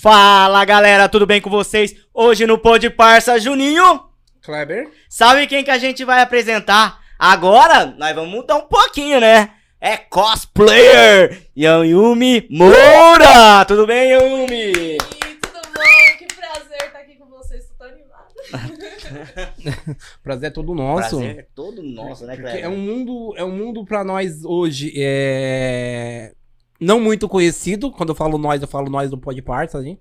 [0.00, 1.94] Fala galera, tudo bem com vocês?
[2.14, 4.00] Hoje no Pod Parça Juninho,
[4.40, 4.88] Kleber.
[5.10, 7.00] sabe quem que a gente vai apresentar?
[7.18, 9.50] Agora nós vamos mudar um pouquinho, né?
[9.78, 13.62] É cosplayer Yumi Moura!
[13.68, 14.96] Tudo bem, Yumi?
[14.96, 16.16] Tudo bom?
[16.18, 17.66] Que prazer estar aqui com vocês.
[17.66, 19.54] Tô tão animada.
[20.24, 21.18] Prazer é todo nosso.
[21.18, 22.64] Prazer é todo nosso, né, Porque Kleber?
[22.64, 26.32] é um mundo, é um mundo para nós hoje é
[26.80, 27.90] não muito conhecido.
[27.90, 30.00] Quando eu falo nós, eu falo nós do Pod Parts, a gente.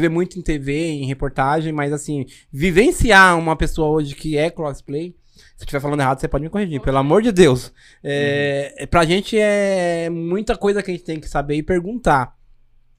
[0.00, 5.16] Vê muito em TV, em reportagem, mas assim, vivenciar uma pessoa hoje que é crossplay,
[5.34, 7.72] se eu estiver falando errado, você pode me corrigir, pelo amor de Deus.
[8.02, 12.36] É, é, pra gente é muita coisa que a gente tem que saber e perguntar.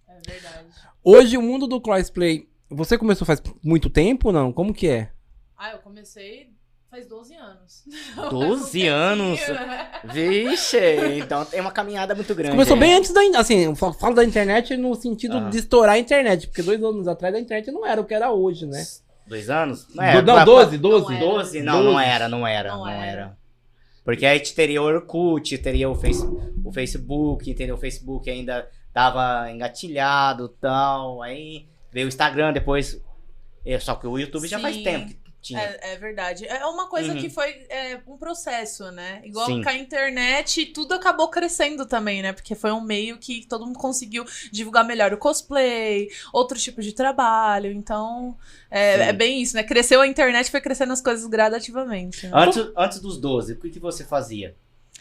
[0.07, 0.67] É verdade.
[1.03, 4.51] Hoje, o mundo do crossplay, você começou faz muito tempo, não?
[4.51, 5.11] Como que é?
[5.57, 6.51] Ah, eu comecei
[6.89, 7.83] faz 12 anos.
[8.31, 9.39] 12 anos?
[10.05, 10.77] Vixe,
[11.17, 12.51] então tem uma caminhada muito grande.
[12.51, 12.79] Começou aí.
[12.79, 13.21] bem antes da.
[13.39, 15.49] Assim, eu fa- falo da internet no sentido Ah.
[15.49, 18.31] de estourar a internet, porque dois anos atrás a internet não era o que era
[18.31, 18.83] hoje, né?
[19.27, 19.87] Dois anos?
[19.89, 21.05] Não, Do- é, não, pra- 12, 12.
[21.05, 21.25] Não era.
[21.25, 21.61] 12?
[21.61, 23.05] Não, não era, não era, não, Não era.
[23.11, 23.37] era.
[24.03, 26.23] Porque aí teria o Orkut, teria o, face,
[26.65, 27.75] o Facebook, entendeu?
[27.75, 31.21] O Facebook ainda tava engatilhado e tal.
[31.21, 32.99] Aí veio o Instagram depois.
[33.63, 34.83] É, Só que o YouTube já faz Sim.
[34.83, 35.59] tempo que tinha.
[35.61, 36.45] É, é verdade.
[36.45, 37.19] É uma coisa Uhum.
[37.19, 39.21] que foi é, um processo, né?
[39.23, 39.63] Igual Sim.
[39.63, 42.33] com a internet, tudo acabou crescendo também, né?
[42.33, 46.91] Porque foi um meio que todo mundo conseguiu divulgar melhor o cosplay, outros tipos de
[46.93, 47.71] trabalho.
[47.71, 48.37] Então,
[48.69, 49.63] é, é bem isso, né?
[49.63, 52.27] Cresceu a internet, foi crescendo as coisas gradativamente.
[52.27, 52.31] né?
[52.35, 54.55] Antes, antes dos 12, o que, que você fazia?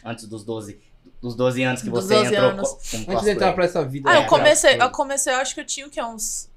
[0.05, 0.79] Antes dos 12,
[1.21, 2.69] dos 12 anos que você 12 entrou anos.
[2.69, 3.33] co- como Antes de cosplay.
[3.33, 4.09] entrar pra essa vida.
[4.09, 6.01] Ah, eu comecei, não, eu comecei, eu acho que eu tinha o quê?
[6.01, 6.49] Uns,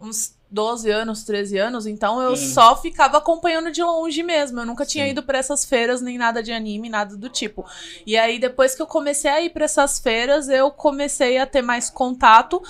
[0.00, 2.36] uns 12 anos, 13 anos, então eu Hum.
[2.36, 4.60] só ficava acompanhando de longe mesmo.
[4.60, 5.10] Eu nunca tinha Sim.
[5.10, 7.64] ido pra essas feiras, nem nada de anime, nada do tipo.
[8.06, 11.62] E aí, depois que eu comecei a ir pra essas feiras, eu comecei a ter
[11.62, 12.62] mais contato.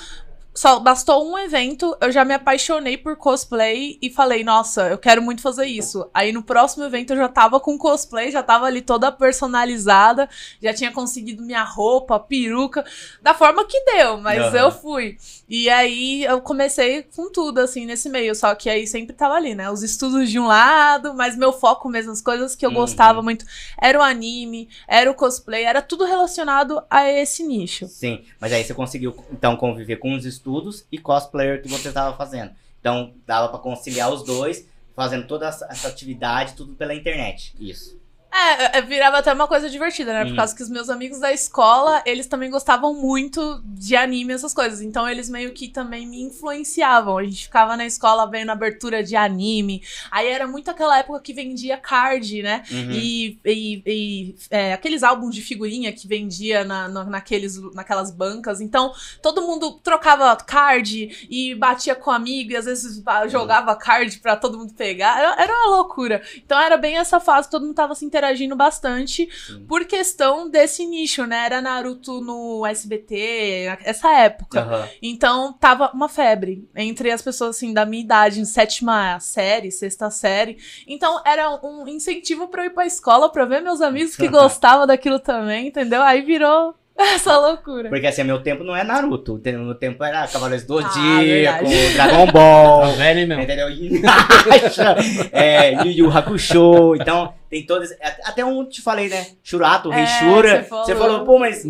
[0.57, 5.21] Só bastou um evento, eu já me apaixonei por cosplay e falei, nossa, eu quero
[5.21, 6.09] muito fazer isso.
[6.15, 10.31] Aí no próximo evento eu já tava com cosplay, já tava ali toda personalizada,
[10.63, 12.83] já tinha conseguido minha roupa, peruca,
[13.21, 14.57] da forma que deu, mas Aham.
[14.57, 15.19] eu fui.
[15.47, 18.35] E aí eu comecei com tudo, assim, nesse meio.
[18.35, 19.71] Só que aí sempre tava ali, né?
[19.71, 22.77] Os estudos de um lado, mas meu foco mesmo, as coisas que eu Uhum.
[22.77, 23.45] gostava muito,
[23.79, 27.87] era o anime, era o cosplay, era tudo relacionado a esse nicho.
[27.89, 30.46] Sim, mas aí você conseguiu então conviver com os estudos
[30.91, 32.53] e cosplayer que você estava fazendo.
[32.81, 37.55] Então dava pra conciliar os dois, fazendo toda essa atividade, tudo pela internet.
[37.59, 37.99] Isso.
[38.39, 40.25] É, é, virava até uma coisa divertida, né?
[40.25, 40.37] Por Hum.
[40.37, 44.83] causa que os meus amigos da escola, eles também gostavam muito de anime, essas coisas.
[44.83, 47.19] Então eles meio que também me influenciavam.
[47.19, 49.83] A gente ficava na escola vendo abertura de anime.
[50.11, 52.63] Aí era muito aquela época que vendia card, né?
[52.71, 52.91] Uhum.
[52.93, 58.61] E, e- e, é, aqueles álbuns de figurinha que vendia na, na- naqueles, naquelas bancas.
[58.61, 58.93] Então,
[59.23, 64.59] todo mundo trocava card e batia com amigo, e às vezes jogava card pra todo
[64.59, 65.19] mundo pegar.
[65.19, 66.23] Era, era uma loucura.
[66.37, 69.65] Então, era bem essa fase, todo mundo tava se interagindo bastante Sim.
[69.67, 71.47] por questão desse nicho, né?
[71.47, 74.61] Era Naruto no SBT, essa época.
[74.61, 74.89] Aham.
[75.01, 80.11] Então tava uma febre entre as pessoas assim da minha idade, em sétima série, sexta
[80.11, 80.59] série.
[80.87, 84.87] Então era um incentivo pra eu ir pra escola pra ver meus amigos que gostavam
[84.87, 86.03] daquilo também, entendeu?
[86.03, 86.75] Aí virou
[87.15, 87.89] essa loucura.
[87.89, 89.41] Porque assim, meu tempo não é Naruto.
[89.45, 91.95] Meu tempo era Cavaleiros do Ah, Zodíaco, verdade.
[91.95, 92.93] Dragon Ball.
[92.95, 93.43] velho mesmo.
[93.43, 93.69] Entendeu?
[95.33, 96.95] É, Yu Yu Hakusho.
[96.97, 97.91] Então, tem todas.
[98.25, 99.27] Até um te falei, né?
[99.43, 100.57] Shurato, o Rei É, Shura.
[100.63, 100.85] você falou.
[100.85, 101.65] Você falou, pô, mas.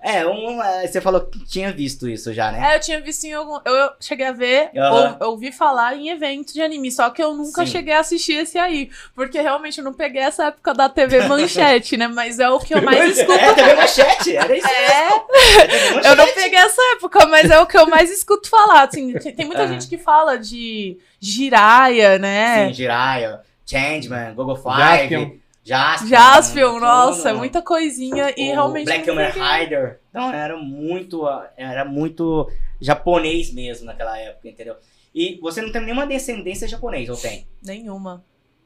[0.00, 2.72] É, um, é, você falou que tinha visto isso já, né?
[2.72, 3.58] É, eu tinha visto em algum.
[3.64, 5.16] Eu, cheguei a ver, Aham.
[5.20, 7.72] ou, ouvi falar em evento de anime, só que eu nunca Sim.
[7.72, 8.90] cheguei a assistir esse aí.
[9.14, 12.06] Porque realmente eu não peguei essa época da TV Manchete, né?
[12.06, 13.38] Mas é o que eu mais escuto.
[13.38, 14.68] É, TV Manchete, era isso.
[14.68, 15.08] É,
[16.10, 18.84] Eu não peguei essa época, mas é o que eu mais escuto falar.
[18.88, 19.66] Assim, tem, tem muita Ah.
[19.66, 22.68] gente que fala de Jiraya, né?
[22.68, 25.26] Sim, Jiraiya, Changeman, Gogo Jaspion.
[25.26, 26.08] Five, Jaspion.
[26.08, 28.32] Jaspion, nossa, muita coisinha.
[28.36, 28.86] E O realmente.
[28.86, 29.42] Black peguei.
[29.42, 30.00] Rider.
[30.08, 31.24] Então era muito,
[31.56, 32.50] era muito
[32.80, 34.76] japonês mesmo naquela época, entendeu?
[35.14, 37.46] E você não tem nenhuma descendência japonesa, ou tem?
[37.62, 38.24] Nenhuma.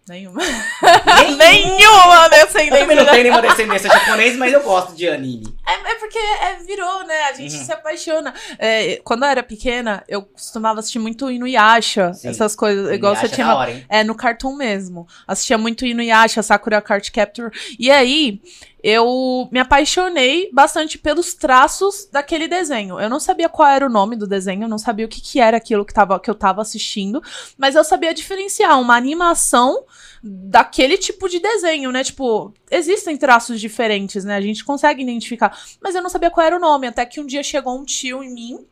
[0.08, 0.40] Nenhuma.
[1.38, 2.94] Nenhuma Eu também descendência.
[2.96, 5.54] não tenho nenhuma descendência japonesa, mas eu gosto de anime.
[5.66, 7.22] É, é porque é, virou, né?
[7.24, 7.64] A gente Uhum.
[7.64, 8.34] se apaixona.
[8.58, 12.28] É, quando eu era pequena, eu costumava assistir muito Inuyasha, Sim.
[12.28, 12.92] essas coisas.
[12.92, 13.86] Igual você Inuyasha é tinha da hora, hein?
[13.88, 15.06] É, no Cartoon mesmo.
[15.26, 17.50] Assistia muito Inuyasha, Sakura Card Capture.
[17.78, 18.40] E aí,
[18.82, 22.98] eu me apaixonei bastante pelos traços daquele desenho.
[22.98, 25.38] Eu não sabia qual era o nome do desenho, eu não sabia o que, que
[25.38, 27.22] era aquilo que, tava, que eu tava assistindo,
[27.56, 29.84] mas eu sabia diferenciar uma animação
[30.22, 32.02] daquele tipo de desenho, né?
[32.02, 34.36] Tipo, existem traços diferentes, né?
[34.36, 35.56] A gente consegue identificar.
[35.80, 38.22] Mas eu não sabia qual era o nome, até que um dia chegou um tio
[38.22, 38.66] em mim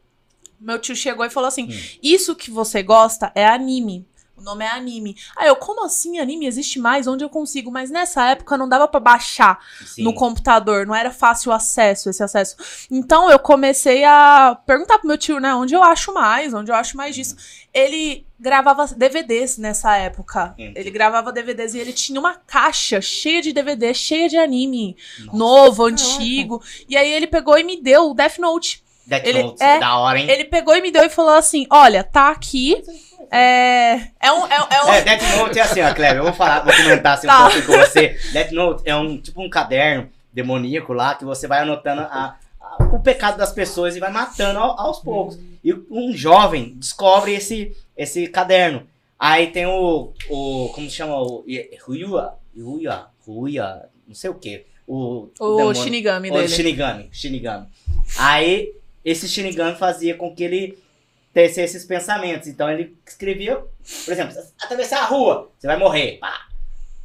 [0.61, 1.69] Meu tio chegou e falou assim:
[2.03, 4.07] Isso que você gosta é anime.
[4.41, 5.15] O nome é anime.
[5.37, 7.07] Aí eu, como assim anime existe mais?
[7.07, 7.71] Onde eu consigo?
[7.71, 10.03] Mas nessa época não dava pra baixar Sim.
[10.03, 12.57] no computador, não era fácil o acesso, esse acesso.
[12.91, 16.75] Então eu comecei a perguntar pro meu tio, né, onde eu acho mais, onde eu
[16.75, 17.37] acho mais disso.
[17.73, 20.55] Ele gravava DVDs nessa época.
[20.59, 20.73] Hum.
[20.75, 24.97] Ele gravava DVDs e ele tinha uma caixa cheia de DVD, cheia de anime,
[25.27, 25.37] Nossa.
[25.37, 26.63] novo, antigo.
[26.89, 28.83] E aí ele pegou e me deu o Death Note.
[29.11, 30.31] Death ele- Note, é- da hora, hein?
[30.31, 32.83] Ele pegou e me deu e falou assim: Olha, tá aqui.
[33.31, 33.95] É.
[34.21, 34.47] É um.
[34.47, 37.15] É, é um É, Death Note é assim, ó, Cleber, eu vou falar, vou comentar
[37.19, 37.47] assim Tá.
[37.47, 38.19] um pouco com você.
[38.33, 42.85] Death Note é um tipo um caderno demoníaco lá que você vai anotando a- a-
[42.93, 45.39] o pecado das pessoas e vai matando ao- aos poucos.
[45.63, 48.87] E um jovem descobre esse, esse caderno.
[49.19, 51.17] Aí tem o, o como se chama?
[51.21, 51.45] O
[51.87, 54.65] Ruya, Ruya, Ruya, não sei o que.
[54.87, 56.49] O, o demônio- Shinigami o dele.
[56.49, 57.67] Shinigami, Shinigami.
[58.19, 58.73] Aí,
[59.05, 60.79] esse Shinigami fazia com que ele
[61.33, 62.49] tesse esses pensamentos.
[62.49, 63.57] Então, ele escrevia,
[64.05, 66.19] por exemplo, atravessar a rua, você vai morrer.
[66.19, 66.47] Pá.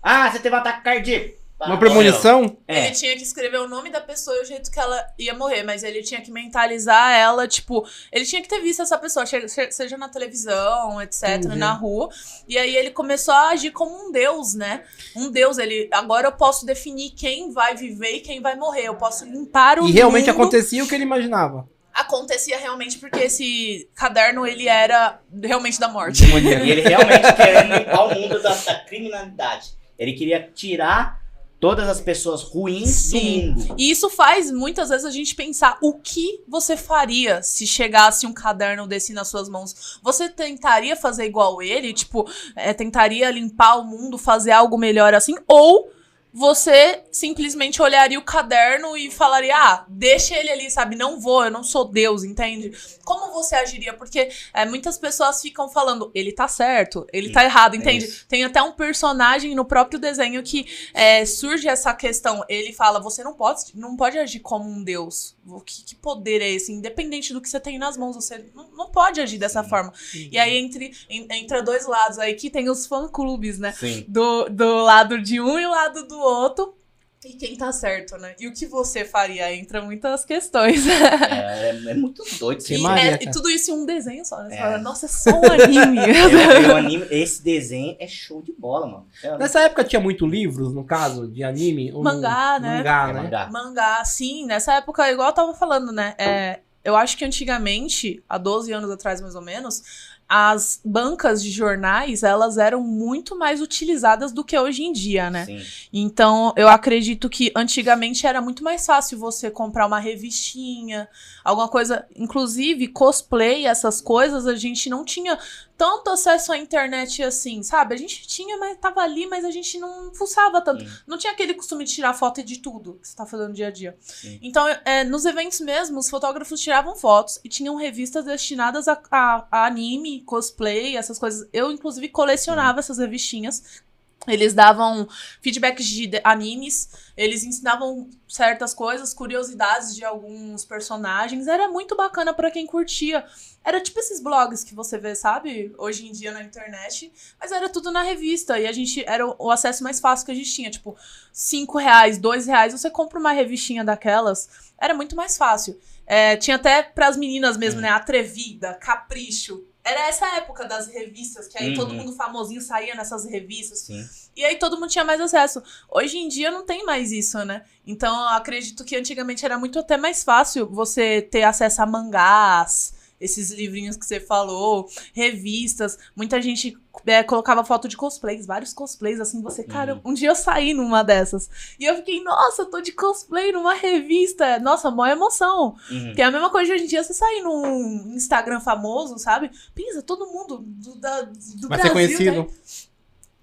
[0.02, 1.46] Ah, você teve um ataque cardíaco.
[1.58, 2.58] Pá, Uma premonição?
[2.68, 5.34] É, Ele tinha que escrever o nome da pessoa e o jeito que ela ia
[5.34, 9.26] morrer, mas ele tinha que mentalizar ela, tipo, ele tinha que ter visto essa pessoa,
[9.26, 11.56] seja na televisão, etc, Entendi.
[11.56, 12.10] na rua.
[12.46, 14.84] E aí ele começou a agir como um deus, né?
[15.16, 18.96] Um deus, ele, agora eu posso definir quem vai viver e quem vai morrer, eu
[18.96, 20.42] posso limpar o E realmente mundo.
[20.42, 21.70] acontecia o que ele imaginava.
[21.96, 26.24] Acontecia realmente porque esse caderno, ele era realmente da morte.
[26.26, 29.70] e ele realmente querendo limpar o mundo da, da criminalidade.
[29.98, 31.26] Ele queria tirar
[31.60, 33.54] todas as pessoas ruins Sim.
[33.54, 33.76] do mundo.
[33.78, 38.34] E isso faz muitas vezes a gente pensar o que você faria se chegasse um
[38.34, 40.00] caderno desse nas suas mãos.
[40.04, 41.94] Você tentaria fazer igual ele?
[41.94, 45.36] Tipo, é, tentaria limpar o mundo, fazer algo melhor assim?
[45.48, 45.90] Ou
[46.38, 50.94] você simplesmente olharia o caderno e falaria: ah, deixa ele ali, sabe?
[50.98, 52.74] Não vou, eu não sou Deus, entende?
[53.06, 53.94] Como você agiria?
[53.94, 58.04] Porque é, muitas pessoas ficam falando: ele tá certo, ele tá errado, É entende?
[58.04, 58.26] isso.
[58.28, 62.44] Tem até um personagem no próprio desenho que é, surge essa questão.
[62.50, 65.36] Ele fala: você não pode, não pode agir como um deus.
[65.48, 66.74] O que, que poder é esse?
[66.74, 69.70] Independente do que você tem nas mãos, você não, não pode agir dessa Sim.
[69.70, 69.94] forma.
[70.32, 73.72] E aí, entre, en- entra dois lados aí que tem os fã-clubes, né?
[73.72, 74.04] Sim.
[74.08, 76.76] Do, do lado de um e o lado do outro.
[77.24, 78.36] E quem tá certo, né?
[78.40, 79.52] E o que você faria?
[79.56, 80.86] Entra muitas questões.
[80.88, 80.94] É,
[81.72, 82.78] é- é muito doido Que E.
[82.78, 84.50] Maria, é- e tudo isso em um desenho só, né?
[84.50, 84.58] Você É.
[84.60, 85.98] fala, Nossa, é só um anime.
[86.00, 89.08] É, o anime, esse desenho é show de bola, mano.
[89.24, 91.92] É, Nessa época tinha muito livros, no caso, de anime?
[91.94, 92.78] Mangá, né?
[92.78, 93.22] Mangá, é né?
[93.24, 93.50] mangá.
[93.52, 96.14] Mangá, sim, nessa época, igual eu tava falando, né?
[96.20, 99.82] É, eu acho que antigamente, há 12 anos atrás mais ou menos,
[100.28, 105.46] as bancas de jornais, elas eram muito mais utilizadas do que hoje em dia, né?
[105.46, 105.62] Sim.
[105.94, 111.08] Então, eu acredito que antigamente era muito mais fácil você comprar uma revistinha,
[111.44, 115.38] alguma coisa, inclusive cosplay, essas coisas, a gente não tinha
[115.78, 117.94] tanto acesso à internet assim, sabe?
[117.96, 120.84] A gente tinha, mas tava ali, mas a gente não fuçava tanto.
[120.84, 120.92] Sim.
[121.06, 123.72] Não tinha aquele costume de tirar foto de tudo que você tá fazendo dia a
[123.72, 123.98] dia.
[124.00, 124.40] Sim.
[124.42, 129.48] Então, é, nos eventos mesmo, os fotógrafos tiravam fotos e tinham revistas destinadas a, a-
[129.52, 131.48] a anime, cosplay, essas coisas.
[131.52, 133.84] Eu, inclusive, colecionava essas revistinhas.
[134.28, 135.08] Eles davam
[135.42, 141.48] feedbacks de animes, eles ensinavam certas coisas, curiosidades de alguns personagens.
[141.48, 143.26] Era muito bacana pra quem curtia.
[143.64, 145.74] Era tipo esses blogs que você vê, sabe?
[145.78, 147.12] Hoje em dia na internet.
[147.40, 148.60] Mas era tudo na revista.
[148.60, 150.70] E a gente era o, acesso mais fácil que a gente tinha.
[150.70, 150.96] Tipo,
[151.32, 154.50] 5 reais, 2 reais, você compra uma revistinha daquelas.
[154.80, 155.80] Era muito mais fácil.
[156.06, 157.84] É, tinha até pras meninas mesmo, Hum.
[157.84, 157.90] né?
[157.90, 159.64] Atrevida, Capricho.
[159.86, 161.76] Era essa época das revistas, que aí Uhum.
[161.76, 163.82] todo mundo famosinho saía nessas revistas.
[163.82, 164.04] Sim.
[164.36, 165.62] E aí todo mundo tinha mais acesso.
[165.90, 167.64] Hoje em dia não tem mais isso, né?
[167.86, 172.94] Então eu acredito que antigamente era muito até mais fácil você ter acesso a mangás,
[173.20, 175.98] esses livrinhos que você falou, revistas.
[176.16, 180.36] Muita gente é, colocava foto de cosplays, vários cosplays, assim, você, cara, um dia eu
[180.36, 181.50] saí numa dessas.
[181.80, 184.60] E eu fiquei, nossa, eu tô de cosplay numa revista.
[184.60, 185.76] Nossa, maior emoção.
[185.90, 186.14] Uhum.
[186.16, 189.50] Que é a mesma coisa de hoje em dia, você sair num Instagram famoso, sabe?
[189.74, 192.32] Pensa, todo mundo do, da, do ser Brasil, conhecido.
[192.44, 192.48] né?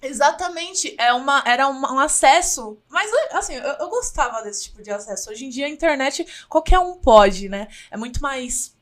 [0.05, 2.77] Exatamente, é uma, era uma- um acesso.
[2.89, 5.31] Mas, assim, eu, eu gostava desse tipo de acesso.
[5.31, 7.69] Hoje em dia, a internet, qualquer um pode, né?
[7.91, 8.75] É muito mais.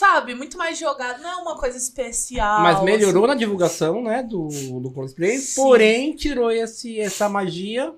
[0.00, 0.34] Sabe?
[0.34, 1.20] Muito mais jogado.
[1.20, 2.62] Não é uma coisa especial.
[2.62, 3.32] Mas melhorou assim.
[3.34, 4.48] na divulgação, né, do,
[4.80, 5.60] do cosplay, Sim.
[5.60, 7.92] porém tirou esse, essa magia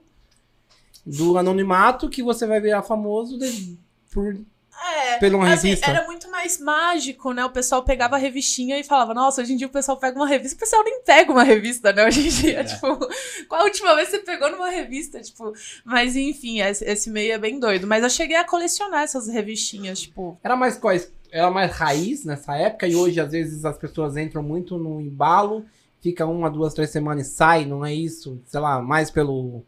[1.07, 3.79] do anonimato que você vai virar famoso de-
[4.13, 4.37] por,
[4.85, 5.19] É.
[5.19, 5.89] pela uma Assim, revista.
[5.91, 7.45] era muito mais mágico, né?
[7.45, 10.27] O pessoal pegava a revistinha e falava, nossa, hoje em dia o pessoal pega uma
[10.27, 10.57] revista.
[10.57, 12.05] O pessoal nem pega uma revista, né?
[12.05, 12.65] Hoje em dia, É.
[12.65, 12.99] tipo,
[13.49, 15.21] qual a última vez você pegou numa revista?
[15.21, 15.53] Tipo,
[15.85, 17.87] mas enfim, esse, esse meio é bem doido.
[17.87, 20.37] Mas eu cheguei a colecionar essas revistinhas, tipo.
[20.43, 21.09] Era mais quais?
[21.33, 25.65] Era mais raiz nessa época e hoje às vezes as pessoas entram muito no embalo,
[25.99, 28.41] fica uma, duas, três semanas e sai, não é isso?
[28.45, 29.65] Sei lá, mais pelo.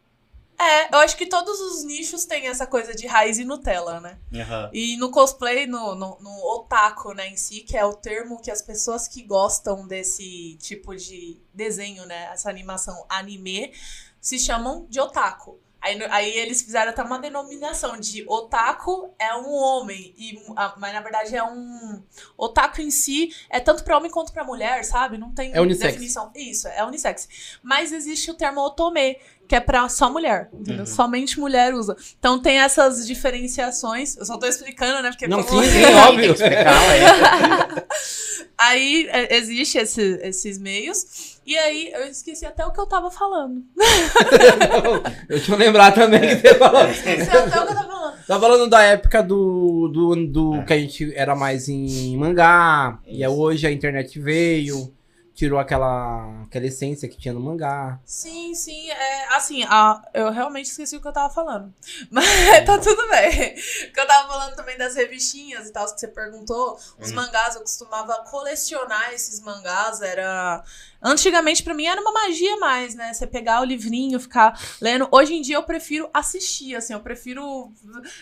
[0.60, 4.18] É, eu acho que todos os nichos têm essa coisa de raiz e Nutella, né?
[4.34, 4.70] Aham.
[4.72, 8.50] E no cosplay, no, no, no otaku, né, em si, que é o termo que
[8.50, 13.72] as pessoas que gostam desse tipo de desenho, né, essa animação anime,
[14.20, 15.58] se chamam de otaku.
[15.84, 20.40] Aí, aí eles fizeram até uma denominação de otaku é um homem, e,
[20.78, 22.02] mas na verdade é um...
[22.38, 25.18] Otaku em si é tanto pra homem quanto pra mulher, sabe?
[25.18, 25.92] Não tem É unissex.
[25.92, 26.30] definição.
[26.34, 27.28] Isso, é unissex.
[27.62, 30.80] Mas existe o termo otome, que é pra só mulher, entendeu?
[30.80, 30.86] Uhum.
[30.86, 31.94] Somente mulher usa.
[32.18, 34.16] Então tem essas diferenciações.
[34.16, 35.10] Eu só tô explicando, né?
[35.10, 36.32] Porque Não, como- sim, sim, óbvio.
[36.32, 37.84] explicar, ué.
[38.56, 41.33] Aí é, existe esse- esses meios.
[41.46, 43.62] E aí eu esqueci até o que eu tava falando.
[45.28, 46.88] Deixa eu lembrar também que você falou.
[46.88, 48.16] Esqueci até o que eu tava falando.
[48.26, 53.22] Tá falando da época do, do, do que a gente era mais em mangá, e
[53.22, 53.32] Isso.
[53.32, 54.90] hoje a internet veio,
[55.34, 57.98] tirou aquela, aquela essência que tinha no mangá.
[58.04, 58.88] Sim, sim.
[58.90, 61.74] É, assim, a- eu realmente esqueci o que eu tava falando.
[62.10, 62.24] Mas
[62.64, 63.54] tá tudo bem.
[63.92, 66.78] Que eu tava falando também das revistinhas e tal, que você perguntou.
[67.00, 67.14] Os Hum.
[67.16, 70.00] mangás, eu costumava colecionar esses mangás.
[70.00, 70.62] Era.
[71.06, 73.12] Antigamente, pra mim, era uma magia mais, né?
[73.12, 75.06] Você pegar o livrinho, ficar lendo.
[75.12, 76.92] Hoje em dia, eu prefiro assistir, assim.
[76.94, 77.70] Eu prefiro.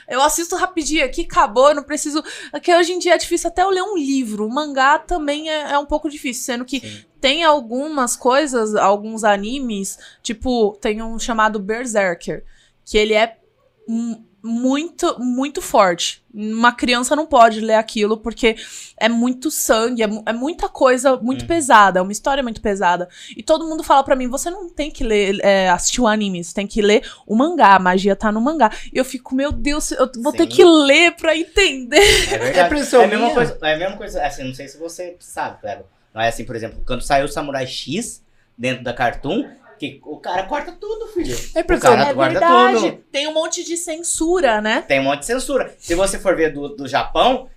[0.08, 1.68] Eu assisto rapidinho aqui, acabou.
[1.68, 2.22] Eu não preciso.
[2.50, 4.46] Porque hoje em dia é difícil até eu ler um livro.
[4.46, 7.01] O mangá também é, é um pouco difícil, sendo que Sim.
[7.20, 12.44] Tem algumas coisas, alguns animes, tipo, tem um chamado Berserker,
[12.84, 13.36] que ele é
[14.44, 16.20] muito, muito forte.
[16.34, 18.56] Uma criança não pode ler aquilo porque
[18.98, 21.46] é muito sangue, é, é muita coisa muito Hum.
[21.46, 23.08] pesada, é uma história muito pesada.
[23.36, 26.42] E todo mundo fala pra mim: você não tem que ler, é, assistir o anime,
[26.42, 28.70] você tem que ler o mangá, a magia tá no mangá.
[28.92, 30.48] E eu fico, meu Deus, eu vou ter Sim.
[30.48, 31.98] que ler pra entender.
[32.32, 32.58] É verdade.
[32.58, 32.64] É
[33.02, 35.84] É a mesma coisa, é a mesma coisa, assim, não sei se você sabe, Cleber.
[36.14, 38.22] Mas assim, por exemplo, quando saiu o Samurai X
[38.56, 41.34] dentro da Cartoon, que o cara corta tudo, filho.
[41.54, 41.90] É O impressão.
[41.96, 42.90] cara é guarda verdade.
[42.92, 43.04] tudo.
[43.10, 44.82] Tem um monte de censura, né?
[44.86, 45.74] Tem um monte de censura.
[45.78, 47.48] Se você for ver do, do Japão,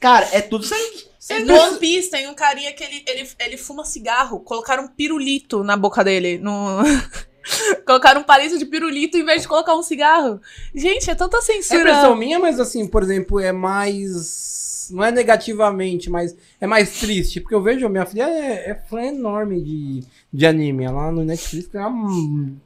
[0.00, 1.06] cara, é tudo sangue.
[1.06, 1.44] É, sangue.
[1.44, 4.40] no One Piece tem um carinha que ele, ele, ele fuma cigarro.
[4.40, 6.38] Colocaram um pirulito na boca dele.
[6.38, 6.78] No...
[7.84, 10.40] Colocaram um palito de pirulito em vez de colocar um cigarro.
[10.74, 11.80] Gente, é tanta É censura.
[11.80, 14.67] impressão minha, mas assim, por exemplo, é mais.
[14.90, 17.40] Não é negativamente, mas é mais triste.
[17.40, 20.84] Porque eu vejo, minha filha é, é fã enorme de, de anime.
[20.84, 22.56] Ela no Netflix ela hum,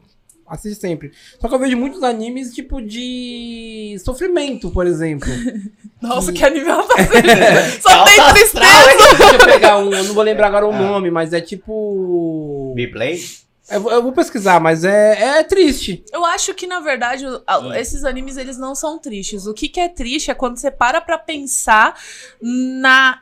[0.47, 1.13] assiste sempre.
[1.41, 5.29] Só que eu vejo muitos animes, tipo, de sofrimento, por exemplo.
[6.01, 7.29] Nossa, que anime ela tá vendo.
[7.81, 9.17] Só tem astral, tristeza.
[9.19, 10.79] Deixa eu pegar um, eu não vou lembrar agora o Ah.
[10.79, 12.73] nome, mas é tipo.
[12.75, 13.42] Beyblade?
[13.73, 16.05] Eu, vou- eu vou pesquisar, mas é, é triste.
[16.13, 17.75] Eu acho que, na verdade, Hum.
[17.75, 19.47] esses animes, eles não são tristes.
[19.47, 21.97] O que, que é triste é quando você para pra pensar
[22.41, 23.19] na...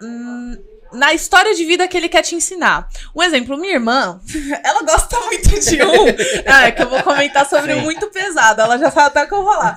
[0.92, 2.88] Na história de vida que ele quer te ensinar.
[3.14, 4.20] Um exemplo, minha irmã,
[4.64, 6.04] ela gosta muito de um.
[6.52, 7.82] Ah, é que eu vou comentar sobre Sim.
[7.82, 8.60] muito pesado.
[8.60, 9.76] Ela já sabe até o que eu vou falar.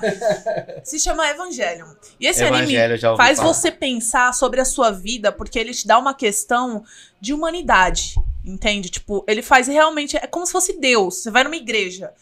[0.82, 1.86] Se chama Evangelion.
[2.18, 3.52] E esse anime Evangelho, ouvi faz falar.
[3.54, 6.82] você pensar sobre a sua vida, porque ele te dá uma questão
[7.20, 8.16] de humanidade.
[8.44, 8.90] Entende?
[8.90, 10.16] Tipo, ele faz realmente.
[10.16, 11.22] É como se fosse Deus.
[11.22, 12.12] Você vai numa igreja.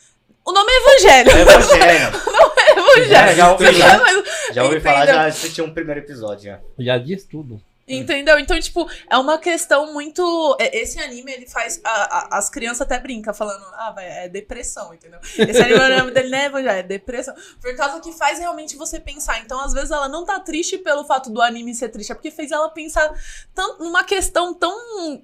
[0.45, 1.31] O nome é Evangelho.
[1.31, 2.17] É Evangelho.
[2.77, 3.37] Evangelho.
[3.37, 4.25] já ouvi, Você já, vai- mas-
[4.55, 6.45] já ouvi falar, já assisti um primeiro episódio.
[6.45, 6.61] Já.
[6.79, 7.61] Já diz tudo.
[7.97, 8.39] Entendeu?
[8.39, 10.57] Então, tipo, é uma questão muito.
[10.61, 11.81] é- Esse anime, ele faz.
[11.85, 11.91] a-
[12.35, 15.19] a- as crianças até brincam, falando, ah, vai, é depressão, entendeu?
[15.23, 17.35] Esse anime, o nome dele não é é depressão.
[17.61, 19.41] Por causa que faz realmente você pensar.
[19.41, 22.31] Então, às vezes, ela não tá triste pelo fato do anime ser triste, é porque
[22.31, 23.13] fez ela pensar
[23.55, 24.73] tão, numa questão tão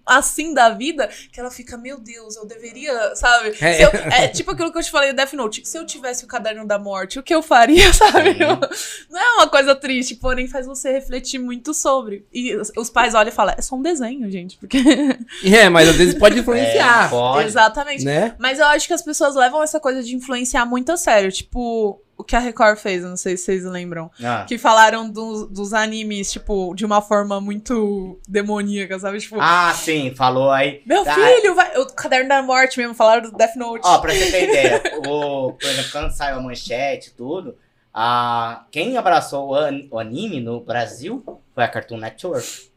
[0.06, 3.56] assim da vida que ela fica, meu Deus, eu deveria, sabe?
[3.60, 3.84] É.
[3.84, 5.66] Eu- é tipo aquilo que eu te falei Death Note.
[5.66, 8.34] Se eu tivesse o caderno da morte, o que eu faria, sabe?
[8.34, 9.06] Sim.
[9.10, 12.26] Não é uma coisa triste, porém faz você refletir muito sobre.
[12.32, 14.56] E os- pais olham e falam, é só um desenho, gente.
[14.58, 14.78] Porque.
[15.44, 17.06] É, mas às vezes pode influenciar.
[17.06, 17.46] É, pode.
[17.46, 18.04] Exatamente.
[18.04, 18.34] né?
[18.38, 21.30] Mas eu acho que as pessoas levam essa coisa de influenciar muito a sério.
[21.30, 24.10] Tipo, o que a Record fez, não sei se vocês lembram.
[24.22, 29.18] Ah, Que falaram dos- dos animes, tipo, de uma forma muito demoníaca, sabe?
[29.20, 30.82] Tipo, Ah, sim, falou aí.
[30.84, 31.76] meu Ah, filho, vai.
[31.78, 33.82] O caderno da morte mesmo, falaram do Death Note.
[33.84, 37.54] Ó, pra você ter ideia, o, por exemplo, quando saiu a manchete e tudo,
[37.94, 41.22] a, quem abraçou o, an- o anime no Brasil
[41.58, 42.68] foi a Cartoon Network.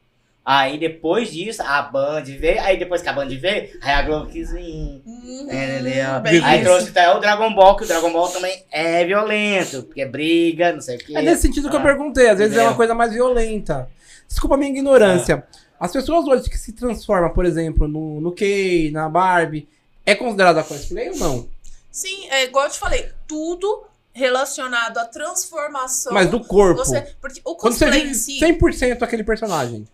[0.44, 4.26] Aí depois disso, a Band veio, aí depois que a Band veio, aí a Globo
[4.26, 5.04] quis vir.
[5.06, 6.20] Hum, Entendeu?
[6.20, 6.64] bem Aí isso.
[6.68, 10.74] trouxe até o Dragon Ball, que o Dragon Ball também é violento, porque é briga,
[10.74, 11.16] não sei o que.
[11.16, 12.28] É nesse sentido que eu Ah, perguntei.
[12.28, 12.76] Às vezes é uma entendeu?
[12.78, 13.88] coisa mais violenta.
[14.28, 15.44] Desculpa a minha ignorância.
[15.80, 19.68] As pessoas hoje que se transformam, por exemplo, no, no Kay, na Barbie,
[20.04, 21.48] é considerada cosplay ou não?
[21.92, 23.84] Sim, é igual eu te falei, tudo
[24.14, 26.14] relacionado à transformação.
[26.14, 26.78] Mas do corpo.
[26.84, 29.88] Você, porque o Quando você cosplay vive em si, 100% aquele personagem.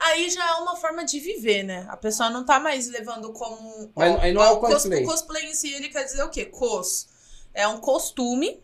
[0.00, 1.86] aí já é uma forma de viver, né?
[1.88, 3.90] A pessoa não tá mais levando como.
[3.94, 5.04] Mas aí não é o cos- cosplay.
[5.04, 6.44] O cosplay em si, ele quer dizer o quê?
[6.46, 7.08] Cos.
[7.54, 8.60] É um costume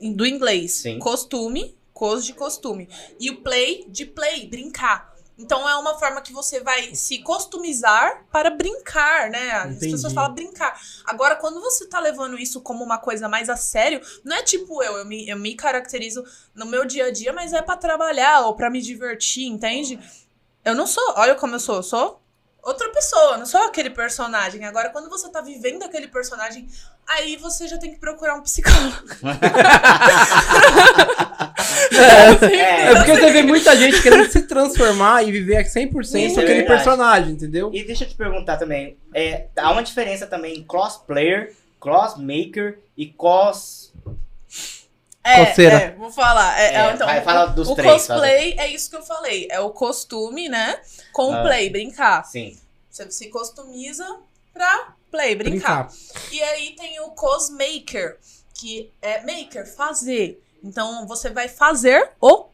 [0.00, 0.72] do inglês.
[0.72, 0.98] Sim.
[0.98, 2.88] Costume, cos de costume.
[3.20, 5.11] E o play de play, brincar.
[5.42, 9.50] Então é uma forma que você vai se customizar para brincar, né?
[9.50, 9.90] As Entendi.
[9.90, 10.80] pessoas falam brincar.
[11.04, 14.82] Agora, quando você tá levando isso como uma coisa mais a sério, não é tipo
[14.82, 18.46] eu, eu me, eu me caracterizo no meu dia a dia, mas é pra trabalhar
[18.46, 19.98] ou pra me divertir, entende?
[20.64, 22.21] Eu não sou, olha como eu sou, eu sou
[22.62, 24.64] outra pessoa, não sou aquele personagem.
[24.64, 26.68] Agora, quando você tá vivendo aquele personagem,
[27.06, 29.02] aí você já tem que procurar um psicólogo.
[31.92, 36.42] É É, porque você vê muita gente querendo se transformar e viver 100% Isso é
[36.42, 36.66] aquele verdade.
[36.66, 37.70] personagem, entendeu?
[37.72, 43.06] E deixa eu te perguntar também, é, há uma diferença também em crossplayer, crossmaker e
[43.06, 43.81] cos...
[45.24, 45.74] É, Coceira.
[45.76, 46.58] é, vou falar.
[46.60, 49.46] É, É, é, então, vai, fala dos o três, cosplay é isso que eu falei.
[49.50, 50.80] É o costume, né?
[51.12, 51.42] Com o Ah.
[51.42, 52.24] play, brincar.
[52.24, 52.58] Sim.
[52.90, 54.04] Você se customiza
[54.52, 55.84] pra play, brincar.
[55.88, 56.32] Brincar.
[56.32, 58.18] E aí tem o cosmaker,
[58.54, 60.42] que é maker, fazer.
[60.62, 62.46] Então você vai fazer o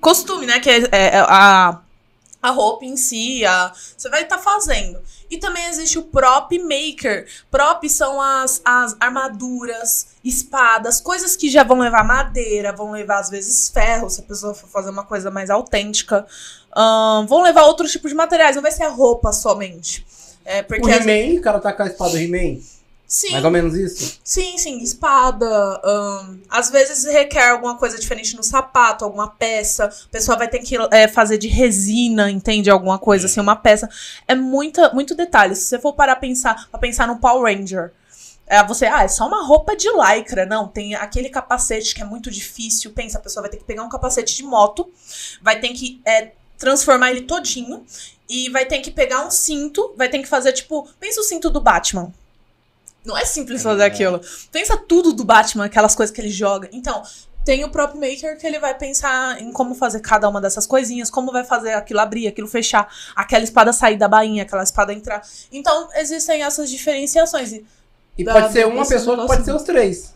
[0.00, 0.60] costume, né?
[0.60, 1.80] Que é, é a,
[2.40, 5.02] a roupa em si, a, você vai estar fazendo.
[5.32, 7.26] E também existe o prop maker.
[7.50, 13.30] Prop são as, as armaduras, espadas, coisas que já vão levar madeira, vão levar às
[13.30, 16.26] vezes ferro, se a pessoa for fazer uma coisa mais autêntica.
[16.76, 20.04] Ahn, vão levar outros tipos de materiais, não vai ser a roupa somente.
[20.44, 22.60] É, O porque às- He-Man, o cara tá com a espada He-Man.
[23.12, 24.18] Sim, Mais ou menos isso.
[24.24, 25.46] Sim, sim, espada.
[26.48, 29.84] às vezes requer alguma coisa diferente no sapato, alguma peça.
[29.84, 32.70] A pessoa vai ter que é, fazer de resina, entende?
[32.70, 33.86] Alguma coisa assim, uma peça.
[34.26, 35.54] É muita, muito detalhe.
[35.54, 37.92] Se você for parar pensar, pra pensar no Power Ranger.
[38.46, 40.46] É, você, ah, é só uma roupa de lycra.
[40.46, 42.92] Não, tem aquele capacete que é muito difícil.
[42.92, 44.90] Pensa, a pessoa vai ter que pegar um capacete de moto,
[45.42, 47.84] vai ter que é, transformar ele todinho.
[48.26, 51.50] E vai ter que pegar um cinto, vai ter que fazer, tipo, pensa o cinto
[51.50, 52.10] do Batman.
[53.04, 53.86] Não é simples fazer É.
[53.86, 54.20] aquilo.
[54.50, 56.68] Pensa tudo do Batman, aquelas coisas que ele joga.
[56.72, 57.02] Então,
[57.44, 61.10] tem o prop maker que ele vai pensar em como fazer cada uma dessas coisinhas,
[61.10, 65.22] como vai fazer aquilo abrir, aquilo fechar, aquela espada sair da bainha, aquela espada entrar.
[65.50, 67.52] Então, existem essas diferenciações.
[67.52, 67.64] E
[68.16, 70.14] E pode ser uma pessoa que pode ser os três.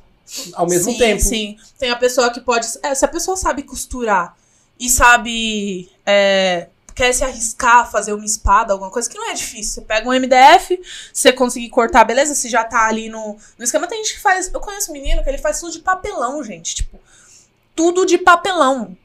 [0.55, 1.23] Ao mesmo sim, tempo.
[1.23, 2.67] Sim, tem a pessoa que pode.
[2.83, 4.37] é, se a pessoa sabe costurar
[4.79, 5.91] e sabe.
[6.05, 9.75] é, quer se arriscar a fazer uma espada, alguma coisa, que não é difícil.
[9.75, 10.81] Você pega um MDF,
[11.13, 12.35] você conseguir cortar, beleza?
[12.35, 13.87] Se já tá ali no, no esquema.
[13.87, 14.51] Tem gente que faz.
[14.53, 16.77] Eu conheço um menino que ele faz tudo de papelão, gente.
[16.77, 16.99] Tipo,
[17.75, 18.97] tudo de papelão.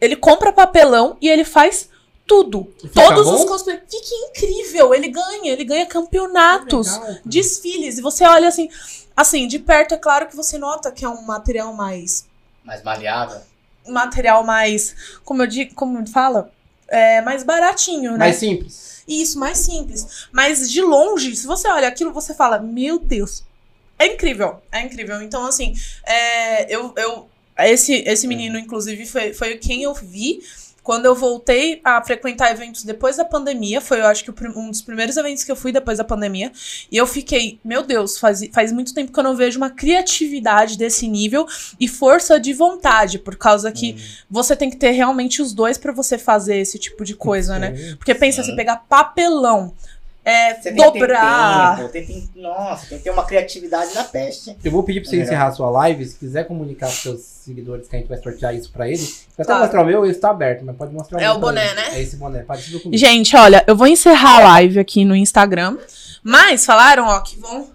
[0.00, 1.88] Ele compra papelão e ele faz
[2.24, 2.72] tudo.
[2.80, 3.34] Fica Todos bom?
[3.34, 3.80] os cosplay.
[3.90, 4.94] Fica incrível.
[4.94, 7.98] Ele ganha, ele ganha campeonatos desfiles.
[7.98, 8.70] E você olha assim,
[9.16, 12.24] assim, de perto é claro que você nota que é um material mais.
[12.62, 13.40] Mais maleável.
[13.84, 14.94] Um material mais.
[15.24, 16.52] Como eu digo, como fala?
[16.88, 18.18] É mais baratinho, né?
[18.18, 19.02] Mais simples.
[19.06, 20.26] Isso, mais simples.
[20.30, 23.44] Mas de longe, se você olha aquilo, você fala, meu Deus.
[23.98, 25.20] É incrível, é incrível.
[25.22, 30.42] Então, assim, é, eu, eu, esse, esse menino, inclusive, foi, foi quem eu vi
[30.82, 33.80] quando eu voltei a frequentar eventos depois da pandemia.
[33.80, 36.50] Foi, eu acho que um dos primeiros eventos que eu fui depois da pandemia.
[36.90, 40.76] E eu fiquei, meu Deus, faz, faz muito tempo que eu não vejo uma criatividade
[40.76, 41.46] desse nível
[41.78, 43.96] e força de vontade, por causa que
[44.28, 47.94] você tem que ter realmente os dois pra você fazer esse tipo de coisa, né?
[47.96, 49.74] Porque pensa, você pegar papelão,
[50.24, 51.76] é, Você tem que ter dobrar.
[51.76, 54.56] tempo, tem nossa, tem que ter uma criatividade da peste.
[54.62, 55.32] Eu vou pedir pra você Legal.
[55.32, 56.04] encerrar a sua live.
[56.06, 59.26] Se quiser comunicar pros seus seguidores que a gente vai sortear isso pra eles.
[59.36, 59.62] Vou até Claro.
[59.62, 61.74] mostrar o meu, ele tá aberto, mas pode mostrar É meu o boné, eles.
[61.76, 61.88] né?
[61.94, 62.96] É esse boné, parecido comigo.
[62.98, 65.76] Gente, olha, eu vou encerrar a live aqui no Instagram.
[66.22, 67.68] Mas falaram, ó, que vão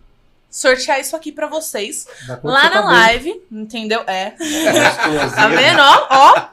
[0.49, 2.07] sortear isso aqui pra vocês.
[2.43, 2.87] Lá na cabelo.
[2.87, 4.01] live, entendeu?
[4.07, 4.33] É.
[4.39, 5.35] Exclusivo.
[5.35, 6.07] Tá vendo, ó?
[6.09, 6.47] ó?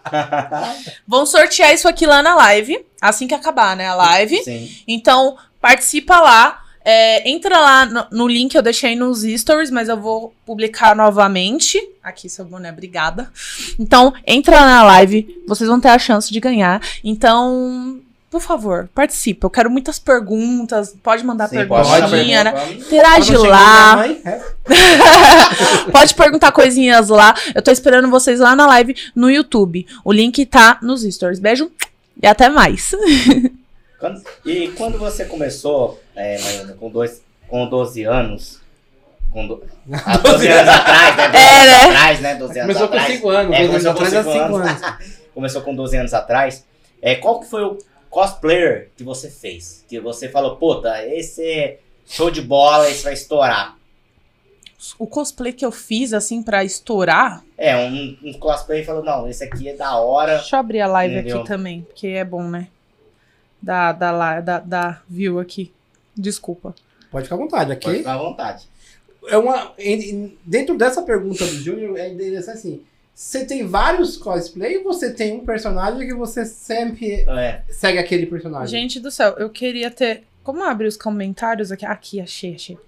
[1.07, 2.85] Vão sortear isso aqui lá na live.
[3.00, 3.88] Assim que acabar, né?
[3.88, 4.42] A live.
[4.42, 4.70] Sim.
[4.87, 6.61] Então, participa lá.
[6.87, 11.80] É, entra lá no, no link, eu deixei nos stories, mas eu vou publicar novamente.
[12.02, 13.33] Aqui, seu boné, obrigada.
[13.78, 16.83] Então, entra lá na live, vocês vão ter a chance de ganhar.
[17.02, 18.02] Então,
[18.35, 19.47] por favor, participa.
[19.47, 20.92] Eu quero muitas perguntas.
[21.01, 22.51] Pode mandar Sim, pode perguntinha, né?
[22.51, 22.75] pergunta.
[22.85, 23.97] Interage lá.
[23.97, 24.40] mãe, é.
[25.92, 27.33] Pode perguntar coisinhas lá.
[27.55, 29.87] Eu tô esperando vocês lá na live no YouTube.
[30.05, 31.38] O link tá nos stories.
[31.38, 31.70] Beijo
[32.20, 32.90] e até mais.
[34.01, 38.61] Quando- e quando você começou, é, Mariana, com, dois, com 12 anos,
[39.31, 39.62] com do,
[40.05, 41.29] há 12 anos atrás, né?
[41.29, 41.85] 12 É, anos né?
[41.87, 42.35] atrás, né?
[42.35, 43.14] 12 anos Começou com atrás.
[43.14, 43.55] 5 anos.
[43.57, 44.83] É, começou com atrás é cinco 5 anos.
[44.83, 44.99] anos.
[45.33, 46.64] Começou com 12 anos atrás.
[47.01, 47.79] É, qual que foi o
[48.14, 49.85] cosplayer que você fez?
[49.88, 53.77] Que você falou, puta, esse é show de bola, esse vai estourar.
[54.98, 57.42] o cosplay que eu fiz, assim, pra estourar.
[57.59, 60.37] É, um, um cosplay falou, não, esse aqui é da hora.
[60.37, 61.38] Deixa eu abrir a live Entendeu?
[61.40, 62.68] aqui também, porque é bom, né?
[63.61, 65.72] Da, da, da, da view aqui.
[66.16, 66.74] Desculpa.
[67.11, 67.74] Pode ficar à vontade.
[67.74, 68.68] Pode Aqui ficar à vontade.
[69.29, 69.72] é uma.
[70.44, 72.83] Dentro dessa pergunta do Júnior, é interessante assim.
[73.14, 77.62] Você tem vários cosplay ou você tem um personagem que você sempre É.
[77.68, 78.81] segue aquele personagem?
[78.81, 80.24] Gente do céu, eu queria ter.
[80.42, 81.87] Como abrir os comentários aqui?
[81.87, 82.79] Aqui, achei, achei.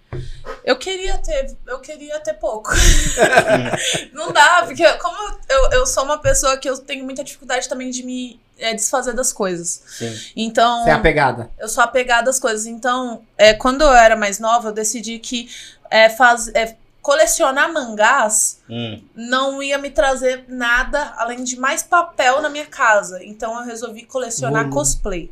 [0.64, 1.56] Eu queria ter.
[1.66, 2.70] Eu queria ter pouco.
[4.12, 7.90] Não dá, porque como eu, eu sou uma pessoa que eu tenho muita dificuldade também
[7.90, 9.82] de me é, desfazer das coisas.
[9.86, 10.12] Sim.
[10.36, 10.84] Então.
[10.84, 11.50] Você é apegada.
[11.58, 12.66] Eu sou apegada às coisas.
[12.66, 15.48] Então, é, quando eu era mais nova, eu decidi que
[15.90, 19.00] é, faz, é, colecionar mangás Hum.
[19.14, 23.22] não ia me trazer nada além de mais papel na minha casa.
[23.24, 24.74] Então, eu resolvi colecionar Volume.
[24.74, 25.30] cosplay.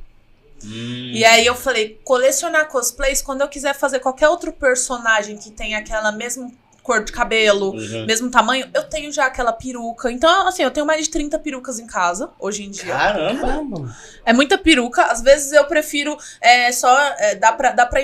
[0.65, 1.11] Hum.
[1.13, 5.79] E aí eu falei, colecionar cosplays, quando eu quiser fazer qualquer outro personagem que tenha
[5.79, 6.49] aquela mesma
[6.81, 8.07] cor de cabelo, Uhum.
[8.07, 10.13] mesmo tamanho, eu tenho já aquela peruca.
[10.13, 12.93] Então, assim, eu tenho mais de 30 perucas em casa, hoje em dia.
[12.95, 13.97] Caramba.
[14.25, 15.03] É muita peruca.
[15.07, 16.97] Às vezes eu prefiro é, só.
[17.19, 17.73] é, dá pra.
[17.73, 18.01] Dá pra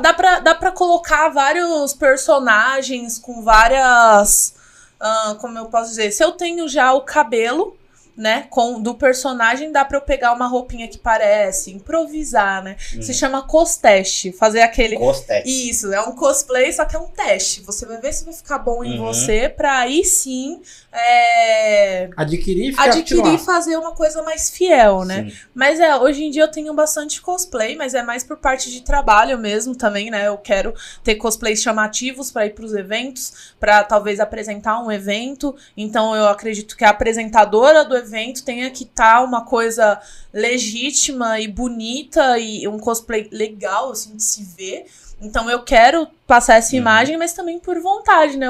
[0.00, 4.54] Dá pra, dá pra colocar vários personagens com várias.
[5.00, 6.12] ah, como eu posso dizer?
[6.12, 7.76] Se eu tenho já o cabelo,
[8.16, 8.46] né?
[8.50, 12.76] Com, do personagem, dá pra eu pegar uma roupinha que parece, improvisar, né?
[12.78, 13.12] Se Uhum.
[13.14, 14.32] chama costeste.
[14.32, 14.96] Fazer aquele.
[14.96, 15.48] Costete.
[15.70, 17.60] Isso, é um cosplay, só que é um teste.
[17.62, 19.06] Você vai ver se vai ficar bom em Uhum.
[19.06, 20.60] você, pra aí sim
[20.92, 25.24] é, Adquirir e ficar adquirir e fazer uma coisa mais fiel, né?
[25.28, 25.36] Sim.
[25.52, 28.80] Mas é, hoje em dia eu tenho bastante cosplay, mas é mais por parte de
[28.82, 30.28] trabalho mesmo também, né?
[30.28, 30.72] Eu quero
[31.02, 35.54] ter cosplays chamativos pra ir pros eventos, pra talvez apresentar um evento.
[35.76, 38.03] Então eu acredito que a apresentadora do evento
[38.44, 40.00] tenha que estar uma coisa
[40.32, 44.86] legítima e bonita e um cosplay legal assim de se ver.
[45.20, 46.80] Então eu quero passar essa Uhum.
[46.82, 48.48] imagem, mas também por vontade, né?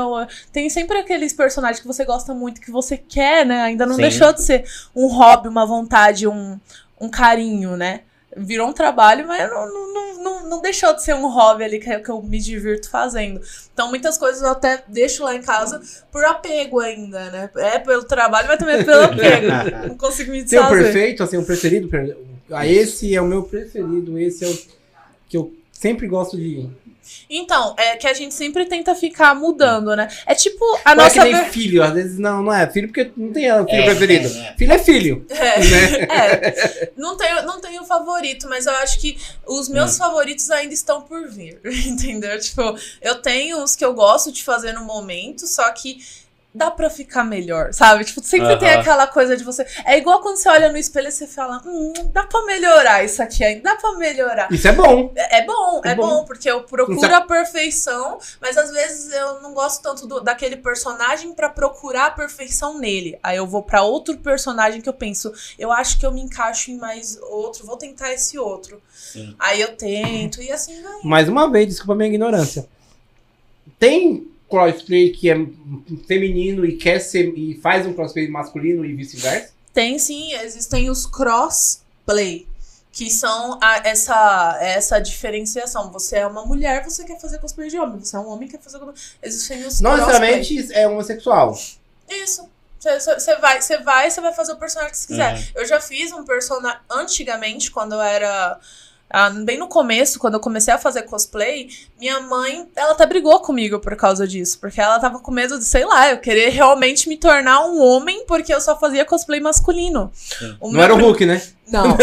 [0.53, 3.63] Tem sempre aqueles personagens que você gosta muito, que você quer, né?
[3.63, 4.03] Ainda não Sim.
[4.03, 4.65] deixou de ser
[4.95, 6.59] um hobby, uma vontade, um,
[7.01, 8.01] um carinho, né?
[8.37, 11.99] Virou um trabalho, mas não, não, não, não, deixou de ser um hobby ali que,
[11.99, 13.41] que eu me divirto fazendo.
[13.73, 17.51] Então, muitas coisas eu até deixo lá em casa por apego ainda, né?
[17.57, 19.47] É pelo trabalho, mas também é pelo apego.
[19.89, 20.83] Não consigo me Tem o desfazer.
[20.85, 21.89] perfeito, assim, o preferido.
[22.51, 24.19] Ah, esse é o meu preferido.
[24.19, 24.59] Esse é o
[25.29, 26.69] que eu sempre gosto de.
[27.29, 30.09] Então, é que a gente sempre tenta ficar mudando, né?
[30.27, 31.31] É tipo a Não é que nossa.
[31.31, 34.29] nem ver- filho, às vezes não, não é filho porque não tem filho É, preferido.
[34.29, 34.55] é, é.
[34.57, 35.27] Filho é filho.
[35.35, 35.59] É.
[35.59, 36.01] Né?
[36.11, 39.99] É, não tenho, não tenho favorito, mas eu acho que os meus Hum.
[39.99, 42.39] favoritos ainda estão por vir, entendeu?
[42.41, 45.99] Tipo, eu tenho os que eu gosto de fazer no momento, só que
[46.55, 48.05] dá pra ficar melhor, sabe?
[48.05, 49.67] Tipo, sempre tem aquela coisa de você.
[49.85, 53.21] É igual quando você olha no espelho e você fala, hum, dá pra melhorar isso
[53.21, 54.47] aqui ainda, dá pra melhorar.
[54.53, 55.11] Isso é bom.
[55.17, 56.09] É é bom, É é, bom.
[56.09, 56.25] bom.
[56.25, 61.35] porque eu procuro a perfeição, mas às vezes eu não gosto tanto do- daquele personagem
[61.35, 63.19] pra procurar a perfeição nele.
[63.23, 66.71] Aí eu vou pra outro personagem que eu penso, eu acho que eu me encaixo
[66.71, 68.81] em mais outro, vou tentar esse outro.
[68.95, 69.35] Sim.
[69.41, 71.01] Aí eu tento e assim vai.
[71.03, 72.69] Mais uma vez, desculpa a minha ignorância.
[73.79, 75.37] Tem crossplay que é
[76.07, 79.53] feminino e quer ser e faz um crossplay masculino e vice-versa?
[79.73, 82.47] Tem sim, existem os crossplay.
[82.93, 85.91] Que são a- essa, essa diferenciação.
[85.91, 87.99] Você é uma mulher, você quer fazer cosplay de homem.
[87.99, 89.03] Você é um homem, quer fazer cosplay.
[89.21, 90.37] Existem os Não crossplay.
[90.37, 91.59] necessariamente é homossexual.
[92.09, 92.49] Isso.
[92.79, 95.35] Você vai, você vai, você vai fazer o personagem que você quiser.
[95.35, 95.45] Uhum.
[95.57, 98.61] Eu já fiz um personagem antigamente, quando eu era.
[99.17, 101.69] Ah, bem no começo, quando eu comecei a fazer cosplay,
[102.01, 104.59] minha mãe, ela até brigou comigo por causa disso.
[104.59, 108.25] Porque ela tava com medo de, sei lá, eu querer realmente me tornar um homem
[108.27, 110.11] porque eu só fazia cosplay masculino.
[110.61, 111.41] O Não era o Hulk, né?
[111.69, 111.97] não.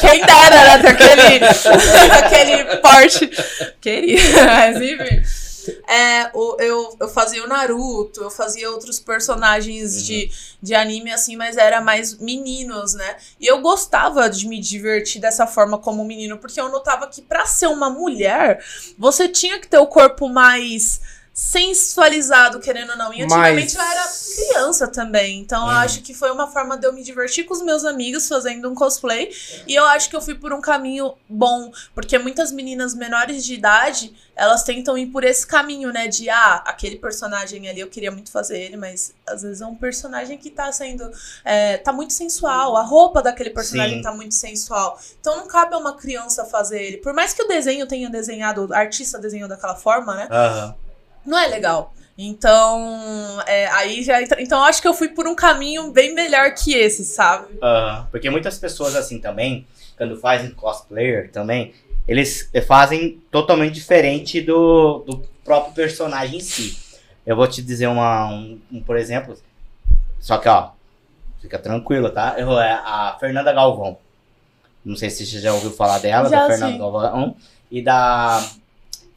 [0.00, 0.88] Quem dera, né?
[0.88, 1.44] Aquele,
[2.16, 3.30] aquele porte.
[3.82, 5.47] Queria, mas enfim.
[5.88, 10.30] É, o, eu, eu fazia o Naruto, eu fazia outros personagens de,
[10.62, 13.16] de anime, assim, mas era mais meninos, né?
[13.40, 17.46] E eu gostava de me divertir dessa forma como menino, porque eu notava que pra
[17.46, 18.64] ser uma mulher,
[18.98, 21.00] você tinha que ter o corpo mais
[21.38, 23.14] sensualizado, querendo ou não.
[23.14, 24.08] E antigamente Mas- eu era
[24.58, 25.38] criança também.
[25.40, 25.78] Então eu Uhum.
[25.80, 28.74] acho que foi uma forma de eu me divertir com os meus amigos fazendo um
[28.74, 29.30] cosplay.
[29.66, 31.70] E eu acho que eu fui por um caminho bom.
[31.94, 36.08] Porque muitas meninas menores de idade, elas tentam ir por esse caminho, né?
[36.08, 39.76] De, ah, aquele personagem ali, eu queria muito fazer ele, mas às vezes é um
[39.76, 41.08] personagem que tá sendo.
[41.44, 42.76] é, tá muito sensual.
[42.76, 44.02] A roupa daquele personagem Sim.
[44.02, 45.00] tá muito sensual.
[45.20, 46.96] Então não cabe a uma criança fazer ele.
[46.98, 50.28] Por mais que o desenho tenha desenhado, o artista desenhou daquela forma, né?
[50.30, 50.74] Aham.
[51.28, 51.94] Não é legal.
[52.20, 56.74] Então, é, aí já então acho que eu fui por um caminho bem melhor que
[56.74, 57.56] esse, sabe?
[57.62, 58.08] Aham.
[58.10, 59.64] Porque muitas pessoas assim também,
[59.96, 61.72] quando fazem cosplayer também,
[62.08, 66.76] eles fazem totalmente diferente do, do próprio personagem em si.
[67.24, 69.36] Eu vou te dizer uma, um, um, por exemplo,
[70.18, 70.70] só que ó,
[71.40, 72.34] fica tranquilo, tá?
[72.36, 73.96] Eu, é a Fernanda Galvão.
[74.84, 76.78] Não sei se você já ouviu falar dela, Já, da Fernanda sim.
[76.78, 77.36] Galvão
[77.70, 78.44] e da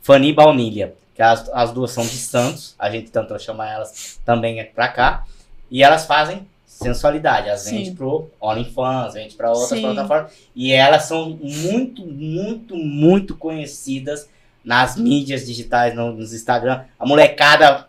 [0.02, 4.64] Fanny Baunilha, que as, as duas são de Santos, a gente tentou chamar elas também
[4.74, 5.26] pra cá,
[5.70, 7.78] e elas fazem sensualidade, elas Sim.
[7.78, 9.82] vendem pro OnlyFans, vende pra outras Sim.
[9.82, 14.28] plataformas, e elas são muito, muito, muito conhecidas
[14.64, 17.88] nas mídias digitais, no, nos Instagram, a molecada,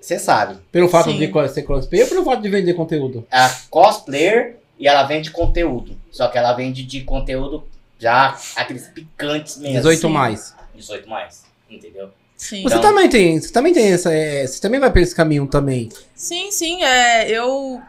[0.00, 1.18] você sabe, Pelo fato Sim.
[1.18, 3.26] de ser cosplay ou pelo fato de vender conteúdo?
[3.30, 7.66] é cosplayer e ela vende conteúdo, só que ela vende de conteúdo
[7.98, 9.76] já aqueles picantes mesmo.
[9.76, 10.08] 18 Sim.
[10.08, 10.54] mais.
[10.74, 12.10] 18 mais, entendeu?
[12.36, 12.62] Sim.
[12.62, 15.46] Você Então- também tem, você também tem essa, é, você também vai por esse caminho
[15.46, 15.88] também.
[16.14, 17.80] Sim, sim, é, eu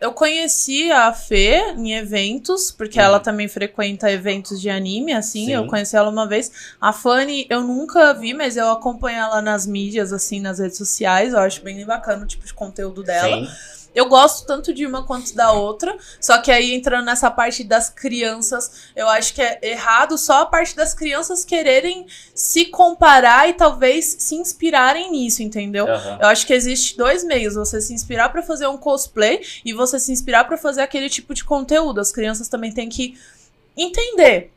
[0.00, 5.54] eu conheci a Fê em eventos, porque ela também frequenta eventos de anime, assim, Sim.
[5.54, 6.52] eu conheci ela uma vez.
[6.80, 11.32] A Fanny eu nunca vi, mas eu acompanho ela nas mídias, assim, nas redes sociais,
[11.32, 13.44] eu acho bem bacana o tipo de conteúdo dela.
[13.44, 13.48] Sim.
[13.98, 17.90] Eu gosto tanto de uma quanto da outra, só que aí entrando nessa parte das
[17.90, 23.54] crianças, eu acho que é errado só a parte das crianças quererem se comparar e
[23.54, 25.84] talvez se inspirarem nisso, entendeu?
[25.88, 26.18] Aham.
[26.22, 29.98] Eu acho que existe dois meios: você se inspirar pra fazer um cosplay e você
[29.98, 32.00] se inspirar pra fazer aquele tipo de conteúdo.
[32.00, 33.18] As crianças também têm que
[33.76, 34.52] entender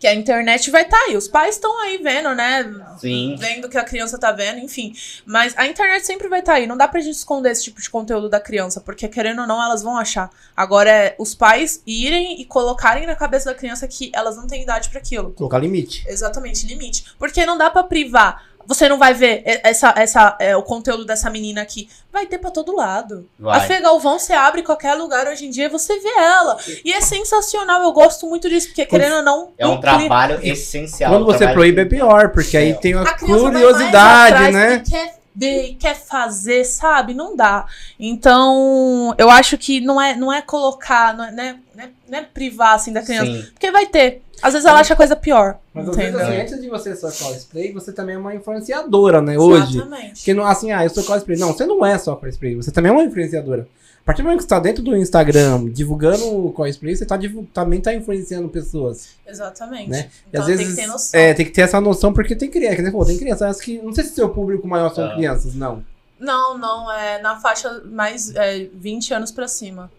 [0.00, 1.14] que a internet vai estar aí.
[1.14, 2.74] Os pais estão aí vendo, né?
[2.98, 3.36] Sim.
[3.38, 4.94] Vendo o que a criança tá vendo, enfim.
[5.26, 6.66] Mas a internet sempre vai estar aí.
[6.66, 9.62] Não dá pra gente esconder esse tipo de conteúdo da criança, porque querendo ou não,
[9.62, 10.30] elas vão achar.
[10.56, 14.62] Agora é os pais irem e colocarem na cabeça da criança que elas não têm
[14.62, 15.32] idade pra aquilo.
[15.32, 16.02] Colocar limite.
[16.08, 17.04] Exatamente, limite.
[17.18, 18.49] Porque não dá pra privar.
[18.70, 21.88] Você não vai ver e- essa, essa, é, o conteúdo dessa menina aqui.
[22.12, 23.28] Vai ter pra todo lado.
[23.36, 23.58] Vai.
[23.58, 26.56] A Fê Galvão, você abre qualquer lugar hoje em dia e você vê ela.
[26.84, 29.50] E é sensacional, eu gosto muito disso, porque querendo ou não.
[29.58, 31.10] É um trabalho essencial.
[31.12, 34.52] Quando você trabalho proíbe é pior, porque aí tem a, A criança vai mais curiosidade,
[34.52, 34.78] né?
[34.78, 37.12] porque Quer ver, quer fazer, sabe?
[37.14, 37.66] Não dá.
[37.98, 41.88] Então, eu acho que não é, não é colocar, não é, não é- não é-
[42.08, 43.26] não é privar assim da criança.
[43.26, 43.46] Sim.
[43.52, 44.22] Porque vai ter.
[44.42, 45.58] Às vezes ela acha coisa pior.
[45.74, 49.38] Mas às vezes, assim, antes de você ser cosplay, você também é uma influenciadora, né?
[49.38, 49.78] Hoje.
[49.78, 50.12] Exatamente.
[50.14, 51.38] Porque não, assim, ah, eu sou cosplay.
[51.38, 53.66] Não, você não é só cosplay, você também é uma influenciadora.
[54.02, 57.18] A partir do momento que você tá dentro do Instagram divulgando o cosplay, você tá,
[57.52, 59.10] também tá influenciando pessoas.
[59.26, 59.90] Exatamente.
[59.90, 60.08] Né?
[60.24, 60.74] E Então às tem vezes.
[60.74, 61.20] que ter noção.
[61.20, 63.78] É, tem que ter essa noção, porque tem criança, nem falou, tem crianças que.
[63.78, 65.14] Não sei se seu público maior são Ah.
[65.14, 65.84] crianças, não.
[66.18, 69.90] Não, não, é na faixa mais é, 20 anos pra cima.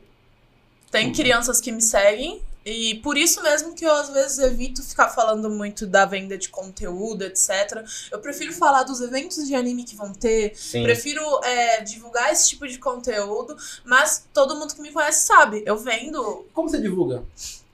[0.91, 5.09] Tem crianças que me seguem e por isso mesmo que eu às vezes evito ficar
[5.09, 7.83] falando muito da venda de conteúdo, etc.
[8.11, 10.83] Eu prefiro falar dos eventos de anime que vão ter, Sim.
[10.83, 15.77] prefiro é, divulgar esse tipo de conteúdo, mas todo mundo que me conhece sabe, eu
[15.77, 17.23] vendo Como você divulga?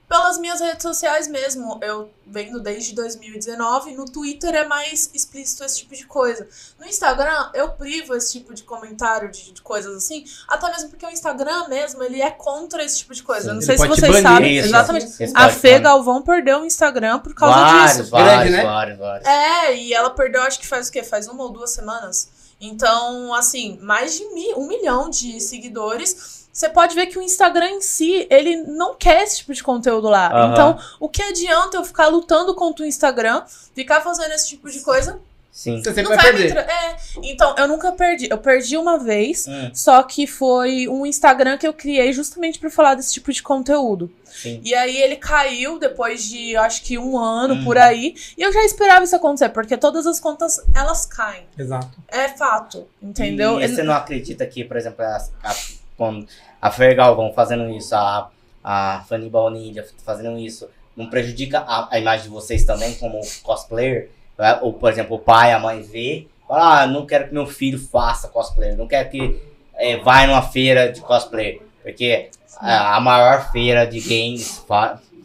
[0.08, 1.80] Pelas minhas redes sociais mesmo.
[1.82, 3.94] Eu vendo desde 2019.
[3.96, 6.48] No Twitter é mais explícito esse tipo de coisa.
[6.80, 10.24] No Instagram, eu privo esse tipo de comentário, de, de coisas assim.
[10.48, 13.50] Até mesmo porque o Instagram mesmo, ele é contra esse tipo de coisa.
[13.50, 14.24] Sim, não sei se vocês banir.
[14.24, 14.58] sabem.
[14.58, 14.68] Isso.
[14.70, 15.06] Exatamente.
[15.36, 15.80] A Fê falar.
[15.84, 18.10] Galvão perdeu o Instagram por causa vários, disso.
[18.12, 18.64] Vários, Grande, né?
[18.64, 19.28] vários, vários.
[19.28, 21.04] É, e ela perdeu, acho que faz o quê?
[21.04, 22.30] Faz uma ou duas semanas.
[22.60, 26.37] Então, assim, mais de mi- um milhão de seguidores.
[26.58, 30.10] Você pode ver que o Instagram em si, ele não quer esse tipo de conteúdo
[30.10, 30.28] lá.
[30.34, 30.52] Aham.
[30.54, 33.44] Então, o que adianta eu ficar lutando contra o Instagram,
[33.76, 35.20] ficar fazendo esse tipo de coisa?
[35.52, 35.78] Sim.
[35.78, 36.54] Você sempre não vai vai me perder.
[36.66, 38.28] tra- É, então, eu nunca perdi.
[38.32, 42.72] Eu perdi uma vez, Hum, só que foi um Instagram que eu criei justamente pra
[42.72, 44.12] falar desse tipo de conteúdo.
[44.26, 44.60] sim.
[44.64, 47.64] E aí ele caiu depois de, acho que um ano Hum.
[47.66, 48.16] por aí.
[48.36, 51.44] E eu já esperava isso acontecer, porque todas as contas, elas caem.
[51.56, 51.90] Exato.
[52.08, 53.62] É fato, entendeu?
[53.62, 55.56] E você não acredita que, por exemplo, a, a,
[55.96, 56.28] quando
[56.62, 58.30] a Fer Galvão fazendo isso, a,
[58.64, 64.10] a Fanny Baunilha fazendo isso, não prejudica a, a imagem de vocês também como cosplayer?
[64.38, 64.60] Né?
[64.62, 67.80] Ou, por exemplo, o pai, a mãe vê, fala, ah, não quero que meu filho
[67.80, 69.40] faça cosplayer, não quero que
[69.76, 74.64] é, vá numa feira de cosplayer, porque a, a maior feira de games,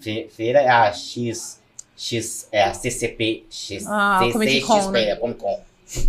[0.01, 1.61] fe- feira é a X,
[1.97, 4.19] X, é a CCP, X, Ah,
[4.61, 5.09] CCXP, né?
[5.11, 5.61] é Comic Con.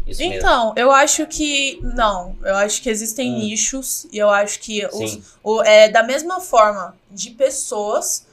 [0.08, 0.36] Isso mesmo.
[0.36, 1.80] Então, eu acho que.
[1.82, 3.40] Não, eu acho que existem Hum.
[3.40, 8.26] nichos e eu acho que os, o, é da mesma forma de pessoas.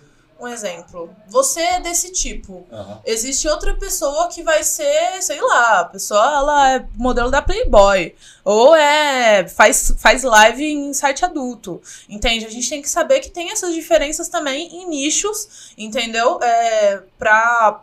[0.43, 2.67] Um exemplo, você é desse tipo.
[2.73, 2.99] Aham.
[3.05, 8.15] Existe outra pessoa que vai ser, sei lá, a pessoa ela é modelo da Playboy.
[8.43, 9.47] Ou é.
[9.47, 11.83] faz, faz live em site adulto.
[12.09, 12.47] Entende?
[12.47, 16.39] A gente tem que saber que tem essas diferenças também em nichos, entendeu?
[16.43, 17.83] É, pra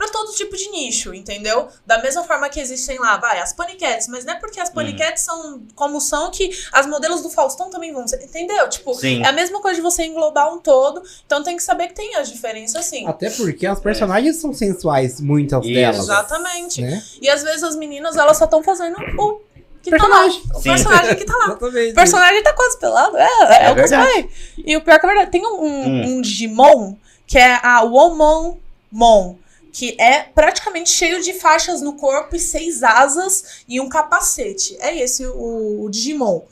[0.00, 1.68] pra todo tipo de nicho, entendeu?
[1.84, 5.22] Da mesma forma que existem lá, vai, as paniquetes, mas não é porque as paniquetes
[5.22, 8.66] são como são que as modelos do Faustão também vão ser, entendeu?
[8.70, 9.22] Tipo, Sim.
[9.22, 12.14] é a mesma coisa de você englobar um todo, então tem que saber que tem
[12.16, 13.06] as diferenças sim.
[13.06, 15.74] Até porque as personagens são sensuais, muitas Isso.
[15.74, 15.98] delas.
[15.98, 16.80] Exatamente.
[16.80, 17.02] Né?
[17.20, 19.40] E às vezes as meninas, elas só estão fazendo o
[19.82, 20.40] que Personagem.
[20.42, 20.58] tá lá.
[20.58, 20.70] O Sim.
[20.70, 21.44] personagem que tá lá.
[21.60, 21.92] Exatamente.
[21.92, 23.16] O personagem tá quase pelado.
[23.18, 24.30] É, é, É o cosplay.
[24.58, 26.02] E o pior que é verdade, tem um, Hum.
[26.06, 26.94] um Digimon
[27.26, 29.36] que é a Womonmon.
[29.72, 34.76] Que é praticamente cheio de faixas no corpo e seis asas e um capacete.
[34.80, 36.42] É esse o, o Digimon.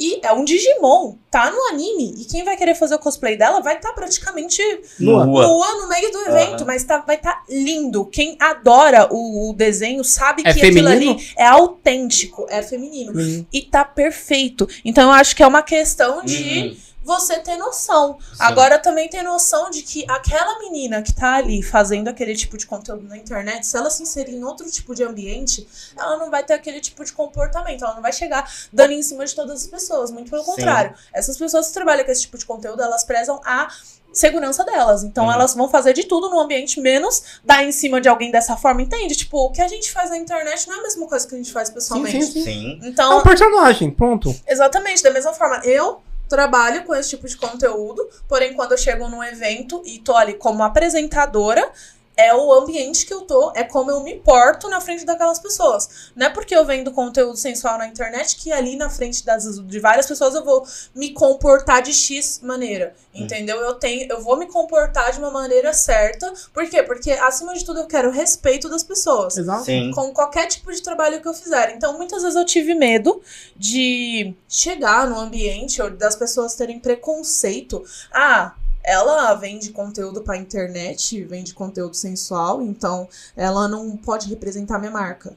[0.00, 2.14] E é um Digimon, tá no anime.
[2.18, 4.62] E quem vai querer fazer o cosplay dela vai estar praticamente
[5.00, 5.26] Nua.
[5.26, 6.64] nua no meio do evento, Aham.
[6.66, 8.04] mas tá, vai estar lindo.
[8.06, 11.12] Quem adora o, o desenho sabe É que aquilo feminino?
[11.14, 13.12] ali é autêntico, é feminino.
[13.20, 13.44] Hum.
[13.52, 14.68] E tá perfeito.
[14.84, 16.38] Então eu acho que é uma questão de
[16.68, 16.76] Uhum.
[17.08, 18.18] Você ter noção.
[18.20, 18.36] Sim.
[18.38, 22.66] Agora também ter noção de que aquela menina que tá ali fazendo aquele tipo de
[22.66, 25.66] conteúdo na internet, se ela se inserir em outro tipo de ambiente,
[25.96, 27.82] ela não vai ter aquele tipo de comportamento.
[27.84, 30.10] Ela não vai chegar dando em cima de todas as pessoas.
[30.10, 30.50] Muito pelo Sim.
[30.52, 30.94] contrário.
[31.12, 33.68] Essas pessoas que trabalham com esse tipo de conteúdo, elas prezam a
[34.12, 35.02] segurança delas.
[35.04, 35.32] Então Uhum.
[35.32, 38.82] elas vão fazer de tudo no ambiente, menos dar em cima de alguém dessa forma,
[38.82, 39.14] entende?
[39.14, 41.38] Tipo, o que a gente faz na internet não é a mesma coisa que a
[41.38, 42.24] gente faz pessoalmente.
[42.24, 42.44] sim, sim.
[42.44, 42.78] Sim.
[42.82, 44.34] É um Então, personagem, pronto.
[44.46, 45.60] Exatamente, da mesma forma.
[45.64, 50.14] Eu trabalho com esse tipo de conteúdo, porém, quando eu chego num evento e tô
[50.14, 51.68] ali como apresentadora,
[52.18, 56.10] é o ambiente que eu tô, é como eu me porto na frente daquelas pessoas.
[56.16, 59.78] Não é porque eu vendo conteúdo sensual na internet que ali na frente das, de
[59.78, 62.92] várias pessoas eu vou me comportar de X maneira.
[63.14, 63.58] Entendeu?
[63.58, 66.32] Eu tenho, eu vou me comportar de uma maneira certa.
[66.52, 66.82] Por quê?
[66.82, 69.64] Porque acima de tudo eu quero o respeito das pessoas Exato.
[69.64, 69.92] Sim.
[69.92, 71.74] com qualquer tipo de trabalho que eu fizer.
[71.76, 73.22] Então, muitas vezes eu tive medo
[73.56, 77.84] de chegar no ambiente ou das pessoas terem preconceito.
[78.12, 78.54] Ah,
[78.88, 85.36] ela vende conteúdo pra internet, vende conteúdo sensual, então ela não pode representar minha marca.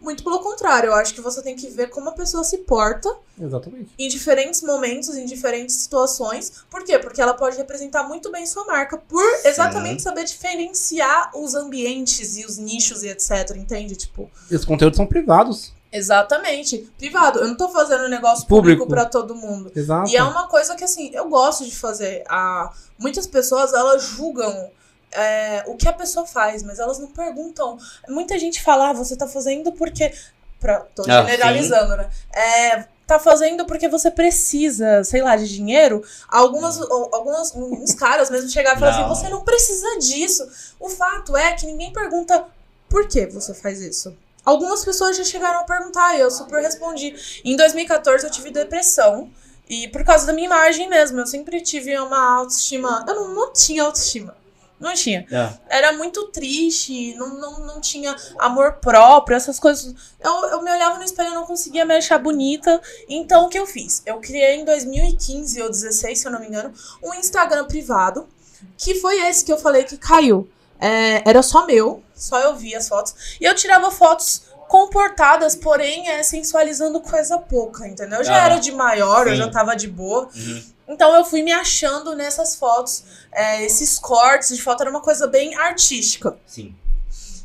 [0.00, 3.14] Muito pelo contrário, eu acho que você tem que ver como a pessoa se porta
[3.40, 3.90] Exatamente.
[3.98, 6.52] em diferentes momentos, em diferentes situações.
[6.70, 6.98] Por quê?
[6.98, 12.44] Porque ela pode representar muito bem sua marca por exatamente saber diferenciar os ambientes e
[12.44, 13.96] os nichos e etc, entende?
[13.96, 15.75] Tipo, Os conteúdos são privados.
[15.96, 16.90] Exatamente.
[16.98, 18.88] Privado, eu não tô fazendo negócio público, Público.
[18.88, 19.70] pra todo mundo.
[19.74, 20.10] Exato.
[20.10, 22.24] E é uma coisa que, assim, eu gosto de fazer.
[22.28, 22.72] A...
[22.98, 24.70] Muitas pessoas, elas julgam
[25.12, 27.78] é, o que a pessoa faz, mas elas não perguntam.
[28.08, 30.12] Muita gente fala, ah, você tá fazendo porque...
[30.60, 30.80] Pra...
[30.94, 32.08] Tô Ah, generalizando, né?
[32.34, 36.02] É, tá fazendo porque você precisa, sei lá, de dinheiro.
[36.28, 40.48] Algumas, algumas uns caras mesmo chegaram e falaram assim, você não precisa disso.
[40.80, 42.44] O fato é que ninguém pergunta
[42.88, 44.16] por que você faz isso.
[44.46, 47.14] Algumas pessoas já chegaram a perguntar e eu super respondi.
[47.44, 49.28] Em 2014 eu tive depressão.
[49.68, 53.04] E por causa da minha imagem mesmo, eu sempre tive uma autoestima.
[53.08, 54.36] Eu não, não tinha autoestima.
[54.78, 55.26] Não tinha.
[55.32, 59.94] Ah, Era muito triste, não, não, não tinha amor próprio, essas coisas.
[60.20, 62.80] Eu, eu me olhava no espelho e não conseguia me achar bonita.
[63.08, 64.02] Então o que eu fiz?
[64.04, 68.28] Eu criei em 2015 ou 2016, se eu não me engano, um Instagram privado.
[68.76, 70.48] Que foi esse que eu falei que caiu.
[70.78, 73.36] É, era só meu, só eu via as fotos.
[73.40, 78.18] E eu tirava fotos comportadas, porém é, sensualizando coisa pouca, entendeu?
[78.18, 79.38] Eu já Ah, era de maior, eu sim.
[79.38, 80.28] já tava de boa.
[80.34, 80.62] uhum.
[80.88, 83.04] Então eu fui me achando nessas fotos.
[83.32, 86.36] É, esses cortes de foto era uma coisa bem artística.
[86.46, 86.74] Sim.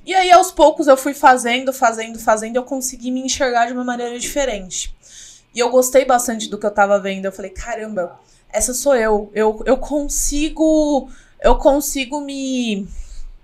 [0.05, 3.83] E aí, aos poucos, eu fui fazendo, fazendo, fazendo, eu consegui me enxergar de uma
[3.83, 4.95] maneira diferente.
[5.53, 7.25] E eu gostei bastante do que eu tava vendo.
[7.25, 8.19] Eu falei, caramba,
[8.51, 9.29] essa sou eu.
[9.33, 11.09] Eu, eu consigo.
[11.39, 12.87] Eu consigo me.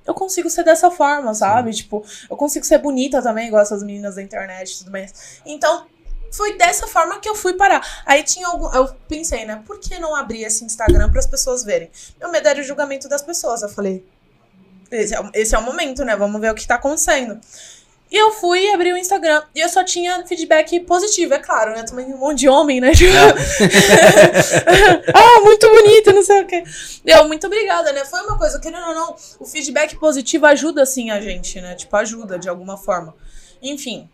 [0.07, 1.71] Eu consigo ser dessa forma, sabe?
[1.73, 5.41] Tipo, eu consigo ser bonita também, igual essas meninas da internet e tudo mais.
[5.45, 5.85] Então,
[6.31, 7.81] foi dessa forma que eu fui parar.
[8.05, 8.73] Aí tinha algum.
[8.73, 9.61] Eu pensei, né?
[9.65, 11.91] Por que não abrir esse Instagram para as pessoas verem?
[12.19, 13.61] Meu medo era o julgamento das pessoas.
[13.61, 14.05] Eu falei,
[14.91, 16.15] esse é, o- esse é o momento, né?
[16.15, 17.39] Vamos ver o que tá acontecendo.
[18.09, 19.43] E eu fui e abri o Instagram.
[19.53, 21.83] E eu só tinha feedback positivo, é claro, né?
[21.83, 22.93] Também um monte de homem, né?
[22.93, 23.11] Tipo,
[25.13, 26.63] ah, muito bonito, não sei o quê.
[27.05, 28.05] Eu, muito obrigada, né?
[28.05, 31.75] Foi uma coisa, querendo ou não, o feedback positivo ajuda sim a gente, né?
[31.75, 33.13] Tipo, ajuda de alguma forma.
[33.61, 34.09] Enfim.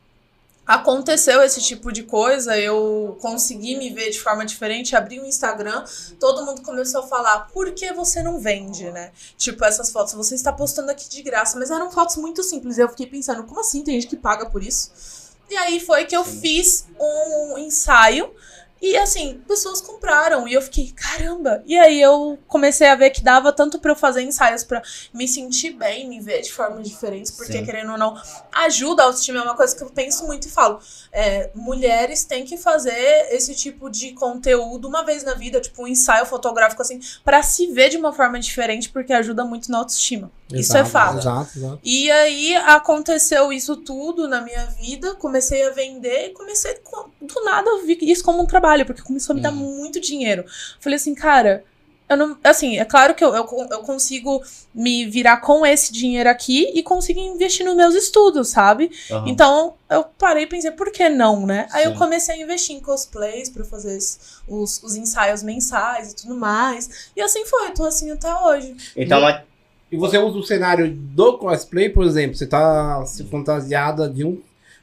[0.66, 5.84] Aconteceu esse tipo de coisa, eu consegui me ver de forma diferente, abri o Instagram,
[6.18, 9.12] todo mundo começou a falar, por que você não vende, né?
[9.38, 12.78] Tipo, essas fotos, você está postando aqui de graça, mas eram fotos muito simples.
[12.78, 14.92] Eu fiquei pensando, como assim tem gente que paga por isso?
[15.50, 18.34] E aí foi que eu fiz um ensaio
[18.84, 21.64] e assim, pessoas compraram e eu fiquei, caramba.
[21.66, 24.82] E aí eu comecei a ver que dava tanto pra eu fazer ensaios pra
[25.14, 27.64] me sentir bem, me ver de formas diferentes, porque Sim.
[27.64, 28.22] querendo ou não,
[28.52, 30.82] ajuda a autoestima, é uma coisa que eu penso muito e falo.
[31.14, 35.88] É, mulheres têm que fazer esse tipo de conteúdo uma vez na vida, tipo um
[35.88, 40.30] ensaio fotográfico assim, pra se ver de uma forma diferente, porque ajuda muito na autoestima.
[40.52, 41.18] Isso é fato.
[41.20, 41.80] Exato, exato.
[41.84, 47.44] E aí aconteceu isso tudo na minha vida, comecei a vender e comecei com- do
[47.44, 49.58] nada eu vi isso como um trabalho, porque começou a me dar Uhum.
[49.58, 50.46] muito dinheiro.
[50.80, 51.64] Falei assim, cara,
[52.10, 54.44] eu não, assim, é claro que eu, eu, eu consigo
[54.76, 58.92] me virar com esse dinheiro aqui e consigo investir nos meus estudos, sabe?
[59.10, 59.24] Aham.
[59.30, 61.68] Então eu parei e pensei, por que não, né?
[61.72, 61.98] Aí eu Sim.
[61.98, 63.98] comecei a investir em cosplays pra fazer
[64.48, 67.10] os, os ensaios mensais e tudo mais.
[67.16, 68.76] E assim foi, eu tô assim até hoje.
[68.96, 69.42] Então, mas-
[69.94, 74.42] E você usa o cenário do cosplay, por exemplo, você tá se fantasiada de um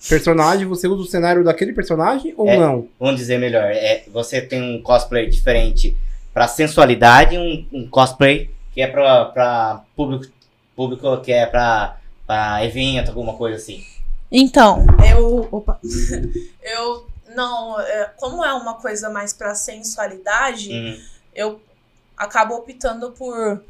[0.09, 2.57] personagem, você usa o cenário daquele personagem ou É.
[2.57, 2.87] não?
[2.99, 5.97] vamos dizer melhor, é, você tem um cosplay diferente
[6.33, 10.33] pra sensualidade e um, um cosplay que é pra, pra público,
[10.77, 13.85] público que é pra, pra evento, alguma coisa assim.
[14.31, 15.49] Então, eu.
[15.51, 15.81] Opa.
[16.63, 17.05] eu.
[17.35, 20.97] Não, é, como é uma coisa mais pra sensualidade, Uhum.
[21.35, 21.61] eu
[22.17, 23.61] acabo optando por.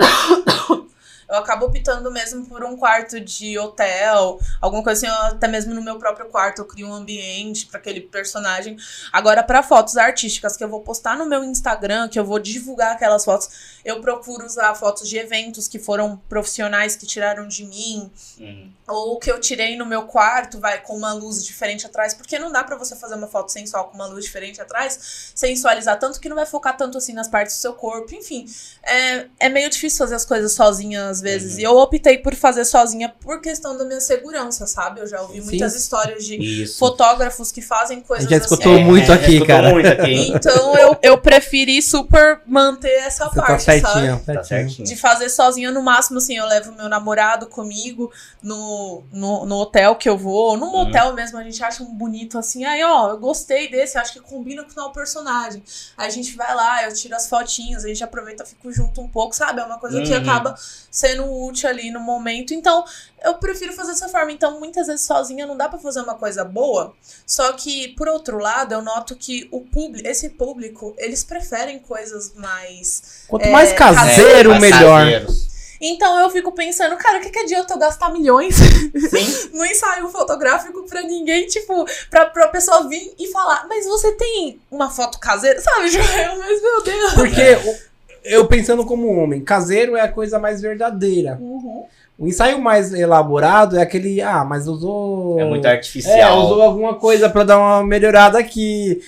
[0.00, 0.82] ハハハハ!
[1.30, 5.82] Eu acabo optando mesmo por um quarto de hotel, alguma coisa assim, até mesmo no
[5.82, 8.76] meu próprio quarto eu crio um ambiente pra aquele personagem.
[9.12, 12.92] Agora, pra fotos artísticas que eu vou postar no meu Instagram, que eu vou divulgar
[12.92, 13.48] aquelas fotos,
[13.84, 18.72] eu procuro usar fotos de eventos que foram profissionais que tiraram de mim, Uhum.
[18.88, 22.50] ou que eu tirei no meu quarto, vai, com uma luz diferente atrás, porque não
[22.50, 26.28] dá pra você fazer uma foto sensual com uma luz diferente atrás, sensualizar tanto que
[26.28, 28.46] não vai focar tanto assim nas partes do seu corpo, enfim.
[28.82, 31.60] É, é meio difícil fazer as coisas sozinha vezes, Uhum.
[31.60, 35.00] e eu optei por fazer sozinha por questão da minha segurança, sabe?
[35.00, 35.46] Eu já ouvi Sim.
[35.46, 36.78] muitas histórias de Isso.
[36.78, 38.54] fotógrafos que fazem coisas gente já assim.
[38.54, 39.70] escutou muito já aqui, escutou cara.
[39.70, 40.28] muito aqui.
[40.34, 43.80] Então eu, eu preferi super manter essa Você tá parte, sabe?
[43.80, 44.86] certinho, Tá certinho.
[44.88, 48.10] De fazer sozinha, no máximo, assim, eu levo meu namorado comigo
[48.42, 50.56] no, no, no hotel que eu vou.
[50.56, 50.72] No Uhum.
[50.84, 52.64] motel mesmo, a gente acha um bonito assim.
[52.64, 55.62] Aí, ó, eu gostei desse, acho que combina com o tal personagem.
[55.96, 59.08] Aí a gente vai lá, eu tiro as fotinhas, a gente aproveita, fico junto um
[59.08, 59.60] pouco, sabe?
[59.60, 60.18] É uma coisa que Uhum.
[60.18, 60.54] acaba
[60.90, 62.54] sendo útil ali no momento.
[62.54, 62.84] Então,
[63.24, 64.30] eu prefiro fazer dessa forma.
[64.32, 66.94] Então, muitas vezes sozinha não dá pra fazer uma coisa boa.
[67.26, 72.32] Só que, por outro lado, eu noto que o público, esse público, eles preferem coisas
[72.34, 75.00] mais Quanto É, mais caseiro, É, melhor.
[75.04, 75.48] caseiros.
[75.80, 78.56] então eu fico pensando, cara, o que, que adianta eu gastar milhões
[79.52, 84.60] no ensaio fotográfico pra ninguém, tipo, pra, pra pessoa vir e falar, mas você tem
[84.70, 85.60] uma foto caseira?
[85.60, 86.38] Sabe, Joel?
[86.38, 87.14] Mas meu Deus.
[87.14, 87.80] Porque
[88.24, 91.36] eu pensando como homem, caseiro é a coisa mais verdadeira.
[91.40, 91.84] Uhum.
[92.18, 95.40] O ensaio mais elaborado é aquele, ah, mas usou.
[95.40, 96.44] É muito É, artificial.
[96.44, 99.00] usou alguma coisa pra dar uma melhorada aqui,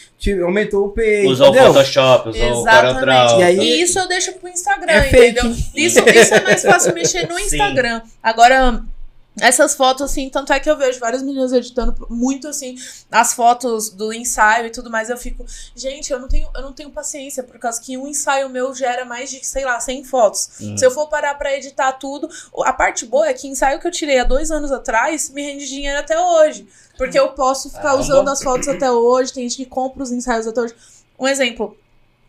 [0.42, 1.28] aumentou o peito.
[1.30, 1.74] Usou o entendeu?
[1.74, 3.00] Photoshop, usou o Exatamente.
[3.00, 3.40] CorelDRAW.
[3.40, 5.40] E aí- E isso eu deixo pro Instagram, É fake.
[5.40, 5.50] entendeu?
[5.74, 7.42] Isso, isso é mais fácil mexer no Sim.
[7.44, 8.00] Instagram.
[8.22, 8.82] Agora,
[9.40, 12.76] essas fotos, assim, tanto é que eu vejo várias meninas editando muito, assim,
[13.10, 15.08] as fotos do ensaio e tudo mais.
[15.08, 18.50] Eu fico, gente, eu não tenho, eu não tenho paciência, por causa que um ensaio
[18.50, 20.50] meu gera mais de, sei lá, 100 fotos.
[20.60, 20.76] Hum.
[20.76, 22.28] Se eu for parar pra editar tudo,
[22.64, 25.66] a parte boa é que ensaio que eu tirei há dois anos atrás me rende
[25.66, 26.68] dinheiro até hoje.
[26.98, 28.02] Porque eu posso ficar Caramba.
[28.02, 30.74] usando as fotos até hoje, tem gente que compra os ensaios até hoje.
[31.18, 31.76] Um exemplo.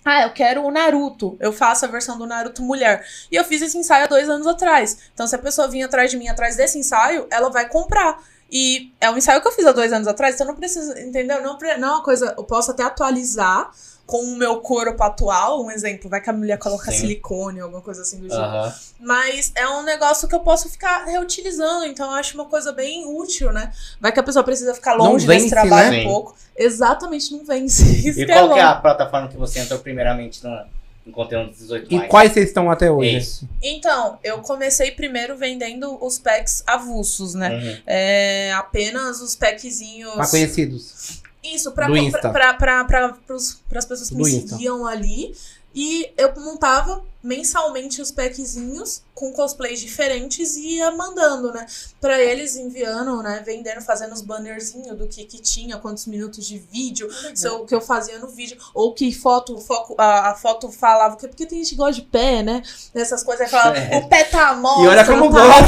[0.05, 1.37] Ah, eu quero o Naruto.
[1.39, 3.05] Eu faço a versão do Naruto mulher.
[3.31, 4.97] E eu fiz esse ensaio há dois anos atrás.
[5.13, 8.21] Então, se a pessoa vir atrás de mim, atrás desse ensaio, ela vai comprar.
[8.55, 11.41] E é um ensaio que eu fiz há dois anos atrás, então não precisa, entendeu?
[11.41, 12.35] Não, não é uma coisa.
[12.37, 13.71] Eu posso até atualizar
[14.05, 15.65] com o meu corpo atual.
[15.65, 16.99] Um exemplo, vai que a mulher coloca Sim.
[16.99, 18.39] silicone, alguma coisa assim do tipo.
[18.39, 18.71] Aham.
[18.99, 23.07] Mas é um negócio que eu posso ficar reutilizando, então eu acho uma coisa bem
[23.07, 23.73] útil, né?
[23.99, 26.01] Vai que a pessoa precisa ficar longe vence, desse trabalho né?
[26.01, 26.35] um pouco.
[26.55, 27.83] Exatamente, não vence.
[28.07, 30.63] Isso E é qual que é a plataforma que você entrou primeiramente no,
[31.11, 32.09] conteúdo dos 18 E mais?
[32.09, 33.17] quais vocês estão até hoje?
[33.17, 33.49] Isso.
[33.61, 37.53] Então, eu comecei primeiro vendendo os packs avulsos, né?
[37.55, 37.77] Uhum.
[37.85, 40.13] É, apenas os packzinhos.
[40.13, 41.21] Pra conhecidos.
[41.43, 44.49] Isso, pra, Do pra, pra, pra, pras pessoas que Do me Insta.
[44.49, 45.35] seguiam ali.
[45.75, 51.65] E eu montava mensalmente os packzinhos com cosplays diferentes e ia mandando, né?
[52.01, 53.41] Pra eles enviando, né?
[53.45, 57.65] Vendendo, fazendo os bannerzinhos do que que tinha, quantos minutos de vídeo, se eu- o
[57.65, 61.45] que eu fazia no vídeo, ou que foto, foco, a, a foto falava, porque, porque
[61.45, 62.61] tem gente que gosta de pé, né?
[62.93, 63.97] Nessas coisas, aí falava, É.
[63.99, 64.85] o pé tá mole.
[64.85, 65.39] E olha como tá...
[65.45, 65.63] gosta.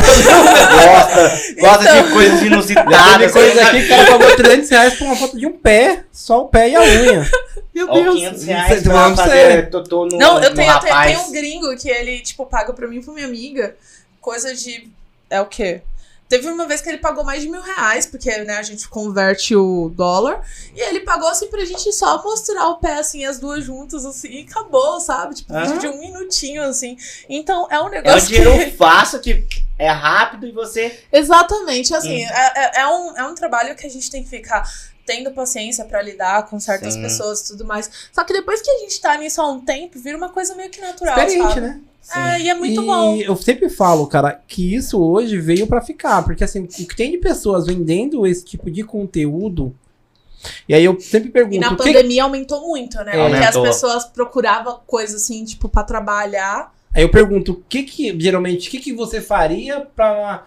[0.76, 3.32] Gosta, gosta Então- de coisas inusitadas.
[3.32, 6.03] coisa aqui que o cara pagou 300 reais por uma foto de um pé.
[6.12, 7.30] Só o pé e a unha.
[7.74, 8.16] Meu Deus.
[8.16, 11.28] 500 reais pra fazer totô no, Não, eu tenho, eu tenho, rapaz.
[11.28, 13.76] um gringo que ele, tipo, paga pra mim e pra minha amiga
[14.22, 14.89] coisa de.
[15.30, 15.82] É o quê?
[16.28, 19.56] Teve uma vez que ele pagou mais de mil reais, porque né, a gente converte
[19.56, 20.43] o dólar.
[20.76, 24.30] E ele pagou assim pra gente só mostrar o pé, assim, as duas juntas, assim,
[24.30, 25.36] e acabou, sabe?
[25.36, 26.98] Tipo, vídeo de um minutinho, assim.
[27.30, 28.72] Então é um É um negócio dinheiro que.
[28.76, 29.46] fácil, que
[29.78, 31.00] é rápido e você...
[31.14, 32.30] Exatamente, assim, Hum.
[32.30, 34.64] é, é- é um, é um trabalho que a gente tem que ficar
[35.06, 37.01] tendo paciência pra lidar com certas Sim.
[37.01, 37.89] pessoas e tudo mais.
[38.12, 40.70] Só que depois que a gente tá nisso há um tempo, vira uma coisa meio
[40.70, 41.62] que natural, Diferente, sabe?
[41.62, 41.82] né?
[42.16, 43.16] É, e é muito e bom.
[43.18, 46.24] eu sempre falo, cara, que isso hoje veio pra ficar.
[46.24, 49.76] Porque assim, o que tem de pessoas vendendo esse tipo de conteúdo.
[50.70, 51.56] E aí eu sempre pergunto.
[51.56, 53.12] E na o que- pandemia aumentou muito, né?
[53.18, 53.30] É.
[53.30, 53.64] Porque as Aumentou.
[53.64, 56.72] pessoas procuravam coisas assim, tipo, pra trabalhar.
[56.93, 60.45] Aí eu pergunto, o que que, geralmente, o que que você faria pra...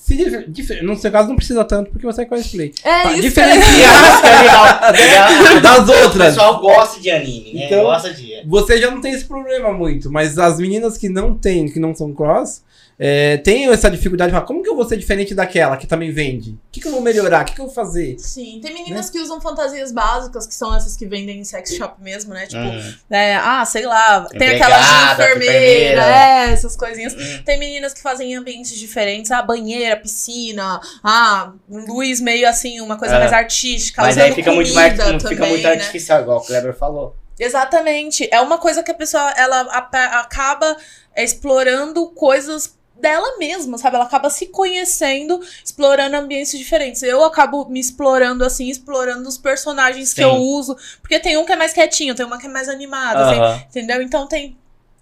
[0.00, 2.72] Se, dif- dif- no seu caso não precisa tanto, porque você é cosplay.
[2.84, 3.22] É Pra isso.
[3.22, 6.28] diferenciar É das O outras.
[6.34, 7.66] pessoal gosta de anime, né?
[7.66, 8.42] Então- Gosta de.
[8.46, 11.94] Você já não tem esse problema muito, mas as meninas que não têm, que não
[11.94, 12.62] são cross,
[13.00, 16.10] é, têm essa dificuldade de falar, como que eu vou ser diferente daquela que também
[16.10, 16.50] vende?
[16.50, 17.42] O que, que eu vou melhorar?
[17.42, 18.18] O que, que eu vou fazer?
[18.18, 22.02] Sim, tem meninas que usam fantasias básicas, que são essas que vendem em sex shop
[22.02, 22.46] mesmo, né?
[22.46, 27.14] Tipo, Hum, é, ah, sei lá, tem Empregada, aquelas de enfermeira, é, essas coisinhas.
[27.14, 27.42] hum.
[27.44, 32.98] Tem meninas que fazem em ambientes diferentes, ah, banheira, piscina, ah, luz meio assim, uma
[32.98, 33.18] coisa É.
[33.20, 34.98] mais artística, Mas aí fica muito mais.
[34.98, 35.70] Não fica também, muito né?
[35.74, 37.14] artificial, igual o Kleber falou.
[37.38, 38.28] Exatamente.
[38.32, 39.60] É uma coisa que a pessoa ela
[40.20, 40.76] acaba
[41.16, 43.96] explorando coisas dela mesma, sabe?
[43.96, 47.02] Ela acaba se conhecendo, explorando ambientes diferentes.
[47.02, 50.28] Eu acabo me explorando assim, explorando os personagens que Sim.
[50.28, 53.30] eu uso, porque tem um que é mais quietinho, tem uma que é mais animada,
[53.30, 53.62] tem- Aham.
[53.68, 54.02] entendeu?
[54.02, 54.56] Então tem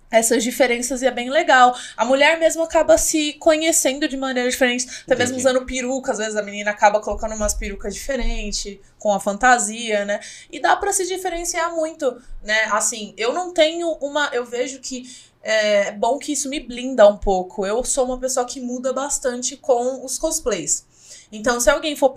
[0.09, 1.77] essas diferenças e é bem legal.
[1.97, 5.49] A mulher mesmo acaba se conhecendo de maneira diferente, até mesmo Entendi.
[5.49, 10.21] usando peruca, às vezes a menina acaba colocando umas perucas diferentes, com a fantasia, né?
[10.51, 12.65] E dá pra se diferenciar muito, né?
[12.71, 14.29] Assim, eu não tenho uma.
[14.33, 15.11] Eu vejo que
[15.49, 17.65] é bom que isso me blinda um pouco.
[17.65, 20.85] Eu sou uma pessoa que muda bastante com os cosplays.
[21.31, 22.13] Então, se alguém for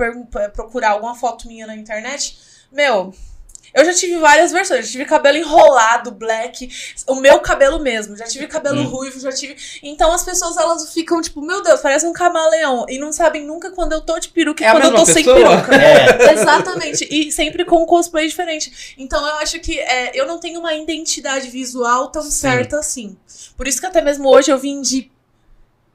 [0.54, 2.40] procurar alguma foto minha na internet,
[2.72, 3.14] meu.
[3.74, 4.86] Eu já tive várias versões.
[4.86, 6.70] Já tive cabelo enrolado, black,
[7.08, 8.16] o meu cabelo mesmo.
[8.18, 8.88] Já tive cabelo Hum.
[8.88, 9.56] ruivo, já tive.
[9.84, 12.86] Então as pessoas elas ficam tipo, meu Deus, parece um camaleão.
[12.90, 15.16] E não sabem nunca quando eu tô de peruca e É quando eu tô sem
[15.24, 15.36] pessoa?
[15.38, 15.76] peruca.
[15.76, 16.32] É.
[16.34, 17.08] Exatamente.
[17.10, 18.96] E sempre com um cosplay diferente.
[18.98, 22.32] Então eu acho que é, eu não tenho uma identidade visual tão Sim.
[22.32, 23.18] certa assim.
[23.56, 25.12] Por isso que até mesmo hoje eu vim de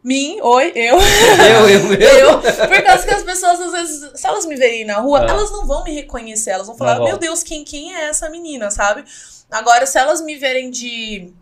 [0.05, 0.99] mim, oi, eu.
[1.01, 2.31] Eu, eu, eu.
[2.31, 5.31] Eu, por causa que as pessoas, às vezes, se elas me verem na rua, Ah.
[5.31, 6.51] elas não vão me reconhecer.
[6.51, 7.09] Elas vão falar, Não vão.
[7.09, 9.03] meu Deus, quem, quem é essa menina, sabe?
[9.51, 11.33] Agora, se elas me verem de,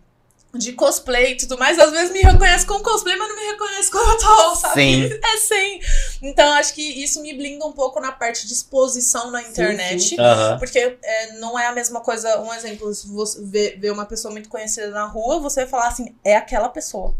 [0.55, 3.91] de cosplay e tudo mais, às vezes me reconhecem com cosplay, mas não me reconhecem
[3.91, 4.73] como eu tô, sabe?
[4.75, 5.19] Sim.
[5.23, 5.79] É sim.
[6.21, 10.01] Então, acho que isso me blinda um pouco na parte de exposição na internet.
[10.09, 10.15] sim.
[10.19, 10.59] Aham.
[10.59, 14.31] Porque é, não é a mesma coisa, um exemplo, se você vê, vê uma pessoa
[14.31, 17.15] muito conhecida na rua, você vai falar assim, é aquela pessoa.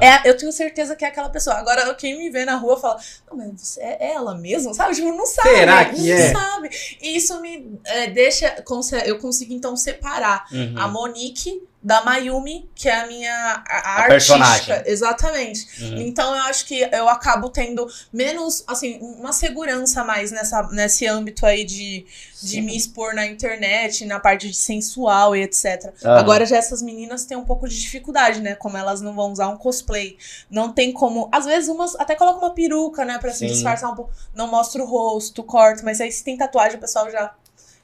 [0.00, 1.56] É, eu tenho certeza que é aquela pessoa.
[1.56, 4.94] Agora, quem me vê na rua fala, não, mas você é ela mesmo, sabe?
[4.94, 5.48] Tipo, não sabe.
[5.48, 6.32] Será que não é?
[6.32, 6.70] sabe.
[7.02, 8.62] E isso me é, deixa,
[9.04, 10.74] eu consigo então separar Uhum.
[10.76, 14.82] a Monique da Mayumi, que é a minha a, a personagem.
[14.86, 15.68] Exatamente.
[15.80, 15.98] Uhum.
[15.98, 21.46] Então eu acho que eu acabo tendo menos, assim, uma segurança mais nessa, nesse âmbito
[21.46, 22.04] aí de,
[22.42, 25.94] de me expor na internet, na parte de sensual e etc.
[26.04, 26.18] Aham.
[26.18, 28.56] Agora já essas meninas têm um pouco de dificuldade, né?
[28.56, 30.18] Como elas não vão usar um cosplay.
[30.50, 31.28] Não tem como.
[31.30, 33.16] Às vezes umas até colocam uma peruca, né?
[33.18, 33.46] Pra se Sim.
[33.46, 34.10] disfarçar um pouco.
[34.34, 37.32] Não mostra o rosto, corta, mas aí se tem tatuagem, o pessoal já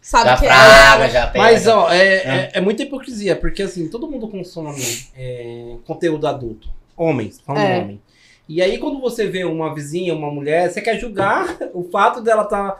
[0.02, 1.08] sabe Já que praga, é.
[1.10, 1.44] já pega.
[1.44, 2.18] Mas, ó, é, É.
[2.26, 4.74] é, é muita hipocrisia, porque assim, todo mundo consome
[5.16, 6.68] é, conteúdo adulto.
[6.96, 7.78] Homens, falando É.
[7.78, 8.02] homem.
[8.48, 12.44] E aí, quando você vê uma vizinha, uma mulher, você quer julgar o fato dela
[12.44, 12.78] tá.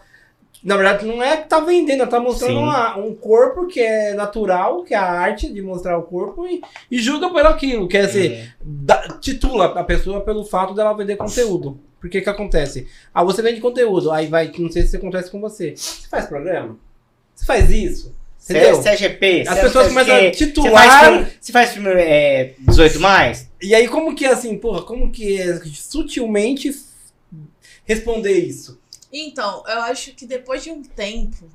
[0.63, 4.15] Na verdade, não é que tá vendendo, ela tá mostrando uma- um corpo que é
[4.15, 7.89] natural, que é a arte de mostrar o corpo, e, e julga por aquilo.
[7.89, 8.73] Quer dizer, Uhum.
[8.85, 11.81] dá- titula a pessoa pelo fato dela vender conteúdo.
[12.01, 12.87] Porque que acontece?
[13.13, 15.75] Ah, você vende conteúdo, aí vai, não sei se acontece com você.
[15.77, 16.77] Você faz programa?
[17.43, 18.15] Você faz isso?
[18.39, 18.83] Você é Entendeu?
[18.83, 21.31] CGP, As você pessoas é começam a Você titular.
[21.41, 23.49] você faz filme é, 18 mais?
[23.61, 26.73] E aí, como que é assim, porra, como que é sutilmente
[27.85, 28.81] responder isso?
[29.13, 31.49] Então, eu acho que depois de um tempo,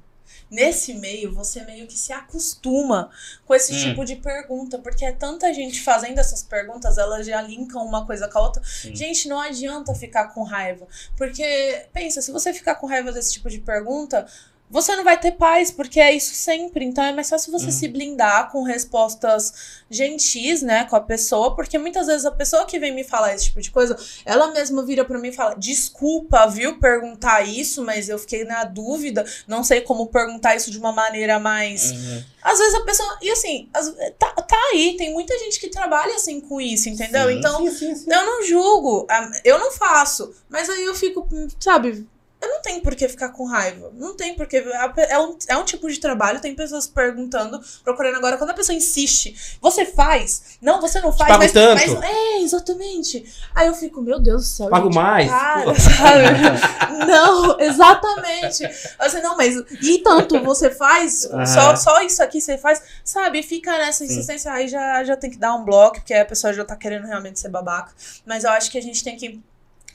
[0.50, 3.10] nesse meio, você meio que se acostuma
[3.46, 3.80] com esse Hum.
[3.90, 8.28] tipo de pergunta, porque é tanta gente fazendo essas perguntas, elas já linkam uma coisa
[8.28, 8.62] com a outra.
[8.64, 8.96] Sim.
[8.96, 10.86] Gente, não adianta ficar com raiva,
[11.18, 14.26] porque pensa, se você ficar com raiva desse tipo de pergunta,
[14.70, 16.84] você não vai ter paz, porque é isso sempre.
[16.86, 17.72] Então é mais fácil você Hum.
[17.72, 19.54] se blindar com respostas
[19.90, 23.46] gentis, né, com a pessoa, porque muitas vezes a pessoa que vem me falar esse
[23.46, 28.10] tipo de coisa, ela mesma vira pra mim e fala: Desculpa, viu, perguntar isso, mas
[28.10, 31.92] eu fiquei na dúvida, não sei como perguntar isso de uma maneira mais.
[31.92, 32.24] Uhum.
[32.42, 33.18] Às vezes a pessoa.
[33.22, 37.28] E assim, as- tá, tá aí, tem muita gente que trabalha assim com isso, entendeu?
[37.28, 37.38] Sim.
[37.38, 38.12] Então, Sim, sim, sim.
[38.12, 41.28] eu não julgo, ah, eu não faço, mas aí eu fico,
[41.60, 42.06] sabe,
[42.40, 43.92] eu não tem por que ficar com raiva.
[43.96, 44.58] Não tem por que.
[44.58, 48.38] É um, é um tipo de trabalho, tem pessoas perguntando, procurando agora.
[48.38, 50.58] Quando a pessoa insiste, você faz?
[50.62, 51.96] Não, você não faz, pago mas, tanto.
[51.96, 53.26] mas- É, exatamente.
[53.56, 54.70] Aí eu fico, meu Deus do céu.
[54.70, 55.30] Pago gente, mais.
[55.32, 55.66] Sabe?
[57.08, 58.64] não, exatamente.
[59.00, 61.28] Assim, não, mas e tanto você faz?
[61.54, 62.82] Só, só isso aqui você faz?
[63.04, 63.42] Sabe?
[63.42, 64.52] Fica nessa insistência.
[64.52, 67.40] Aí já, já tem que dar um bloco, porque a pessoa já tá querendo realmente
[67.40, 67.92] ser babaca.
[68.26, 69.42] Mas eu acho que a gente tem que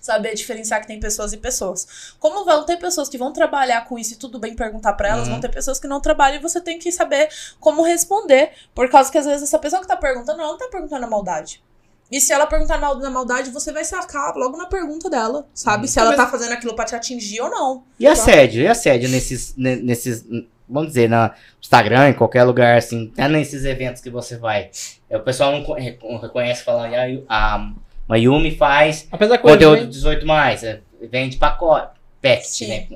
[0.03, 2.14] saber diferenciar que tem pessoas e pessoas.
[2.18, 5.24] Como vão ter pessoas que vão trabalhar com isso e tudo bem perguntar pra elas,
[5.26, 5.34] Uhum.
[5.34, 7.28] vão ter pessoas que não trabalham e você tem que saber
[7.61, 8.50] como responder.
[8.74, 11.07] Por causa que às vezes essa pessoa que tá perguntando, ela não tá perguntando na
[11.09, 11.62] maldade.
[12.11, 15.88] E se ela perguntar na maldade, você vai sacar logo na pergunta dela, sabe?
[15.88, 17.84] Se ela tá fazendo aquilo pra te atingir ou não.
[17.98, 18.61] E assédio?
[18.62, 20.22] E assédio nesses, ne- nesses,
[20.68, 24.70] vamos dizer, no Instagram, em qualquer lugar, assim, até nesses eventos que você vai.
[25.09, 27.72] É, O pessoal não co- recon- reconhece, fala, "E a Yu- a
[28.09, 30.80] Mayumi faz Apesar conteúdo né, 18 mais, é,
[31.11, 31.88] vende pacote,
[32.20, 32.86] packet, né?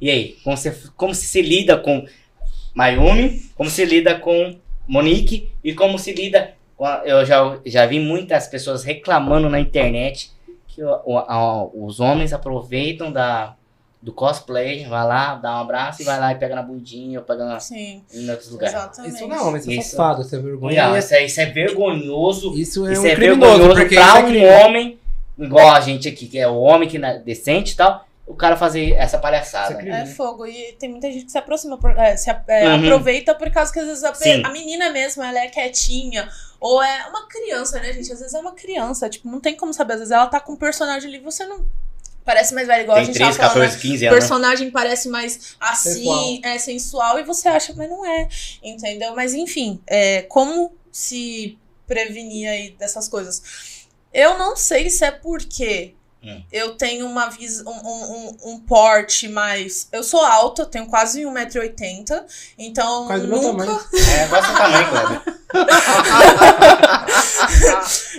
[0.00, 2.06] E aí, como você, como se, se lida com
[2.74, 4.56] Mayumi, como se lida com
[4.86, 9.60] Monique e como se lida com a- eu já, já vi muitas pessoas reclamando na
[9.60, 10.30] internet
[10.68, 13.54] que o- o- a- os homens aproveitam da,
[14.02, 17.24] do cosplay, vai lá, dá um abraço e vai lá e pega na bundinha ou
[17.24, 18.74] pega na, Sim, em outros lugares.
[18.74, 19.14] exatamente.
[19.14, 20.98] Isso não, mas isso é safado, isso é vergonha.
[20.98, 22.54] Isso, é, isso é vergonhoso.
[22.58, 24.46] Isso é Isso um é vergonhoso porque pra isso é um crime.
[24.46, 24.98] homem,
[25.38, 28.56] igual a gente aqui, que é o homem que é decente e tal, o cara
[28.56, 29.82] fazer essa palhaçada.
[29.82, 30.02] É.
[30.02, 30.46] É fogo.
[30.46, 32.76] E tem muita gente que se aproxima, por- é, se é, Uhum.
[32.86, 34.12] aproveita por causa que às vezes a,
[34.46, 36.26] a menina mesmo, ela é quietinha.
[36.60, 38.12] Ou é uma criança, né, gente?
[38.12, 39.08] Às vezes é uma criança.
[39.10, 39.94] Tipo, não tem como saber.
[39.94, 41.64] Às vezes ela tá com um personagem ali, você não.
[42.30, 43.68] Parece mais velho, igual a Tem gente 13, tava falando.
[43.70, 44.14] 14, 15 O anos.
[44.14, 44.20] né?
[44.20, 46.38] personagem parece mais assim, Sensual.
[46.44, 48.28] é sensual, e você acha, mas não é.
[48.62, 49.16] Entendeu?
[49.16, 51.58] Mas enfim, é, como se
[51.88, 53.42] prevenir aí dessas coisas?
[54.14, 56.42] Eu não sei se é porque Hum.
[56.52, 59.88] eu tenho uma vis um, um, um, um porte mais.
[59.90, 62.24] Eu sou alta, tenho quase 1,80m,
[62.58, 63.64] então Quase do meu nunca.
[63.66, 63.80] tamanho.
[64.20, 65.22] É, qual é o seu tamanho,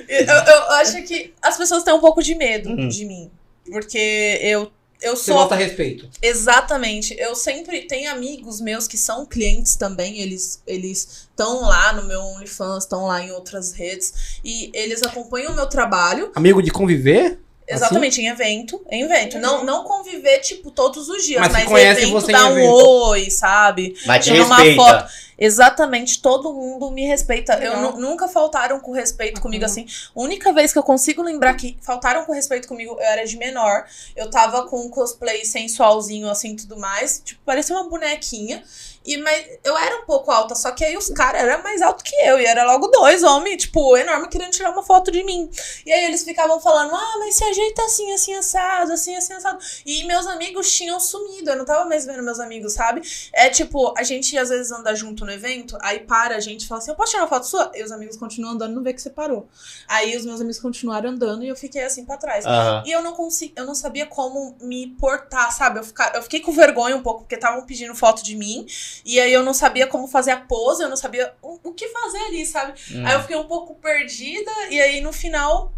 [0.08, 2.88] eu, eu acho que as pessoas têm um pouco de medo Uhum.
[2.88, 3.32] de mim.
[3.72, 6.10] Porque eu, eu Você sou falta respeito.
[6.22, 7.16] Exatamente.
[7.18, 10.20] Eu sempre tenho amigos meus que são clientes também.
[10.20, 15.54] Eles eles estão lá no meu OnlyFans, estão lá em outras redes e eles acompanham
[15.54, 16.32] o meu trabalho.
[16.36, 17.40] Amigo de conviver?
[17.68, 18.82] Exatamente, em evento.
[18.90, 19.40] Em evento.
[19.40, 22.70] Não, não conviver, tipo, todos os dias, Mas mas, evento você em dá um evento.
[22.70, 23.96] oi, sabe?
[24.06, 25.10] Mas te Tira uma foto.
[25.44, 27.54] Exatamente, todo mundo me respeita.
[27.56, 27.94] Eu Legal.
[27.94, 29.70] nu- nunca faltaram com respeito comigo Uhum.
[29.72, 29.86] assim.
[30.16, 33.36] A única vez que eu consigo lembrar que faltaram com respeito comigo, eu era de
[33.38, 33.86] menor.
[34.16, 37.22] Eu tava com um cosplay sensualzinho assim tudo mais.
[37.26, 38.64] Tipo, parecia uma bonequinha.
[39.04, 42.04] E, mas eu era um pouco alta, só que aí os caras eram mais altos
[42.04, 42.40] que eu.
[42.40, 45.50] E era logo dois homens, tipo, enorme, querendo tirar uma foto de mim.
[45.88, 49.58] E aí eles ficavam falando, ah, mas se ajeita assim, assim, assado, assim, assim, assado.
[49.88, 53.02] E meus amigos tinham sumido, eu não tava mais vendo meus amigos, sabe?
[53.34, 56.68] É tipo, a gente às vezes anda junto no evento, aí para a gente e
[56.68, 57.72] fala assim, eu posso tirar uma foto sua?
[57.74, 59.48] E os amigos continuam andando, não vê que você parou.
[59.88, 62.46] Aí os meus amigos continuaram andando e eu fiquei assim pra trás.
[62.46, 62.84] Aham.
[62.86, 65.80] E eu não consegui, eu não sabia como me portar, sabe?
[65.80, 68.66] Eu, fica, eu fiquei com vergonha um pouco, porque estavam pedindo foto de mim.
[69.06, 71.88] E aí eu não sabia como fazer a pose, eu não sabia o, o que
[71.88, 72.74] fazer ali, sabe?
[72.92, 73.06] Hum.
[73.06, 75.74] Aí eu fiquei um pouco perdida, e aí no final.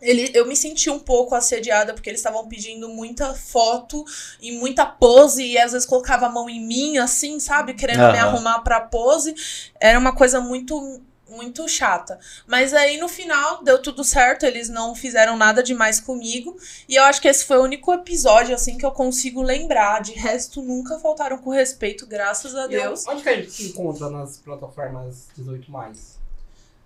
[0.00, 4.04] Ele, eu me senti um pouco assediada porque eles estavam pedindo muita foto
[4.40, 7.72] e muita pose, e às vezes colocava a mão em mim, assim, sabe?
[7.74, 8.28] Querendo me Aham.
[8.28, 9.34] arrumar pra pose.
[9.80, 12.18] Era uma coisa muito, muito chata.
[12.46, 16.54] Mas aí no final deu tudo certo, eles não fizeram nada demais comigo.
[16.86, 20.02] E eu acho que esse foi o único episódio, assim, que eu consigo lembrar.
[20.02, 23.06] De resto, nunca faltaram com respeito, graças a Deus.
[23.08, 26.15] Onde que a gente se encontra nas plataformas 18 mais?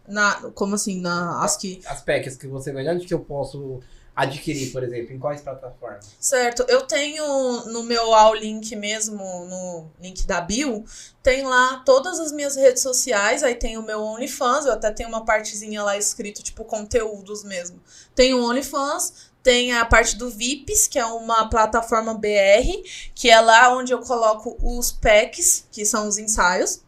[0.07, 1.01] Na, como assim?
[1.01, 1.81] Na, as que.
[1.87, 3.81] As packs que você vende, onde que eu posso
[4.15, 5.15] adquirir, por exemplo?
[5.15, 6.07] Em quais plataformas?
[6.19, 7.25] Certo, eu tenho
[7.67, 10.85] no meu all link mesmo, no link da bio,
[11.23, 15.09] tem lá todas as minhas redes sociais, aí tem o meu OnlyFans, eu até tenho
[15.09, 17.81] uma partezinha lá escrito, tipo, conteúdos mesmo.
[18.15, 22.83] Tem o OnlyFans, tem a parte do VIPs, que é uma plataforma BR,
[23.15, 26.83] que é lá onde eu coloco os packs, que são os ensaios.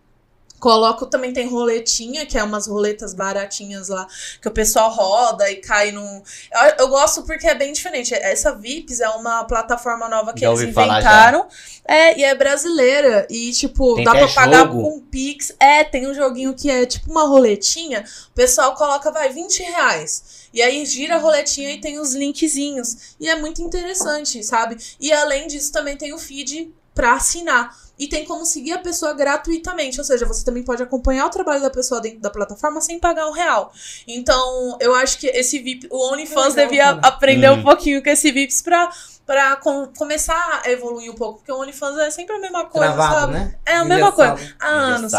[0.62, 4.06] Coloco também tem roletinha, que é umas roletas baratinhas lá,
[4.40, 6.00] que o pessoal roda e cai no.
[6.00, 8.14] Eu, eu gosto porque é bem diferente.
[8.14, 11.48] Essa VIPs é uma plataforma nova que Já eles inventaram.
[11.84, 13.26] É, e é brasileira.
[13.28, 14.82] E, tipo, Tem dá pra pagar jogo.
[14.82, 15.52] com Pix.
[15.58, 18.04] É, tem um joguinho que é tipo uma roletinha.
[18.30, 20.46] O pessoal coloca, vai, 20 reais.
[20.54, 23.16] E aí gira a roletinha e tem os linkzinhos.
[23.18, 24.76] E é muito interessante, sabe?
[25.00, 27.76] E além disso, também tem o feed pra assinar.
[28.04, 29.98] E tem como seguir a pessoa gratuitamente.
[29.98, 33.26] Ou seja, você também pode acompanhar o trabalho da pessoa dentro da plataforma sem pagar
[33.28, 33.72] um real.
[34.08, 37.00] Então, eu acho que esse VIP, o OnlyFans legal, devia cara.
[37.02, 37.54] aprender Hum.
[37.54, 38.90] um pouquinho com esse VIPs pra,
[39.26, 41.38] pra com- começar a evoluir um pouco.
[41.38, 43.32] Porque o OnlyFans é sempre a mesma coisa, Travado, sabe?
[43.34, 43.54] né?
[43.64, 44.54] É a mesma coisa.
[44.60, 45.12] Há anos.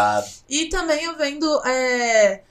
[0.48, 2.42] E também eu vendo é,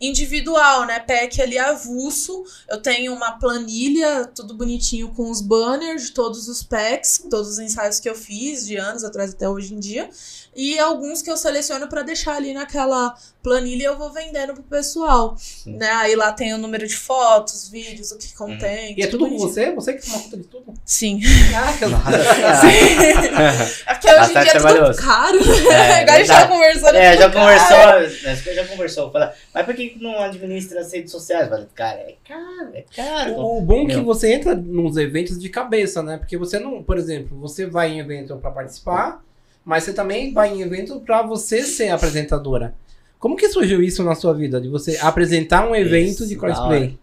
[0.00, 1.00] individual, né?
[1.00, 2.44] Pack ali avulso.
[2.68, 7.58] Eu tenho uma planilha, tudo bonitinho com os banners de todos os packs, todos os
[7.58, 10.10] ensaios que eu fiz de anos atrás até hoje em dia.
[10.56, 14.62] E alguns que eu seleciono pra deixar ali naquela planilha e eu vou vendendo pro
[14.62, 15.36] pessoal.
[15.66, 15.88] Né?
[15.88, 18.94] Aí lá tem o número de fotos, vídeos, o que contém.
[18.98, 19.70] E é tudo com você?
[19.72, 20.74] Você que toma conta de tudo?
[20.84, 21.20] Sim.
[21.52, 21.86] Caraca,
[23.86, 25.38] É porque hoje em dia é tudo caro.
[25.38, 25.42] É,
[26.02, 26.48] Igual a gente verdade.
[26.48, 26.96] conversando.
[26.96, 29.12] É, tudo já conversou, que já conversou.
[29.12, 31.44] Fala, mas por que não administra as redes sociais?
[31.44, 33.38] Eu Falei, cara, é caro, é caro.
[33.38, 36.16] O bom é que você entra nos eventos de cabeça, né?
[36.16, 39.22] Porque você não, por exemplo, você vai em evento pra participar,
[39.66, 42.74] mas você também vai em evento pra você ser apresentadora.
[43.18, 44.60] Como que surgiu isso na sua vida?
[44.60, 46.98] De você apresentar um evento Isso, de cosplay?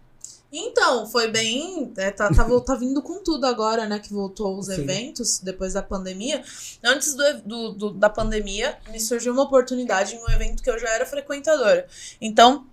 [0.56, 1.92] Então, foi bem.
[1.96, 3.98] é, tá, tá, tá vindo com tudo agora, né?
[3.98, 4.74] Que voltou os Sim.
[4.82, 6.42] eventos depois da pandemia.
[6.82, 10.78] Antes do, do- do- da pandemia, me surgiu uma oportunidade em um evento que eu
[10.78, 11.86] já era frequentadora.
[12.20, 12.64] Então.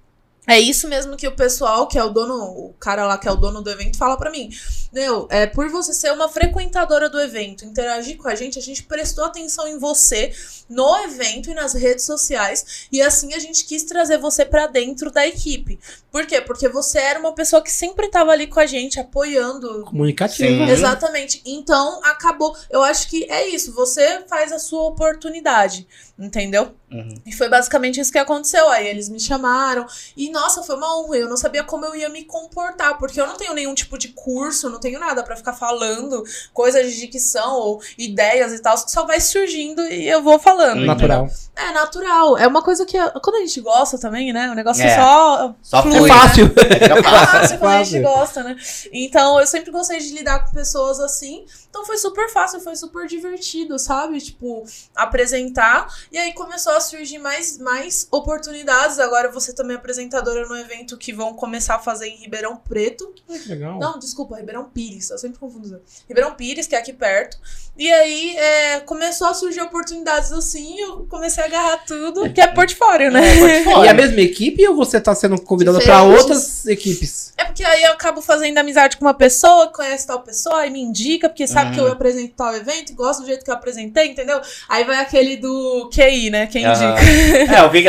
[0.48, 3.32] É isso mesmo que o pessoal, que é o dono, o cara lá que é
[3.32, 4.50] o dono do evento, fala pra mim.
[4.92, 8.84] Meu, é, por você ser uma frequentadora do evento, interagir com a gente, a gente
[8.84, 10.34] prestou atenção em você
[10.68, 12.88] no evento e nas redes sociais.
[12.92, 15.80] E assim a gente quis trazer você pra dentro da equipe.
[16.12, 16.42] Por quê?
[16.42, 19.84] Porque você era uma pessoa que sempre tava ali com a gente, apoiando.
[19.86, 20.50] Comunicativa.
[20.50, 20.66] Sim.
[20.66, 20.72] né?
[20.72, 21.42] Exatamente.
[21.46, 22.56] Então, acabou.
[22.70, 23.74] Eu acho que é isso.
[23.74, 25.88] Você faz a sua oportunidade.
[26.20, 26.74] Entendeu?
[26.92, 27.16] Uhum.
[27.26, 28.70] E foi basicamente isso que aconteceu.
[28.70, 29.88] Aí eles me chamaram.
[30.16, 31.18] E, nossa, foi uma honra.
[31.18, 32.98] Eu não sabia como eu ia me comportar.
[32.98, 36.24] Porque eu não tenho nenhum tipo de curso, não tenho nada pra ficar falando
[36.54, 38.78] coisas de dicção ou ideias e tal.
[38.78, 40.82] Só vai surgindo e eu vou falando.
[40.86, 41.28] Natural.
[41.56, 42.38] É natural.
[42.38, 42.98] É uma coisa que.
[43.22, 44.50] Quando a gente gosta também, né?
[44.50, 44.96] O negócio é, É.
[44.96, 45.56] só.
[45.62, 46.16] Só Flui, É flui, né?
[46.18, 46.48] fácil.
[46.50, 47.28] Fica fácil.
[47.28, 48.02] fácil quando a gente Fácil.
[48.04, 48.56] gosta, né?
[48.92, 51.46] Então, eu sempre gostei de lidar com pessoas assim.
[51.70, 54.20] Então, foi super fácil, foi super divertido, sabe?
[54.20, 54.64] Tipo,
[54.96, 55.88] apresentar.
[56.12, 59.00] E aí começou a surgir mais, mais oportunidades.
[59.00, 59.80] Agora, você também é
[60.22, 63.14] apresentadora no evento que vão começar a fazer em Ribeirão Preto.
[63.30, 63.80] Ai, que legal.
[63.80, 65.82] Não, desculpa, Ribeirão Pires, eu sempre confundo.
[66.08, 67.38] Ribeirão Pires, que é aqui perto.
[67.78, 72.48] E aí é, começou a surgir oportunidades assim, eu comecei a agarrar tudo, que é
[72.48, 73.22] portfólio, né?
[73.60, 76.22] É, pode E a mesma equipe ou você tá sendo convidada pra Diferentes.
[76.22, 77.34] outras equipes?
[77.38, 80.82] É porque aí eu acabo fazendo amizade com uma pessoa, conhece tal pessoa, e me
[80.82, 81.74] indica, porque sabe Uhum.
[81.74, 84.42] que eu apresento tal evento, e gosta do jeito que eu apresentei, entendeu?
[84.70, 86.48] Aí vai aquele do QI, né?
[86.48, 86.96] Quem indica.
[87.56, 87.84] É, eu vi,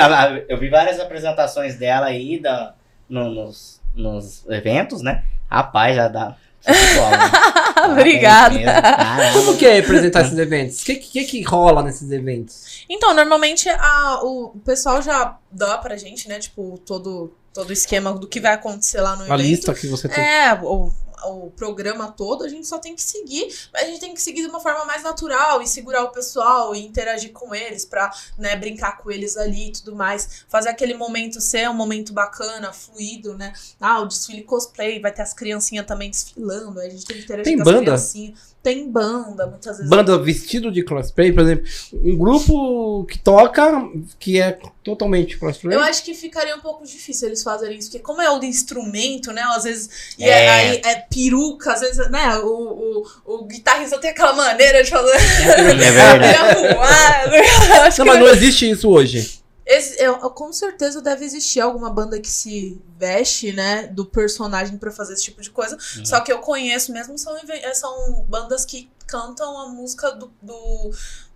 [0.49, 2.75] eu vi várias apresentações dela aí da,
[3.09, 5.25] no- nos, nos eventos, né?
[5.51, 6.37] Rapaz, já dá.
[6.67, 7.91] Né?
[7.91, 8.59] Obrigada.
[8.65, 9.33] Parabéns.
[9.35, 10.83] Como que é apresentar esses eventos?
[10.83, 12.85] O que, que, que rola nesses eventos?
[12.89, 16.39] Então, normalmente a, o pessoal já dá pra gente, né?
[16.39, 19.41] Tipo, todo, todo o esquema do que vai acontecer lá no A evento.
[19.41, 20.23] lista que você tem.
[20.23, 20.91] É, o,
[21.25, 24.43] o programa todo, a gente só tem que seguir, mas a gente tem que seguir
[24.43, 28.57] de uma forma mais natural e segurar o pessoal e interagir com eles pra, né,
[28.57, 30.45] brincar com eles ali e tudo mais.
[30.49, 33.53] Fazer aquele momento ser um momento bacana, fluido, né?
[33.81, 37.45] Ah, o desfile cosplay, vai ter as criancinhas também desfilando, a gente tem que interagir
[37.45, 37.95] Tem com banda?
[37.95, 38.52] as criancinhas.
[38.63, 39.91] Tem banda, muitas vezes.
[39.91, 43.89] Banda vestido de cosplay, por exemplo, um grupo que toca,
[44.21, 45.77] que é totalmente cosplay.
[45.77, 48.47] Eu acho que ficaria um pouco difícil eles fazerem isso, porque como é o de
[48.47, 49.43] instrumento, né?
[49.57, 50.15] Às vezes.
[50.17, 50.29] E É.
[50.29, 52.37] é, aí é peruca, às vezes, né?
[52.39, 55.17] O, o, o guitarrista tem aquela maneira de fazer.
[55.17, 56.25] É verdade.
[56.25, 57.99] Ele arrumado.
[57.99, 59.42] Não, mas não existe isso hoje.
[59.65, 64.91] Esse- eu- com certeza deve existir alguma banda que se veste, né, do personagem pra
[64.91, 65.77] fazer esse tipo de coisa.
[65.97, 66.05] Uhum.
[66.05, 70.91] Só que eu conheço mesmo são, eh, são bandas que cantam a música do, do,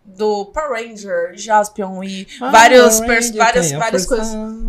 [0.07, 4.29] do Power Ranger, Jaspion e vários, pers- várias, várias coisas.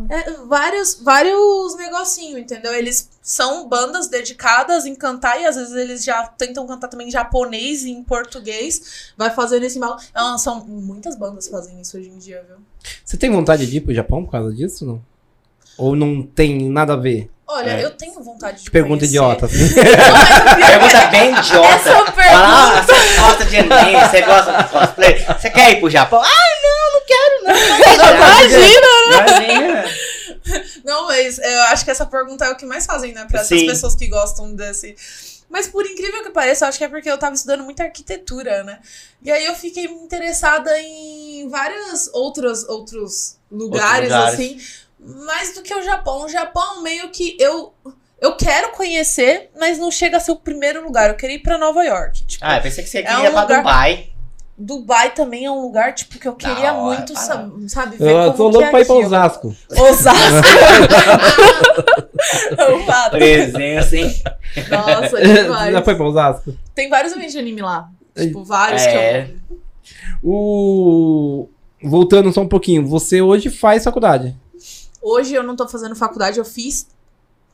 [0.10, 2.74] É, vários, vários negocinhos, entendeu?
[2.74, 7.12] Eles são bandas dedicadas em cantar e às vezes eles já tentam cantar também em
[7.12, 9.12] japonês e em português.
[9.18, 9.98] Vai fazendo esse mal.
[10.14, 12.58] Ah, são muitas bandas fazem isso hoje em dia, viu?
[13.06, 15.02] Você tem vontade de ir pro Japão por causa disso, não?
[15.78, 17.30] Ou não tem nada a ver?
[17.50, 17.84] Olha, É.
[17.86, 19.16] eu tenho vontade de Pergunta conhecer.
[19.16, 19.46] idiota.
[19.46, 19.74] assim.
[19.74, 21.68] Pergunta bem idiota.
[21.68, 22.14] Essa pergunta.
[22.14, 26.22] Fala, ah, você gosta de anime, você gosta de cosplay, você quer ir pro Japão?
[26.22, 28.16] Ah, não, não quero não.
[28.16, 28.88] Imagina!
[29.18, 29.86] Imagina.
[30.84, 33.26] Não, mas eu acho que essa pergunta é o que mais fazem, né?
[33.30, 34.96] Pra essas pessoas que gostam desse.
[35.50, 38.64] Mas por incrível que pareça, eu acho que é porque eu tava estudando muita arquitetura,
[38.64, 38.80] né?
[39.24, 44.34] E aí eu fiquei interessada em vários outros, outros lugares, lugares.
[44.34, 44.58] assim.
[45.00, 46.26] Mais do que o Japão.
[46.26, 47.74] O Japão meio que eu.
[48.20, 51.10] Eu quero conhecer, mas não chega a ser o primeiro lugar.
[51.10, 52.26] Eu queria ir pra Nova York.
[52.26, 54.10] Tipo, Ah, eu pensei que você É queria um pra lugar- Dubai.
[54.60, 57.22] Dubai também é um lugar, tipo, que eu queria hora, muito, para.
[57.22, 58.96] sa- sabe, ver Eu como tô louco é pra ir pra.
[58.96, 59.56] Osasco.
[59.70, 60.18] Osasco.
[62.58, 63.10] Eu.
[63.12, 64.22] Presença, hein?
[64.72, 65.86] Nossa, Já demais.
[65.86, 66.58] foi pra Osasco?
[66.74, 67.88] Tem vários eventos de anime lá.
[68.18, 69.26] Tipo, vários É.
[69.26, 69.58] que eu...
[70.24, 71.50] O...
[71.84, 74.36] Voltando só um pouquinho, você hoje faz faculdade.
[75.02, 76.88] Hoje eu não tô fazendo faculdade, eu fiz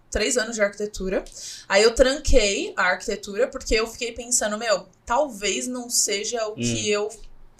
[0.09, 1.23] três anos de arquitetura.
[1.67, 6.89] Aí eu tranquei a arquitetura porque eu fiquei pensando, meu, talvez não seja o que
[6.89, 7.09] eu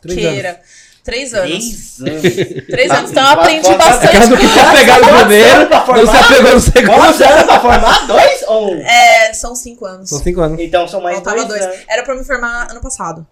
[0.02, 0.62] Três queira.
[1.04, 1.98] Três anos.
[1.98, 2.22] Três anos.
[2.68, 2.98] Três Tá.
[3.00, 4.54] anos, então eu aprendi pode- bastante Caso que coisa.
[4.66, 6.06] for pegar no primeiro, pra não formar?
[6.28, 6.86] se apegou no segundo.
[6.96, 8.08] Quantos anos pra formar?
[8.08, 8.82] Dois ou um?
[8.86, 10.10] É, são cinco anos.
[10.10, 10.60] São cinco anos.
[10.62, 11.62] Então são mais Faltava dois, dois.
[11.76, 11.86] anos.
[11.90, 13.28] Era pra me formar ano passado.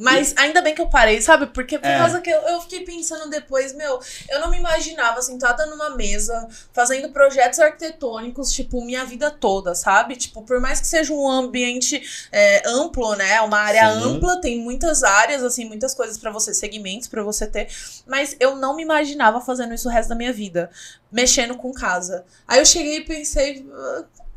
[0.00, 1.46] Mas ainda bem que eu parei, sabe?
[1.48, 1.98] Porque por É.
[1.98, 6.48] causa que eu, eu fiquei pensando depois, meu, eu não me imaginava sentada numa mesa,
[6.72, 10.16] fazendo projetos arquitetônicos, tipo, minha vida toda, sabe?
[10.16, 13.40] Tipo, por mais que seja um ambiente é, amplo, né?
[13.42, 14.04] Uma área Sim.
[14.04, 17.68] ampla, tem muitas áreas, assim, muitas coisas pra você, segmentos pra você ter.
[18.06, 20.70] Mas eu não me imaginava fazendo isso o resto da minha vida,
[21.12, 22.24] mexendo com casa.
[22.48, 23.66] Aí eu cheguei e pensei.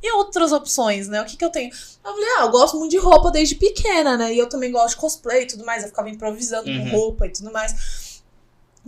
[0.03, 1.21] "Ah, E outras opções, né?
[1.21, 1.69] O que que eu tenho?
[1.71, 4.33] Eu falei, ah, eu gosto muito de roupa desde pequena, né?
[4.33, 5.83] E eu também gosto de cosplay e tudo mais.
[5.83, 6.89] Eu ficava improvisando Uhum.
[6.89, 8.11] com roupa e tudo mais.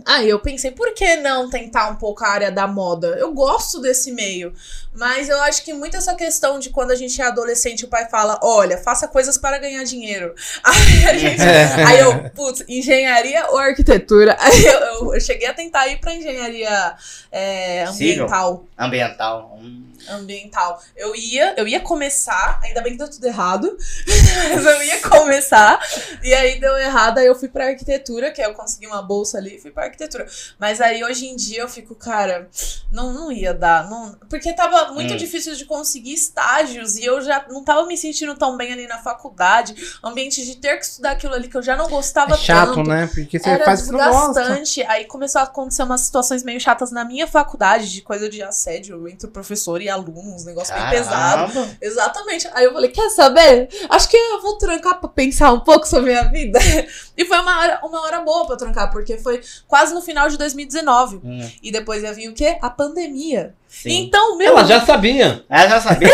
[0.04, 3.16] Aí eu pensei, por que não tentar um pouco a área da moda?
[3.18, 4.52] Eu gosto desse meio.
[4.94, 8.06] Mas eu acho que muito essa questão de quando a gente é adolescente, o pai
[8.10, 10.34] fala, olha, faça coisas para ganhar dinheiro.
[10.62, 11.40] Aí a gente.
[11.40, 14.36] Aí eu, putz, engenharia ou arquitetura?
[14.38, 16.94] Aí eu, eu- eu cheguei a tentar ir pra engenharia
[17.32, 19.58] é, ambiental Ambiental.
[19.58, 19.82] Hum.
[20.08, 20.80] Ambiental.
[20.96, 23.76] Eu ia, eu ia começar, ainda bem que deu tudo errado,
[24.54, 25.78] mas eu ia começar,
[26.22, 29.38] e aí deu errado, aí eu fui pra arquitetura, que aí eu consegui uma bolsa
[29.38, 30.26] ali e fui pra arquitetura.
[30.58, 32.48] Mas aí hoje em dia eu fico, cara,
[32.90, 35.16] não, não ia dar, não, porque tava muito Hum.
[35.16, 38.98] difícil de conseguir estágios, e eu já não tava me sentindo tão bem ali na
[38.98, 42.74] faculdade, ambiente de ter que estudar aquilo ali que eu já não gostava É chato,
[42.74, 42.88] tanto.
[42.88, 43.06] né?
[43.12, 44.82] Porque você Era faz desgastante.
[44.84, 49.06] Aí começou a acontecer umas situações meio chatas na minha faculdade, de coisa de assédio
[49.08, 51.54] entre o professor e aluno, uns negócios bem pesados.
[51.80, 52.48] Exatamente.
[52.52, 53.68] Aí eu falei, quer saber?
[53.88, 56.58] Acho que eu vou trancar pra pensar um pouco sobre a minha vida.
[57.18, 60.36] E foi uma hora, uma hora boa pra trancar, porque foi quase no final de
[60.36, 61.16] 2019.
[61.24, 62.58] Hum, E depois ia vir o quê?
[62.60, 63.54] A pandemia.
[63.68, 64.04] Sim.
[64.04, 64.48] Então, meu.
[64.48, 65.44] Ela já sabia.
[65.48, 66.08] Ela já sabia.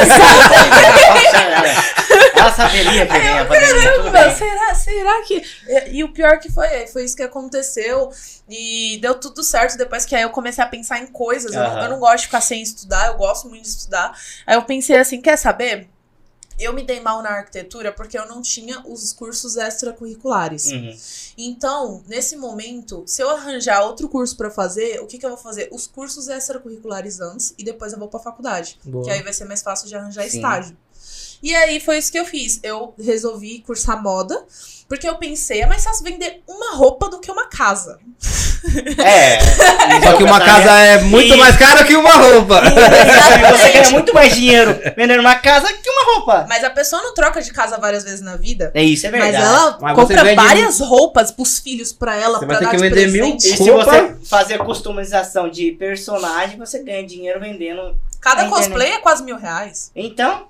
[2.34, 5.42] Ela saberia que vinha pandemia, será, será que.
[5.68, 8.10] E, e o pior que foi, foi isso que aconteceu.
[8.48, 11.54] E deu tudo certo depois que aí eu comecei a pensar em coisas.
[11.54, 14.12] Eu, não, eu não gosto de ficar sem estudar, eu gosto muito de estudar.
[14.46, 15.88] Aí eu pensei assim: quer saber?
[16.58, 20.66] Eu me dei mal na arquitetura porque eu não tinha os cursos extracurriculares.
[20.66, 20.96] Uhum.
[21.36, 25.38] Então, nesse momento, se eu arranjar outro curso pra fazer, o que, que eu vou
[25.38, 25.68] fazer?
[25.72, 28.78] Os cursos extracurriculares antes e depois eu vou pra faculdade.
[28.84, 29.04] Boa.
[29.04, 30.36] Que aí vai ser mais fácil de arranjar Sim.
[30.36, 30.76] estágio.
[31.42, 32.60] E aí foi isso que eu fiz.
[32.62, 34.44] Eu resolvi cursar moda,
[34.88, 37.98] porque eu pensei, é mais fácil vender uma roupa do que uma casa.
[38.98, 39.40] É.
[40.04, 42.62] Só que uma casa é muito E- mais cara que uma roupa.
[42.64, 46.46] E você ganha muito mais dinheiro vendendo uma casa que uma roupa.
[46.48, 48.70] Mas a pessoa não troca de casa várias vezes na vida.
[48.74, 49.32] É isso, é verdade.
[49.36, 52.58] Mas ela Mas você compra vende- várias roupas pros filhos pra ela, Você pra vai
[52.58, 53.36] ter dar que de vender mil.
[53.36, 57.96] E se você fazer customização de personagem, você ganha dinheiro vendendo.
[58.20, 59.90] Cada cosplay é quase mil reais.
[59.96, 60.46] Então,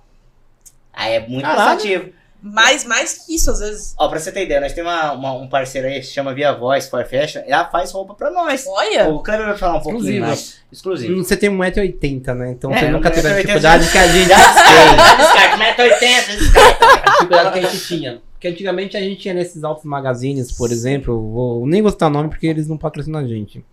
[0.92, 1.70] aí é muito Caralho.
[1.78, 2.22] cansativo.
[2.44, 3.94] Mais, mais que isso, às vezes.
[3.96, 6.34] Ó, pra você ter ideia, nós temos uma, uma- um parceiro aí que se chama
[6.34, 7.40] Via Voice for Fashion.
[7.46, 8.64] Ela faz roupa pra nós.
[8.66, 9.08] Olha!
[9.08, 10.58] O Kleber vai falar um pouquinho mais.
[10.72, 11.22] Exclusivo.
[11.22, 12.50] Você tem 1,80m, né?
[12.50, 14.54] Então É, você nunca teve a 1,80m dificuldade que a gente Já tem.
[14.54, 16.84] descarta, descarta, meta 80, descarta.
[16.84, 18.22] A dificuldade que a gente tinha.
[18.32, 22.28] Porque antigamente a gente tinha nesses altos magazines, por exemplo, vou, nem vou citar nome
[22.28, 23.64] porque eles não patrocinam a gente.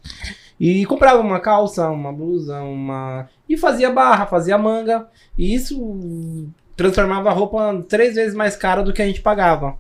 [0.59, 3.28] E comprava uma calça, uma blusa, uma.
[3.47, 5.07] E fazia barra, fazia manga.
[5.36, 5.80] E isso
[6.82, 9.78] transformava a roupa três vezes mais cara do que a gente pagava.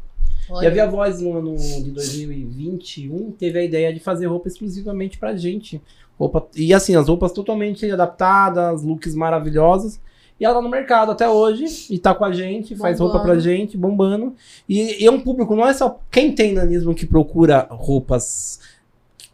[0.61, 5.17] E a Via Voz no ano de 2021 teve a ideia de fazer roupa exclusivamente
[5.17, 5.81] pra gente.
[6.17, 9.99] Roupa, e assim, as roupas totalmente adaptadas, looks maravilhosos.
[10.39, 13.17] E ela tá no mercado até hoje e tá com a gente, faz Bombando.
[13.17, 14.33] roupa pra gente, bombando.
[14.67, 18.59] E, e é um público, não é só quem tem nanismo que procura roupas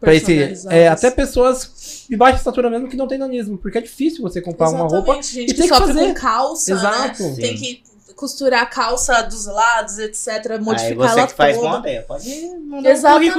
[0.05, 0.67] pra esse.
[0.69, 4.41] É, até pessoas de baixa estatura mesmo que não tem nanismo, porque é difícil você
[4.41, 4.95] comprar uma roupa.
[4.97, 6.07] Exatamente, gente e que tem que sofre fazer.
[6.07, 6.79] com calça, né?
[6.79, 7.35] Exato.
[7.35, 7.83] Tem que
[8.15, 10.27] costurar a calça dos lados, etc.
[10.51, 11.85] Aí Modificar você ela que faz toda.
[11.89, 12.29] aí, pode
[12.65, 13.33] mandar um pra ela Exatamente.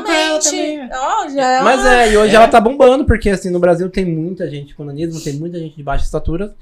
[0.51, 0.91] também.
[0.93, 2.37] Ó, já é Mas uma- é, e hoje É.
[2.37, 5.75] ela tá bombando, porque assim, no Brasil tem muita gente com nanismo, tem muita gente
[5.77, 6.55] de baixa estatura.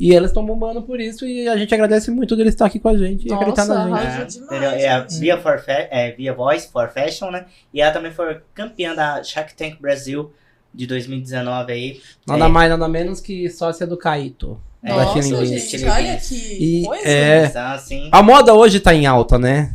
[0.00, 2.88] E elas estão bombando por isso e a gente agradece muito dele estar aqui com
[2.88, 4.38] a gente e Nossa, acreditar na gente.
[4.38, 4.82] É, demais?
[4.82, 5.00] É a.
[5.00, 7.46] Via, for é, Via Voice for Fashion, né?
[7.72, 10.32] E ela também foi campeã da Shark Tank Brasil
[10.74, 12.00] de 2019 aí.
[12.26, 12.48] Nada É.
[12.48, 14.58] mais, nada menos que sócia do Caíto.
[14.82, 17.08] É, Nossa, gente, olha que E, coisa.
[17.08, 19.72] é, Então, assim, A moda hoje tá em alta, né?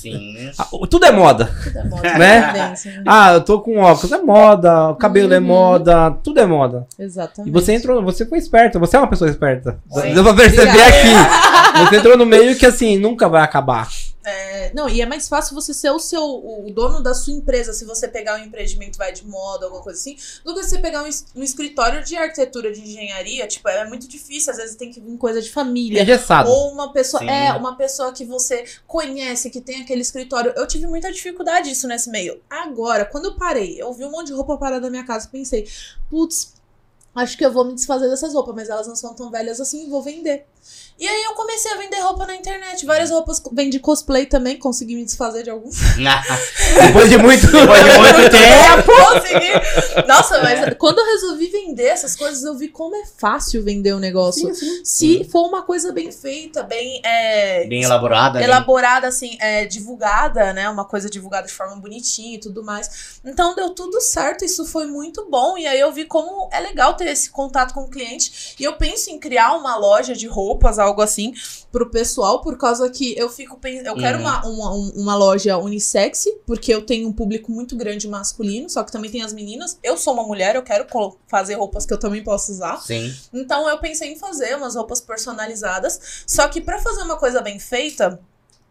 [0.00, 0.50] Sim.
[0.56, 1.50] Ah, Tudo é moda.
[1.64, 2.18] Tudo é moda, Né?
[2.52, 2.74] né?
[3.06, 5.44] Ah, eu tô com óculos, é moda, o cabelo é Uhum.
[5.44, 6.86] moda, tudo é moda.
[6.98, 7.48] Exatamente.
[7.48, 9.78] E você entrou, você foi esperta, você é uma pessoa esperta.
[9.90, 10.14] Sim.
[10.14, 10.88] Deu pra perceber Obrigada.
[10.88, 11.88] aqui.
[11.88, 13.88] Você entrou no meio que assim, nunca vai acabar.
[14.28, 17.72] É, não, e é mais fácil você ser o seu o dono da sua empresa
[17.72, 21.02] se você pegar um empreendimento vai de moda, alguma coisa assim, do que você pegar
[21.02, 23.46] um, um escritório de arquitetura de engenharia.
[23.46, 26.02] Tipo, é muito difícil, às vezes tem que vir coisa de família.
[26.02, 26.50] engessado.
[26.50, 27.30] Ou uma pessoa, Sim.
[27.30, 30.52] é, uma pessoa que você conhece, que tem aquele escritório.
[30.56, 32.40] Eu tive muita dificuldade disso nesse meio.
[32.48, 35.68] Agora, quando eu parei, eu vi um monte de roupa parada na minha casa, pensei,
[36.10, 36.54] putz,
[37.14, 39.88] acho que eu vou me desfazer dessas roupas, mas elas não são tão velhas assim,
[39.88, 40.46] vou vender.
[41.00, 42.84] E aí eu comecei a vender roupa na internet.
[42.84, 45.76] Várias roupas, vendi cosplay também, consegui me desfazer de alguns.
[46.86, 47.46] Depois de muito.
[47.52, 49.06] Depois de muito tempo.
[49.06, 50.06] consegui.
[50.08, 54.00] Nossa, mas quando eu resolvi vender essas coisas, eu vi como é fácil vender o
[54.00, 54.52] negócio.
[54.54, 54.84] Sim, sim.
[54.84, 57.00] Se for uma coisa bem feita, bem.
[57.04, 58.38] é, Bem elaborada.
[58.40, 58.44] né?
[58.44, 60.68] elaborada, assim, é, divulgada, né?
[60.68, 63.20] Uma coisa divulgada de forma bonitinha e tudo mais.
[63.24, 65.56] Então deu tudo certo, isso foi muito bom.
[65.56, 68.56] E aí eu vi como é legal ter esse contato com o cliente.
[68.58, 70.26] E eu penso em criar uma loja de
[70.58, 71.32] roupas, algo assim,
[71.70, 73.86] pro pessoal, por causa que eu fico pensando.
[73.86, 74.24] Eu quero Uhum.
[74.24, 78.82] uma, uma, um- uma loja unissex, porque eu tenho um público muito grande masculino, só
[78.82, 79.78] que também tem as meninas.
[79.82, 80.84] Eu sou uma mulher, eu quero
[81.28, 82.78] fazer roupas que eu também posso usar.
[82.82, 83.14] Sim.
[83.32, 87.58] Então eu pensei em fazer umas roupas personalizadas, só que pra fazer uma coisa bem
[87.60, 88.20] feita,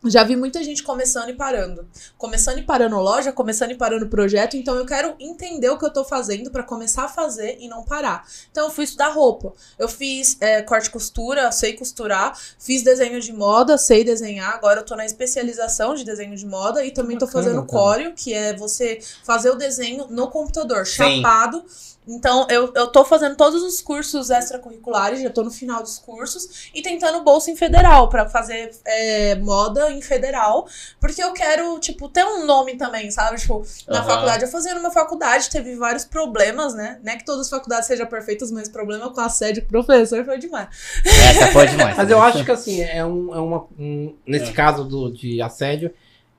[0.09, 1.87] já vi muita gente começando e parando.
[2.17, 5.91] Começando e parando loja, começando e parando projeto, então eu quero entender o que eu
[5.91, 8.25] tô fazendo pra começar a fazer e não parar.
[8.51, 9.53] Então eu fui estudar roupa.
[9.77, 14.53] Eu fiz é, corte e costura, sei costurar, fiz desenho de moda, sei desenhar.
[14.53, 17.67] Agora eu tô na especialização de desenho de moda e também tô bacana, fazendo cara.
[17.67, 21.21] córeo, que é você fazer o desenho no computador, Sim.
[21.21, 21.63] chapado.
[22.07, 26.69] Então, eu, eu tô fazendo todos os cursos extracurriculares, já tô no final dos cursos,
[26.73, 30.67] e tentando bolsa em federal, pra fazer é, moda em federal,
[30.99, 33.37] porque eu quero, tipo, ter um nome também, sabe?
[33.39, 34.07] Tipo, na Aham.
[34.07, 36.99] faculdade, eu fazia numa faculdade, teve vários problemas, né?
[37.03, 40.23] Não é que todas as faculdades sejam perfeitas, mas problema com assédio com o professor
[40.23, 40.67] foi demais.
[41.05, 41.97] Essa foi demais.
[41.97, 43.65] Mas eu acho que assim, é, um, é uma.
[43.79, 44.53] um- nesse É.
[44.53, 45.91] caso do, de assédio,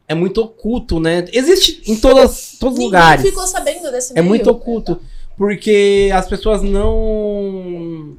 [0.07, 1.25] é muito oculto, né?
[1.33, 3.23] Existe em todas, todos os Ninguém lugares.
[3.25, 4.27] ficou sabendo desse É meio.
[4.27, 5.01] muito oculto.
[5.37, 8.17] Porque as pessoas não.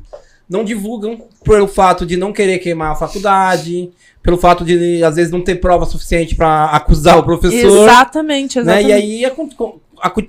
[0.49, 3.91] Não divulgam pelo fato de não querer queimar a faculdade,
[4.21, 7.83] pelo fato de, às vezes, não ter prova suficiente pra acusar o professor.
[7.83, 8.83] Exatamente, Né?
[8.83, 9.25] E aí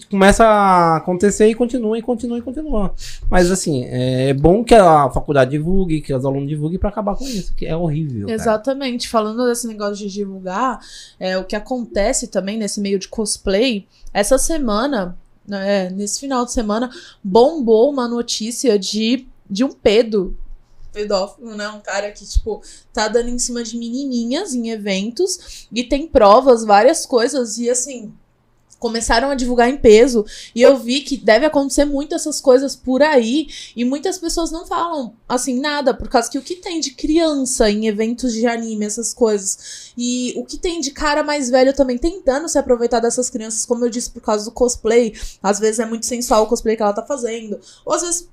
[0.09, 2.93] começa a acontecer e continua, e continua, e continua.
[3.31, 7.25] Mas assim, é bom que a faculdade divulgue, que os alunos divulguem pra acabar com
[7.25, 8.27] isso, que é horrível.
[8.27, 8.35] cara.
[8.35, 9.09] Exatamente.
[9.09, 10.81] Falando desse negócio de divulgar,
[11.19, 15.17] é, o que acontece também nesse meio de cosplay, essa semana,
[15.47, 16.91] né, nesse final de semana,
[17.23, 20.37] bombou uma notícia de, de um pedo.
[20.93, 21.69] Pedófilo, né?
[21.69, 22.63] Um cara que, tipo,
[22.93, 28.13] tá dando em cima de menininhas em eventos e tem provas, várias coisas, e assim.
[28.79, 30.25] Começaram a divulgar em peso
[30.55, 34.67] e eu vi que deve acontecer muito essas coisas por aí e muitas pessoas não
[34.67, 38.87] falam assim nada, por causa que o que tem de criança em eventos de anime,
[38.87, 43.29] essas coisas, e o que tem de cara mais velho também tentando se aproveitar dessas
[43.29, 45.13] crianças, como eu disse, por causa do cosplay,
[45.43, 48.31] às vezes é muito sensual o cosplay que ela tá fazendo, ou às vezes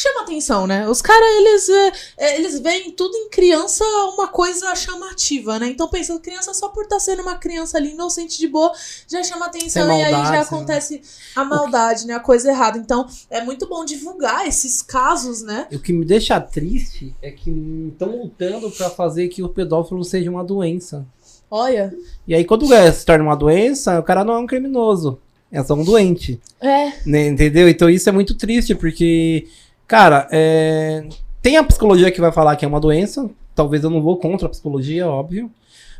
[0.00, 0.88] chama atenção, né?
[0.88, 3.84] Os caras, eles, é, é, eles veem tudo em criança
[4.14, 5.68] uma coisa chamativa, né?
[5.68, 8.72] Então, pensando, criança só por estar sendo uma criança ali inocente de boa,
[9.08, 11.02] já chama atenção Sem e aí maldade, já sem- acontece
[11.34, 12.14] a maldade, né?
[12.14, 12.78] A coisa errada.
[12.78, 15.66] Então, é muito bom divulgar esses casos, né?
[15.70, 17.50] E o que me deixa triste é que
[17.92, 21.06] estão lutando pra fazer que o pedófilo seja uma doença.
[21.50, 21.94] Olha.
[22.26, 25.18] E aí, quando se torna uma doença, o cara não é um criminoso.
[25.50, 26.38] É só um doente.
[26.60, 27.68] É, né, entendeu?
[27.70, 29.48] Então isso é muito triste, porque,
[29.88, 31.08] cara, é,
[31.42, 33.28] tem a psicologia que vai falar que é uma doença.
[33.54, 35.50] Talvez eu não vou contra a psicologia, óbvio.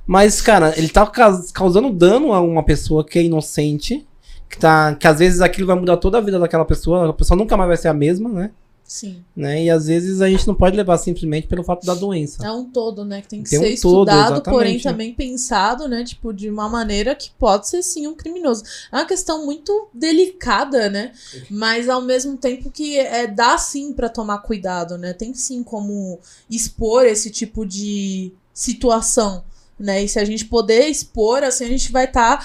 [0.07, 4.07] Mas, cara, ele tá caus- causando dano a uma pessoa que é inocente.
[4.49, 7.11] Que, tá, que às vezes aquilo vai mudar toda a vida daquela pessoa.
[7.11, 8.51] A pessoa nunca mais vai ser a mesma, né?
[8.89, 9.23] Sim.
[9.37, 9.65] né?
[9.65, 12.45] E às vezes a gente não pode levar simplesmente pelo fato da doença.
[12.45, 13.21] É um todo, né?
[13.21, 14.51] Que tem que Tem um ser todo, estudado, exatamente.
[14.59, 16.03] porém também pensado, né?
[16.03, 18.65] Tipo, de uma maneira que pode ser sim um criminoso.
[18.91, 21.13] É uma questão muito delicada, né?
[21.51, 25.13] Mas ao mesmo tempo que é, dá sim pra tomar cuidado, né?
[25.13, 26.19] Tem sim como
[26.51, 29.45] expor esse tipo de situação.
[29.79, 30.03] Né?
[30.03, 32.45] E se a gente poder expor, assim, a gente vai estar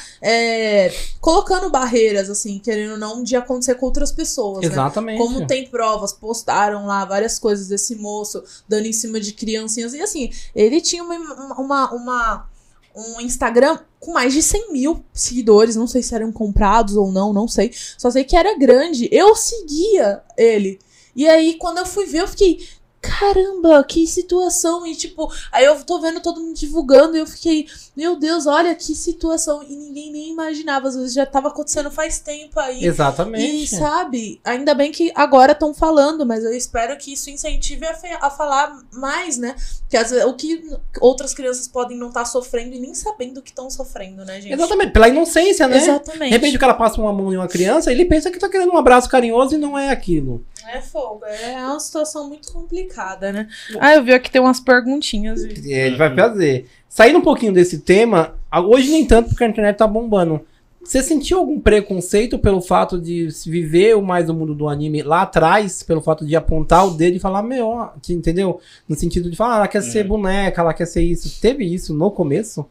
[1.19, 4.59] colocando barreiras, assim, querendo ou não, de acontecer com outras pessoas.
[4.61, 4.67] né?
[4.67, 5.17] Exatamente.
[5.17, 9.93] Como tem provas, postaram lá várias coisas desse moço dando em cima de criancinhas.
[9.93, 11.15] E assim, ele tinha uma,
[11.59, 12.49] uma, uma-
[12.95, 15.75] um Instagram com mais de 100 mil seguidores.
[15.75, 17.71] Não sei se eram comprados ou não, não sei.
[17.97, 19.09] Só sei que era grande.
[19.11, 20.77] Eu seguia ele.
[21.15, 22.67] E aí, quando eu fui ver, eu fiquei.
[23.03, 24.87] Caramba, que situação.
[24.87, 28.73] E tipo, aí eu tô vendo todo mundo divulgando e eu fiquei, meu Deus, olha
[28.73, 29.61] que situação.
[29.61, 32.83] E ninguém nem imaginava, às vezes já tava acontecendo faz tempo aí.
[32.85, 33.63] Exatamente.
[33.63, 37.97] E sabe, ainda bem que agora estão falando, mas eu espero que isso incentive a,
[38.21, 39.55] a falar mais, né?
[39.89, 40.63] Que às vezes, o que
[41.01, 44.53] outras crianças podem não estar sofrendo e nem sabendo que estão sofrendo, né, gente?
[44.53, 45.77] Exatamente, pela inocência, né?
[45.77, 46.31] De Exatamente.
[46.31, 48.77] repente o cara passa uma mão em uma criança, ele pensa que tá querendo um
[48.77, 50.45] abraço carinhoso e não é aquilo.
[50.67, 52.92] É fogo, é uma situação muito complicada,
[53.33, 53.47] né?
[53.79, 55.43] Ah, eu vi aqui tem umas perguntinhas.
[55.43, 56.65] e- Ele vai fazer.
[56.89, 58.35] Saindo um pouquinho desse tema,
[58.65, 60.41] hoje nem tanto porque a internet tá bombando.
[60.83, 65.21] Você sentiu algum preconceito pelo fato de se viver mais o mundo do anime lá
[65.21, 68.59] atrás, pelo fato de apontar o dedo e falar, meu, ó, entendeu?
[68.87, 71.39] No sentido de falar, ah, ela quer ser boneca, ela quer ser isso.
[71.41, 72.65] Teve isso no começo?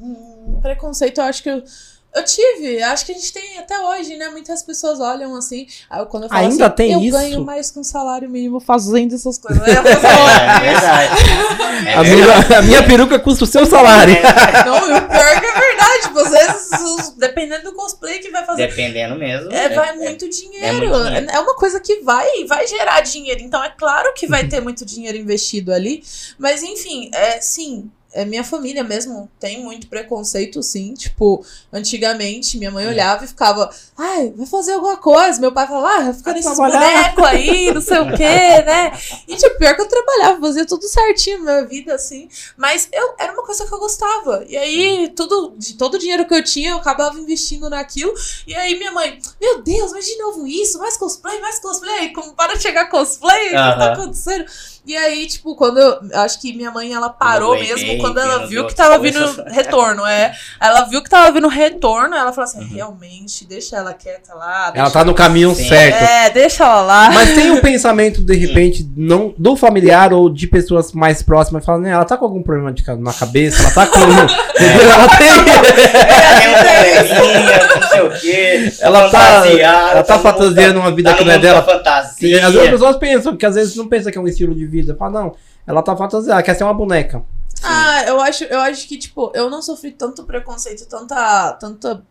[0.00, 1.62] Hum, preconceito, eu acho que eu,
[2.14, 2.82] eu tive.
[2.82, 4.28] Acho que a gente tem até hoje, né?
[4.30, 5.66] Muitas pessoas olham assim.
[5.90, 7.12] Aí eu- quando eu falo Ainda assim, tem eu isso?
[7.16, 9.62] ganho mais com salário mínimo fazendo essas coisas.
[9.66, 9.70] É.
[11.90, 12.46] É a, verdade.
[12.48, 14.14] minha, a minha peruca custa o seu salário.
[14.64, 16.02] Não, e o pior que é verdade.
[16.02, 18.68] Tipo, às vezes, os- dependendo do cosplay que vai fazer.
[18.68, 19.52] Dependendo mesmo.
[19.52, 20.76] É, vai muito dinheiro.
[20.78, 21.30] muito dinheiro.
[21.30, 23.40] É uma coisa que vai, vai gerar dinheiro.
[23.42, 26.02] Então, é claro que vai ter muito dinheiro investido ali.
[26.38, 27.90] Mas, enfim, é sim.
[28.14, 30.94] É, minha família mesmo tem muito preconceito, sim.
[30.94, 35.40] Tipo, antigamente minha mãe olhava e ficava, ai, vai fazer alguma coisa.
[35.40, 38.62] Meu pai falava, ah, vai ficar Vai nesses trabalhar." bonecos aí, não sei o quê,
[38.64, 38.92] né?
[39.26, 42.28] E, tipo, pior que eu trabalhava, fazia tudo certinho na minha vida, assim.
[42.56, 44.44] Mas eu, era uma coisa que eu gostava.
[44.48, 48.14] E aí, tudo, de todo o dinheiro que eu tinha, eu acabava investindo naquilo.
[48.46, 52.12] E aí, minha mãe, meu Deus, mas de novo isso, mais cosplay, mais cosplay.
[52.12, 54.44] Como para de chegar cosplay, o que tá acontecendo?
[54.86, 55.98] E aí, tipo, quando eu.
[56.14, 60.06] Acho que minha mãe, ela parou mesmo quando ela viu que tava vindo retorno.
[60.06, 60.32] É.
[60.60, 62.74] Ela viu que tava vindo retorno, ela falou assim: Uhum.
[62.74, 64.72] realmente, deixa ela quieta lá.
[64.74, 65.68] Ela tá no caminho Sim.
[65.68, 66.02] certo.
[66.02, 67.10] É, deixa ela lá.
[67.10, 71.82] Mas tem um pensamento, de repente, não, do familiar ou de pessoas mais próximas, falando,
[71.82, 73.98] né, ela tá com algum problema de, na cabeça, ela tá com.
[74.00, 74.26] Entendeu?
[74.90, 75.44] ela tem.
[75.44, 78.72] Tem um probleminha, não sei o quê.
[78.80, 81.62] Ela tá, fantasiada, ela tá no fantasiando uma vida tá que não é mundo dela.
[81.62, 82.28] fantasia.
[82.28, 84.54] E às vezes as pessoas pensam, porque às vezes não pensa que é um estilo
[84.54, 84.73] de vida.
[84.96, 87.22] Fala, não, ela tá fantasiando, ela quer ser uma boneca.
[87.62, 92.02] Ah, eu acho, eu acho que, tipo, eu não sofri tanto preconceito, tanta, tanta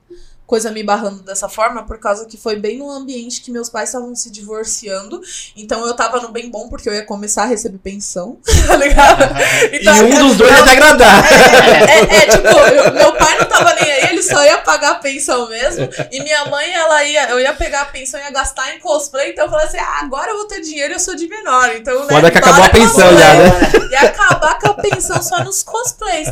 [0.53, 3.89] coisa me barrando dessa forma, por causa que foi bem no ambiente que meus pais
[3.89, 5.19] estavam se divorciando.
[5.57, 8.37] Então eu tava no bem bom, porque eu ia começar a receber pensão,
[8.67, 9.23] tá ligado?
[9.73, 11.23] Então, e um dos dois ia te agradar.
[11.73, 14.91] É, é, é, tipo, eu- meu pai não tava nem aí, ele só ia pagar
[14.91, 15.89] a pensão mesmo.
[16.11, 19.31] E minha mãe, ela ia, eu ia pegar a pensão e ia gastar em cosplay.
[19.31, 21.71] Então eu falei assim: ah, agora eu vou ter dinheiro e eu sou de menor.
[21.75, 23.89] Então, né, Foda que acabou a pensão já, né?
[23.91, 26.27] Ia acabar com a pensão só nos cosplays.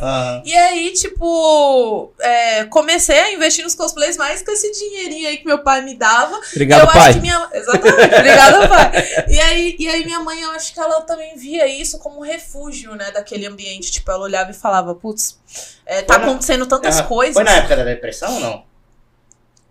[0.45, 5.45] E aí, tipo, é, comecei a investir nos cosplays mais com esse dinheirinho aí que
[5.45, 6.39] meu pai me dava.
[6.51, 6.99] Obrigado, eu pai.
[7.09, 7.49] acho que minha.
[7.53, 8.91] Exatamente, obrigada, pai.
[9.29, 12.23] E aí, e aí, minha mãe, eu acho que ela também via isso como um
[12.23, 13.91] refúgio, né, daquele ambiente.
[13.91, 15.37] Tipo, ela olhava e falava, putz,
[15.85, 17.07] é, tá na- acontecendo tantas Aham.
[17.07, 17.33] coisas.
[17.35, 18.71] Foi na época da depressão ou não?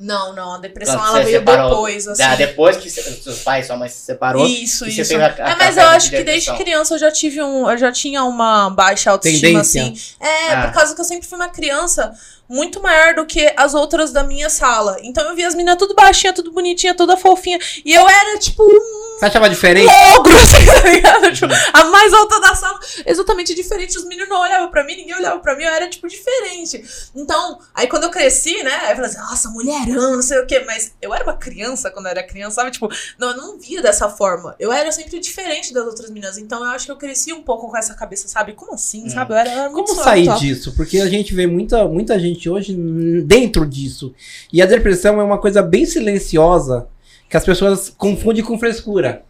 [0.03, 2.23] Não, não, a depressão Quando ela veio separou- depois, assim.
[2.23, 4.47] Ah, depois que se- seus pais sua mãe se separou.
[4.47, 5.11] Isso, e você isso.
[5.11, 7.71] teve a- é, a mas eu de acho que desde criança eu já tive um.
[7.71, 9.83] Eu já tinha uma baixa autoestima, Tendência.
[9.83, 10.01] assim.
[10.19, 10.63] É, Ah.
[10.69, 12.15] por causa que eu sempre fui uma criança
[12.51, 14.97] muito maior do que as outras da minha sala.
[15.03, 17.59] Então eu via as meninas tudo baixinha, tudo bonitinha, toda fofinha.
[17.85, 19.89] E eu era, tipo, um Você achava diferente?
[20.19, 21.33] ogro, assim, tá ligado?
[21.33, 22.79] Tipo, a mais alta da sala.
[23.07, 23.97] Exatamente diferente.
[23.97, 26.83] Os meninos não olhavam pra mim, ninguém olhava pra mim, eu era, tipo, diferente.
[27.15, 28.73] Então, aí quando eu cresci, né?
[28.83, 30.65] Aí eu falei assim, nossa, mulherão, não sei o quê.
[30.67, 32.73] Mas eu era uma criança quando eu era criança, sabe?
[32.73, 32.89] Tipo,
[33.19, 34.57] não, eu não via dessa forma.
[34.59, 36.37] Eu era sempre diferente das outras meninas.
[36.37, 38.55] Então eu acho que eu cresci um pouco com essa cabeça, sabe?
[38.55, 39.11] Como assim, Hum.
[39.11, 39.33] sabe?
[39.33, 40.73] Eu era, eu era Como sair disso?
[40.75, 44.15] Porque a gente vê muita, muita gente hoje hum, dentro disso.
[44.53, 46.87] E a depressão é uma coisa bem silenciosa
[47.29, 49.25] que as pessoas confundem com frescura.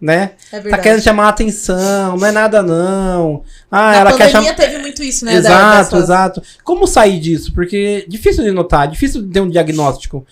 [0.00, 0.32] Né?
[0.50, 3.42] É Tá querendo chamar a atenção, não é nada não.
[3.70, 4.54] Ah, Na ela quer chamar.
[4.56, 5.32] teve muito isso, né?
[5.32, 6.42] da- Exato, dessas- exato.
[6.64, 7.52] Como sair disso?
[7.52, 10.24] Porque é difícil de notar, difícil de ter um diagnóstico.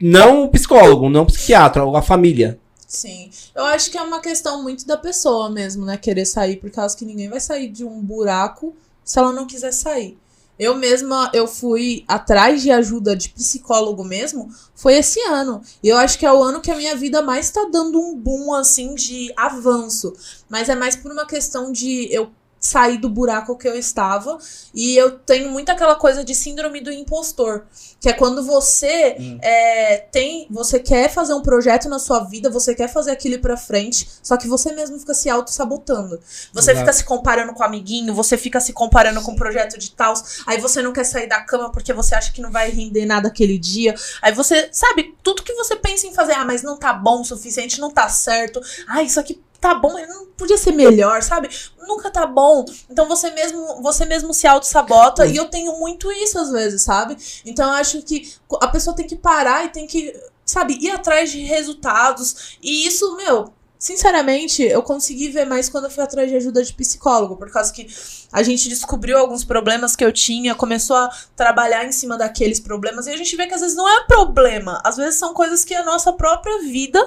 [0.00, 2.58] Não o psicólogo, não o psiquiatra, a família.
[2.86, 3.28] Sim.
[3.54, 5.96] Eu acho que é uma questão muito da pessoa mesmo, né?
[5.96, 9.72] Querer sair, por causa que ninguém vai sair de um buraco se ela não quiser
[9.72, 10.16] sair.
[10.58, 15.60] Eu mesma, eu fui atrás de ajuda de psicólogo mesmo, foi esse ano.
[15.82, 18.16] E eu acho que é o ano que a minha vida mais tá dando um
[18.16, 20.14] boom, assim, de avanço.
[20.48, 24.38] Mas é mais por uma questão de eu sair do buraco que eu estava.
[24.74, 27.64] E eu tenho muito aquela coisa de síndrome do impostor.
[28.00, 29.38] Que é quando você Hum.
[29.42, 30.46] é, tem.
[30.50, 34.36] Você quer fazer um projeto na sua vida, você quer fazer aquilo pra frente, só
[34.36, 36.20] que você mesmo fica se auto-sabotando.
[36.52, 36.78] Você Exato.
[36.78, 40.14] fica se comparando com o amiguinho, você fica se comparando com o projeto de tal.
[40.46, 43.28] Aí você não quer sair da cama porque você acha que não vai render nada
[43.28, 43.94] aquele dia.
[44.22, 47.24] Aí você, sabe, tudo que você pensa em fazer, ah, mas não tá bom o
[47.24, 48.60] suficiente, não tá certo.
[48.88, 51.50] Ah, isso aqui tá bom, não podia ser melhor, sabe?
[51.88, 52.64] Nunca tá bom.
[52.88, 55.26] Então você mesmo, você mesmo se auto-sabota.
[55.26, 57.16] E eu tenho muito isso às vezes, sabe?
[57.44, 60.14] Então eu acho que a pessoa tem que parar e tem que,
[60.44, 62.56] sabe, ir atrás de resultados.
[62.62, 66.72] E isso, meu, Sinceramente, eu consegui ver mais quando eu fui atrás de ajuda de
[66.72, 67.86] psicólogo, por causa que
[68.32, 73.06] a gente descobriu alguns problemas que eu tinha, começou a trabalhar em cima daqueles problemas,
[73.06, 75.74] e a gente vê que às vezes não é problema, às vezes são coisas que
[75.74, 77.06] a nossa própria vida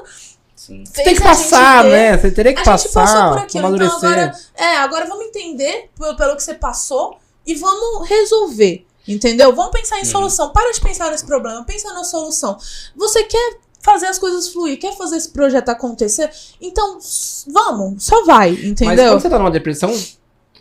[0.60, 0.84] Sim.
[0.86, 2.18] Você tem que passar, né?
[2.18, 5.90] Você teria que a gente passou passar, por aquilo, então agora, é, agora vamos entender
[5.98, 7.18] pelo, pelo que você passou
[7.48, 8.86] e vamos resolver.
[9.08, 9.56] Entendeu?
[9.56, 10.06] Vamos pensar em Uhum.
[10.06, 10.50] solução.
[10.52, 12.58] Para de pensar nesse problema, pensa na solução.
[12.98, 16.30] Você quer fazer as coisas fluir, quer fazer esse projeto acontecer?
[16.60, 17.00] Então,
[17.48, 19.12] vamos, só vai, Mas entendeu?
[19.14, 19.98] quando você tá numa depressão,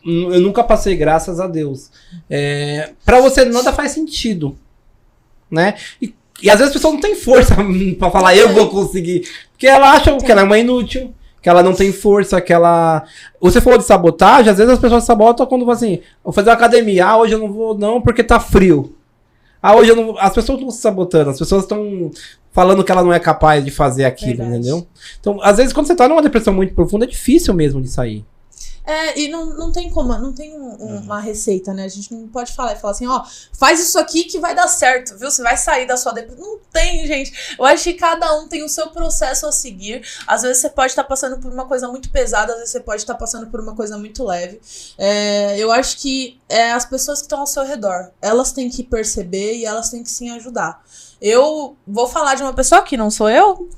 [0.06, 1.90] eu nunca passei, graças a Deus.
[2.30, 4.56] É, pra você nada faz sentido.
[5.50, 5.76] Né?
[6.00, 7.56] E, e às vezes a pessoa não tem força
[7.98, 9.28] pra falar, eu vou conseguir.
[9.52, 11.12] Porque ela acha que ela é uma inútil,
[11.42, 13.04] que ela não tem força, que ela.
[13.40, 16.54] Você falou de sabotagem, às vezes as pessoas sabotam quando falam assim, vou fazer uma
[16.56, 18.94] academia, ah, hoje eu não vou, não, porque tá frio.
[19.60, 20.18] Ah, hoje eu não vou.
[20.18, 22.10] As pessoas estão se sabotando, as pessoas estão
[22.52, 24.58] falando que ela não é capaz de fazer aquilo, Verdade.
[24.58, 24.86] entendeu?
[25.20, 28.24] Então, às vezes, quando você tá numa depressão muito profunda, é difícil mesmo de sair.
[28.90, 31.84] É, e não, não tem como, não tem um- um- uma receita, né?
[31.84, 34.66] A gente não pode falar e falar assim, ó, faz isso aqui que vai dar
[34.66, 35.30] certo, viu?
[35.30, 36.42] Você vai sair da sua depressão.
[36.42, 37.54] Não tem, gente.
[37.58, 40.02] Eu acho que cada um tem o seu processo a seguir.
[40.26, 43.02] Às vezes você pode estar passando por uma coisa muito pesada, às vezes você pode
[43.02, 44.58] estar passando por uma coisa muito leve.
[44.96, 48.82] É, eu acho que é as pessoas que estão ao seu redor, elas têm que
[48.82, 50.82] perceber e elas têm que se ajudar.
[51.20, 53.68] Eu vou falar de uma pessoa que não sou eu.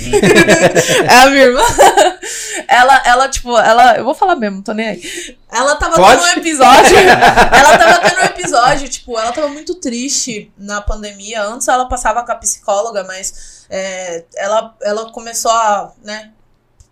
[1.08, 1.62] é a minha irmã.
[2.68, 3.96] Ela, ela, tipo, ela.
[3.96, 5.36] Eu vou falar mesmo, tô nem aí.
[5.50, 6.22] Ela tava Pode?
[6.22, 6.96] tendo um episódio.
[6.96, 11.42] ela tava tendo um episódio, tipo, ela tava muito triste na pandemia.
[11.42, 16.30] Antes ela passava com a psicóloga, mas é, ela, ela começou a, né,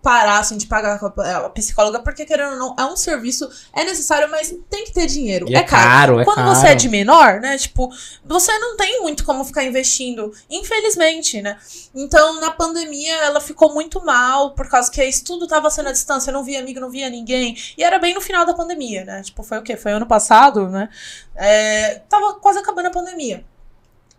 [0.03, 3.85] parar, assim, de pagar com a, psicóloga, porque querendo ou não, é um serviço, é
[3.85, 5.47] necessário, mas tem que ter dinheiro.
[5.49, 6.55] E é caro, é Quando caro.
[6.55, 7.91] você é de menor, né, tipo,
[8.25, 11.59] você não tem muito como ficar investindo, infelizmente, né?
[11.95, 15.93] Então, na pandemia, ela ficou muito mal, por causa que isso tudo tava sendo à
[15.93, 17.57] distância, não via amigo, não via ninguém.
[17.77, 19.23] E era bem no final da pandemia, né?
[19.23, 19.77] Tipo, foi o quê?
[19.77, 20.89] Foi ano passado, né?
[21.35, 23.45] É, tava quase acabando a pandemia.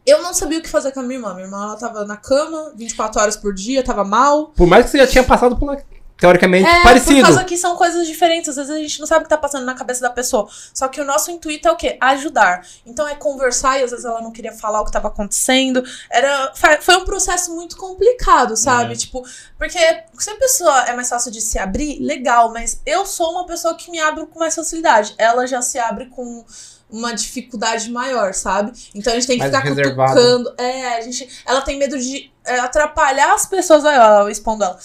[0.10, 1.34] Eu não sabia o que fazer com a minha irmã.
[1.34, 4.48] Minha irmã, ela tava na cama 24 horas por dia, tava mal.
[4.56, 5.77] Por mais que você já tinha passado por uma,
[6.19, 7.15] teoricamente É, parecido.
[7.22, 8.49] por causa que são coisas diferentes.
[8.49, 10.48] Às vezes a gente não sabe o que tá passando na cabeça da pessoa.
[10.73, 11.98] Só que o nosso intuito é o quê?
[12.02, 12.65] Ajudar.
[12.86, 15.84] Então é conversar e às vezes ela não queria falar o que tava acontecendo.
[16.11, 18.91] Era, foi um processo muito complicado, sabe?
[18.91, 18.98] Uhum.
[18.98, 19.23] Tipo,
[19.57, 19.80] porque
[20.18, 23.76] se a pessoa é mais fácil de se abrir, legal, mas eu sou uma pessoa
[23.76, 25.15] que me abre com mais facilidade.
[25.18, 26.44] Ela já se abre com
[26.89, 28.71] uma dificuldade maior, sabe?
[28.95, 30.13] Então a gente tem que Mais ficar reservada.
[30.13, 30.53] cutucando.
[30.57, 31.27] É, a gente.
[31.45, 33.83] Ela tem medo de é, atrapalhar as pessoas.
[33.85, 34.79] Olha, ó, eu expondo ela.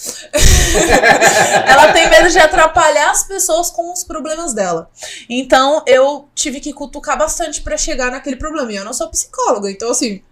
[1.66, 4.90] ela tem medo de atrapalhar as pessoas com os problemas dela.
[5.28, 8.70] Então eu tive que cutucar bastante pra chegar naquele problema.
[8.72, 10.22] E eu não sou psicóloga, então assim,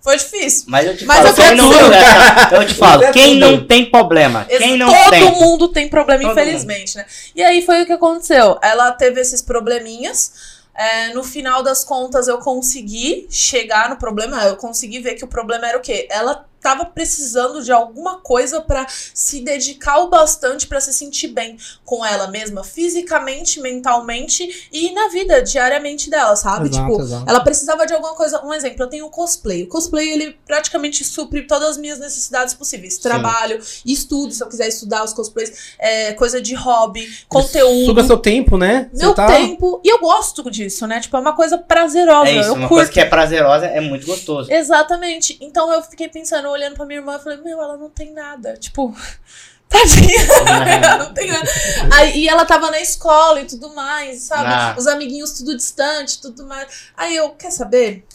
[0.00, 0.64] foi difícil.
[0.68, 2.54] Mas eu te Mas falo, eu não tudo.
[2.54, 5.30] eu te falo, é quem não tem problema, quem não Todo tem.
[5.32, 7.04] mundo tem problema, Todo infelizmente, né?
[7.34, 8.58] E aí foi o que aconteceu.
[8.62, 10.55] Ela teve esses probleminhas.
[10.76, 14.44] É, no final das contas, eu consegui chegar no problema.
[14.44, 16.06] Eu consegui ver que o problema era o quê?
[16.10, 21.56] Ela tava precisando de alguma coisa pra se dedicar o bastante pra se sentir bem
[21.84, 26.68] com ela mesma, fisicamente, mentalmente e na vida diariamente dela, sabe?
[26.68, 27.24] Exato, tipo, exato.
[27.28, 28.44] ela precisava de alguma coisa.
[28.44, 29.64] Um exemplo, eu tenho o cosplay.
[29.64, 32.98] O cosplay, ele praticamente supre todas as minhas necessidades possíveis.
[32.98, 37.86] Trabalho, estudo, se eu quiser estudar os cosplays, é, coisa de hobby, conteúdo.
[37.86, 38.90] Suga seu tempo, né?
[38.92, 39.80] Meu tá- tempo.
[39.84, 41.00] E eu gosto disso, né?
[41.00, 42.30] Tipo, é uma coisa prazerosa.
[42.30, 42.80] É isso, eu uma curto.
[42.80, 44.50] coisa que é prazerosa é muito gostoso.
[44.52, 45.38] Exatamente.
[45.40, 48.56] Então eu fiquei pensando, olhando pra minha irmã, eu falei, meu, ela não tem nada.
[48.56, 48.94] Tipo,
[49.68, 50.20] tadinha,
[50.82, 51.48] ela não tem nada.
[51.94, 54.48] Aí, e ela tava na escola e tudo mais, sabe?
[54.52, 54.74] Ah.
[54.78, 56.90] Os amiguinhos tudo distante, tudo mais.
[56.96, 58.06] Aí eu, quer saber?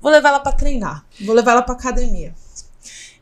[0.00, 1.04] Vou levar ela pra treinar.
[1.20, 2.34] Vou levar ela pra academia.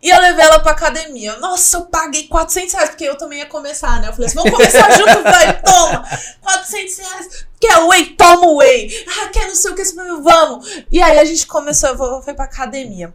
[0.01, 1.37] E eu levei ela pra academia.
[1.39, 4.09] Nossa, eu paguei 400 reais, porque eu também ia começar, né?
[4.09, 6.05] Eu falei assim, vamos começar junto, vai, toma!
[6.41, 7.47] 400 reais.
[7.61, 8.07] Quer whey?
[8.15, 9.07] Toma whey.
[9.09, 9.83] Ah, quer não sei o que,
[10.23, 10.85] vamos.
[10.93, 13.13] E aí a gente começou, vou- foi pra academia.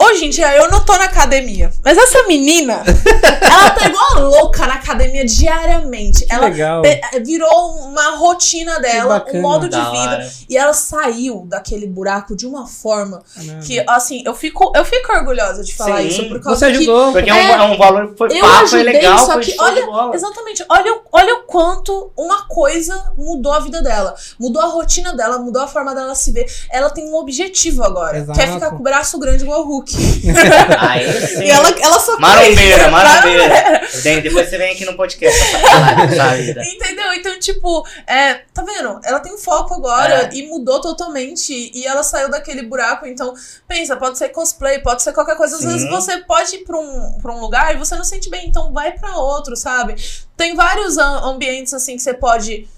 [0.00, 2.82] Hoje em dia eu não tô na academia, mas essa menina,
[3.42, 6.24] ela tá igual a louca na academia diariamente.
[6.24, 6.82] Que ela legal.
[6.82, 7.50] pe- virou
[7.80, 9.38] uma rotina dela, bacana.
[9.38, 9.98] um modo de Da vida.
[10.12, 10.30] hora.
[10.48, 13.60] E ela saiu daquele buraco de uma forma Caramba.
[13.64, 16.06] que, assim, eu fico, eu fico orgulhosa de falar Sim.
[16.08, 16.28] isso.
[16.28, 17.12] Por causa Você que ajudou.
[17.12, 19.38] Porque é, É, um, é um valor que foi eu papo, foi ajudei, legal, só
[19.40, 20.14] que olha-.
[20.14, 20.64] Exatamente.
[20.68, 24.14] Olha, o- olha o quanto uma coisa mudou a vida dela.
[24.38, 26.46] Mudou a rotina dela, mudou a forma dela se ver.
[26.70, 28.18] Ela tem um objetivo agora.
[28.18, 28.38] Exato.
[28.38, 29.87] Quer ficar com o braço grande igual o Hulk.
[30.78, 31.44] Aí sim.
[31.44, 33.82] E ela, ela só Marombeira, marombeira.
[34.22, 36.62] Depois você vem aqui no podcast pra falar vida.
[36.64, 37.12] Entendeu?
[37.14, 39.00] Então, tipo, é, tá vendo?
[39.04, 41.52] Ela tem um foco agora e mudou totalmente.
[41.74, 43.06] E ela saiu daquele buraco.
[43.06, 43.34] Então,
[43.66, 45.56] pensa, pode ser cosplay, pode ser qualquer coisa.
[45.56, 45.68] Às Sim.
[45.68, 48.72] vezes você pode ir pra um, pra um lugar e você não sente bem, então
[48.72, 49.94] vai pra outro, sabe?
[50.36, 52.68] Tem vários am- ambientes assim que você pode.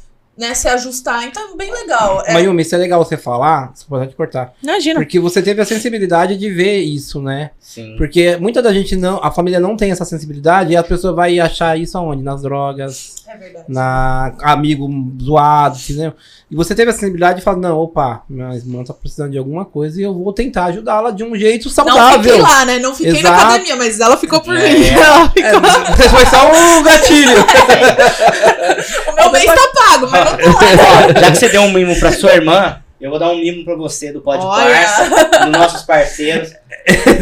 [0.40, 2.22] Né, se ajustar, então é bem legal.
[2.24, 4.54] É, Mayumi, isso é legal você falar, você pode cortar.
[4.62, 4.98] Imagina.
[4.98, 7.50] Porque você teve a sensibilidade de ver isso, né?
[7.60, 7.94] Sim.
[7.98, 11.38] Porque muita da gente não, a família não tem essa sensibilidade e a pessoa vai
[11.38, 12.22] achar isso aonde?
[12.22, 13.64] Nas drogas, É verdade.
[13.68, 14.88] na amigo
[15.22, 16.12] zoado, entendeu?
[16.50, 19.64] E você teve a sensibilidade de falar, não, opa, minha irmã tá precisando de alguma
[19.64, 22.22] coisa e eu vou tentar ajudá-la de um jeito Não saudável.
[22.24, 22.78] fiquei lá, né?
[22.80, 23.40] Não fiquei na Exato.
[23.44, 24.68] academia, mas ela ficou por É.
[24.68, 24.84] mim.
[24.88, 25.60] Ela ficou-
[26.04, 27.36] É, foi só um gatilho.
[29.10, 31.06] O meu mês tá pago, mas não tô lá.
[31.16, 33.64] Ó, já que você deu um mimo pra sua irmã, eu vou dar um mimo
[33.64, 34.42] pra você do Pode.
[34.44, 35.08] Parça,
[35.44, 36.52] dos nossos parceiros.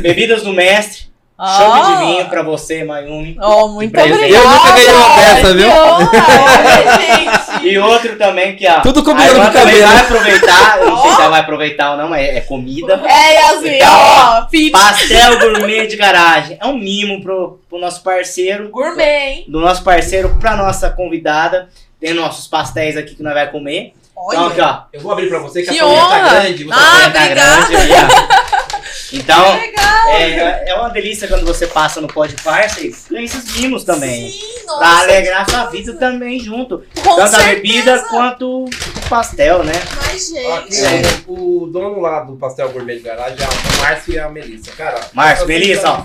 [0.01, 1.08] Bebidas do Mestre,
[1.47, 3.37] chope de vinho pra você, Mayumi.
[3.41, 4.27] Oh, muito obrigada.
[4.27, 5.69] Eu nunca ganhei uma dessa, viu?
[5.71, 7.39] Honra, gente.
[7.61, 8.81] E outro também que, ó.
[8.81, 9.93] Tudo a combinando irmã com o também cabelo.
[9.93, 10.79] vai aproveitar.
[10.79, 13.03] Eu não sei se ela vai aproveitar ou não, mas é comida.
[13.05, 16.57] É, Yasmin, Então, ó, Pastel gourmet de garagem.
[16.61, 18.69] É um mimo pro, pro nosso parceiro.
[18.69, 19.45] gourmet, hein?
[19.49, 21.69] Do nosso parceiro pra nossa convidada.
[22.01, 23.93] Tem nossos pastéis aqui que nós vai comer.
[24.27, 24.83] Então, aqui, Olha, ó.
[24.93, 26.65] Eu vou abrir pra você Que grande.
[26.65, 27.29] você Ah, Tá obrigada.
[27.29, 28.79] grande aí, ó.
[29.11, 30.09] Então, legal.
[30.11, 34.31] é, é uma delícia quando você passa no Pod Parça e ganha esses mimos também.
[34.31, 35.03] Sim, Pra nossa.
[35.05, 36.85] alegrar sua vida também junto.
[37.03, 37.55] Com Tanto a certeza.
[37.55, 38.67] bebida quanto
[39.09, 39.73] pastel, né?
[39.97, 41.25] Mas, Aqui, gente.
[41.27, 44.71] o, o dono lá do Pastel Gourmet de Garagem é o Márcio e a Melissa.
[44.73, 46.03] Cara, Márcio, Melissa, ó.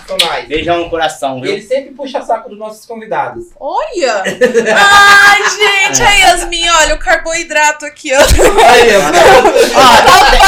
[0.48, 1.52] Beijão no coração, E viu?
[1.54, 3.46] ele sempre puxa saco dos nossos convidados.
[3.60, 4.24] Olha!
[4.76, 8.20] Ai, gente, a Yasmin, olha o carboidrato aqui, ó.
[8.20, 8.90] Aí,
[9.76, 10.40] Ó, tem,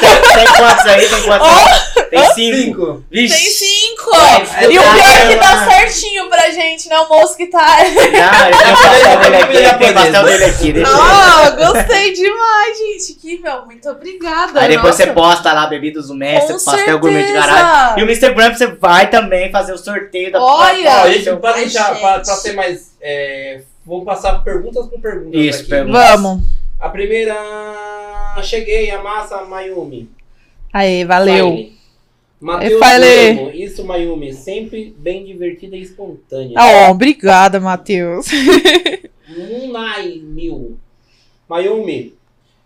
[0.00, 1.08] tem, tem quantos aí?
[1.08, 1.91] Tem quantos aí?
[2.12, 2.56] Tem cinco.
[2.56, 3.04] cinco.
[3.10, 3.50] Tem Vixe.
[3.50, 4.10] cinco!
[4.14, 6.98] É, E o pior é que dá certinho pra gente, né?
[6.98, 7.76] O moço que tá.
[7.78, 9.56] Ah, ele tem o pastel dele aqui.
[9.56, 10.72] Ele tem o pastel dele aqui.
[10.72, 11.02] Deixa eu ver.
[11.10, 13.14] Ah, gostei demais, gente.
[13.14, 14.60] Que, meu, muito obrigada.
[14.60, 15.04] Aí depois Nossa.
[15.06, 17.46] você posta lá bebidas do mestre, Com pastel gourmet de certeza.
[17.46, 17.98] garagem.
[17.98, 18.34] E o Mr.
[18.34, 21.10] Brand você vai também fazer o sorteio da Olha!
[21.12, 22.92] Gente, pra, deixar, pra, pra ser mais.
[23.00, 25.40] É, vou passar perguntas por perguntas.
[25.40, 26.02] Isso, perguntas.
[26.10, 26.42] Vamos.
[26.78, 27.34] A primeira.
[28.42, 30.10] Cheguei, a massa Mayumi.
[30.72, 31.72] Aí, Fale.
[32.42, 32.80] Matheus.
[32.98, 34.32] Lemo, Isso, Mayumi.
[34.32, 36.58] Sempre bem divertida e espontânea.
[36.58, 38.26] Ó, obrigada, Matheus.
[39.28, 40.78] Munai Mil.
[41.48, 42.14] Mayumi.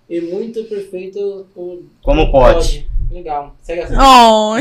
[0.09, 1.47] E muito perfeito.
[1.55, 2.89] por- Como pode.
[3.11, 3.55] Legal.
[3.63, 3.95] Segue assim.
[3.97, 4.55] Oh,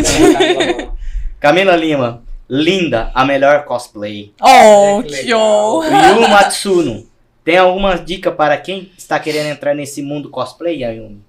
[1.40, 2.24] Camila Lima.
[2.48, 4.32] Linda, a melhor cosplay.
[4.40, 6.10] oh É, que que honra.
[6.12, 7.08] Yu Matsuno.
[7.44, 11.22] Tem alguma dica para quem está querendo entrar nesse mundo cosplay, Ayumi?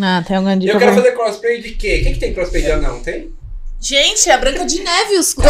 [0.00, 1.98] Ah, tem alguma dica Eu quero pra- fazer cosplay de quê?
[2.00, 3.00] O que, que tem cosplay de anão?
[3.00, 3.30] Tem?
[3.80, 5.18] Gente, é a Branca de Neve.
[5.18, 5.34] Os...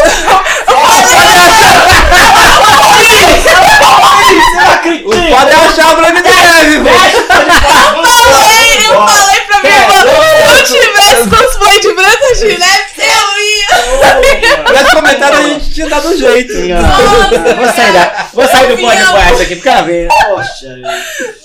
[5.31, 7.27] Pode achar o Branca de Neve, velho.
[7.29, 12.85] falei, eu falei pra minha É, irmã, se eu tivesse cosplay de Branca de Neve,
[12.99, 14.73] eu ia.
[14.73, 16.53] Nesse comentário a gente tinha dado um jeito.
[16.55, 20.09] Nossa, Vou sair, da, vou sair do aqui, porque ela veio.
[20.09, 20.83] Poxa, eu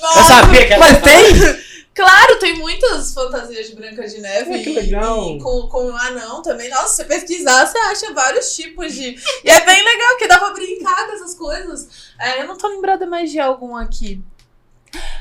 [0.01, 0.23] Nossa.
[0.23, 1.66] sabia que ela Mas tem?
[1.97, 4.53] Claro, tem muitas fantasias de Branca de Neve.
[4.53, 5.31] Ah, que legal.
[5.31, 6.69] E com, com anão também.
[6.69, 9.15] Nossa, se você pesquisar, você acha vários tipos de.
[9.43, 12.13] E é bem legal, porque dá pra brincar com essas coisas.
[12.19, 14.21] É, eu não tô lembrada mais de algum aqui.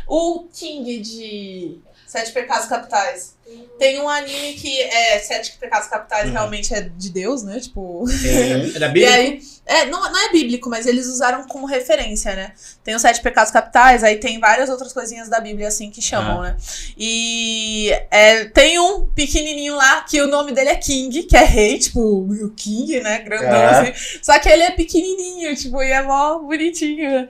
[0.06, 3.34] O King de Sete Pecados Capitais.
[3.78, 6.32] Tem um anime que é Sete Pecados Capitais Uhum.
[6.32, 7.60] realmente é de Deus, né?
[7.60, 8.04] Tipo.
[8.24, 9.14] É da E Bíblia?
[9.14, 12.52] aí, é, não, não é bíblico, mas eles usaram como referência, né?
[12.82, 16.42] Tem os sete pecados capitais, aí tem várias outras coisinhas da Bíblia, assim, que chamam,
[16.42, 16.56] né?
[16.96, 21.78] E é, tem um pequenininho lá que o nome dele é King, que é rei,
[21.78, 23.18] tipo, o King, né?
[23.20, 23.90] Grandão, É.
[23.90, 24.18] assim.
[24.22, 27.28] Só que ele é pequenininho, tipo, e é mó bonitinho.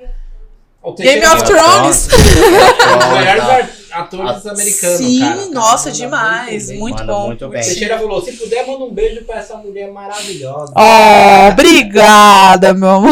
[0.82, 2.08] O Game Teixeira of é Thrones.
[3.50, 3.70] Ar-
[4.00, 5.36] atores americanos, Sim, cara.
[5.36, 6.70] Cara nossa, demais.
[6.70, 7.26] Muito Manda bom.
[7.26, 7.62] muito bem.
[7.62, 10.72] Teixeira falou, se puder, manda um beijo pra essa mulher maravilhosa.
[10.76, 13.10] Oh, obrigada, meu amor.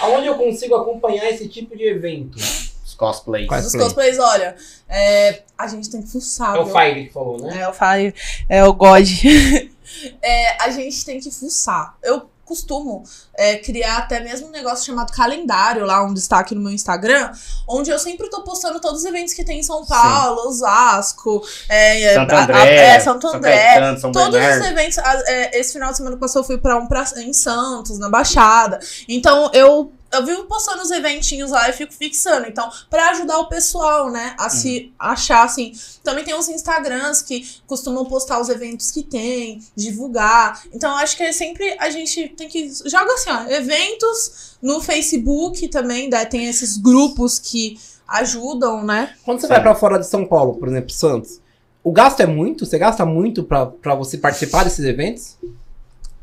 [0.00, 2.36] Aonde eu consigo acompanhar esse tipo de evento?
[2.84, 3.46] Os cosplays.
[3.46, 3.66] Quais?
[3.66, 4.10] Os Cosplay.
[4.12, 4.56] cosplays, olha,
[4.88, 6.56] é, a gente tem que fuçar.
[6.56, 6.66] É o?
[6.66, 7.60] Fire que falou, né?
[7.60, 8.14] É o Fire,
[8.48, 9.06] é o God.
[10.22, 11.96] É, a gente tem que fuçar.
[12.04, 13.04] Eu costumo
[13.34, 17.30] é, criar até mesmo um negócio chamado calendário, lá um destaque no meu Instagram,
[17.68, 22.02] onde eu sempre tô postando todos os eventos que tem em São Paulo, Osasco, é,
[22.02, 23.56] é, Santo a- a- André, é, Santo São André.
[23.74, 24.60] Caetano, São Todos Bernardo.
[24.62, 27.32] os eventos, a- é, esse final de semana passou, eu fui pra um pra, em
[27.32, 28.80] Santos, na Baixada.
[29.08, 32.46] Então eu eu vivo postando os eventinhos lá e fico fixando.
[32.46, 35.72] Então, pra ajudar o pessoal, né, a se achar, assim.
[36.02, 40.62] Também tem uns Instagrams que costumam postar os eventos que tem, divulgar.
[40.72, 42.70] Então, eu acho que é sempre a gente tem que.
[42.86, 49.14] Joga assim, ó, eventos no Facebook também, né, tem esses grupos que ajudam, né?
[49.24, 49.52] Quando você Sim.
[49.52, 51.40] vai pra fora de São Paulo, por exemplo, Santos,
[51.84, 52.64] o gasto é muito?
[52.64, 55.36] Você gasta muito pra você participar desses eventos?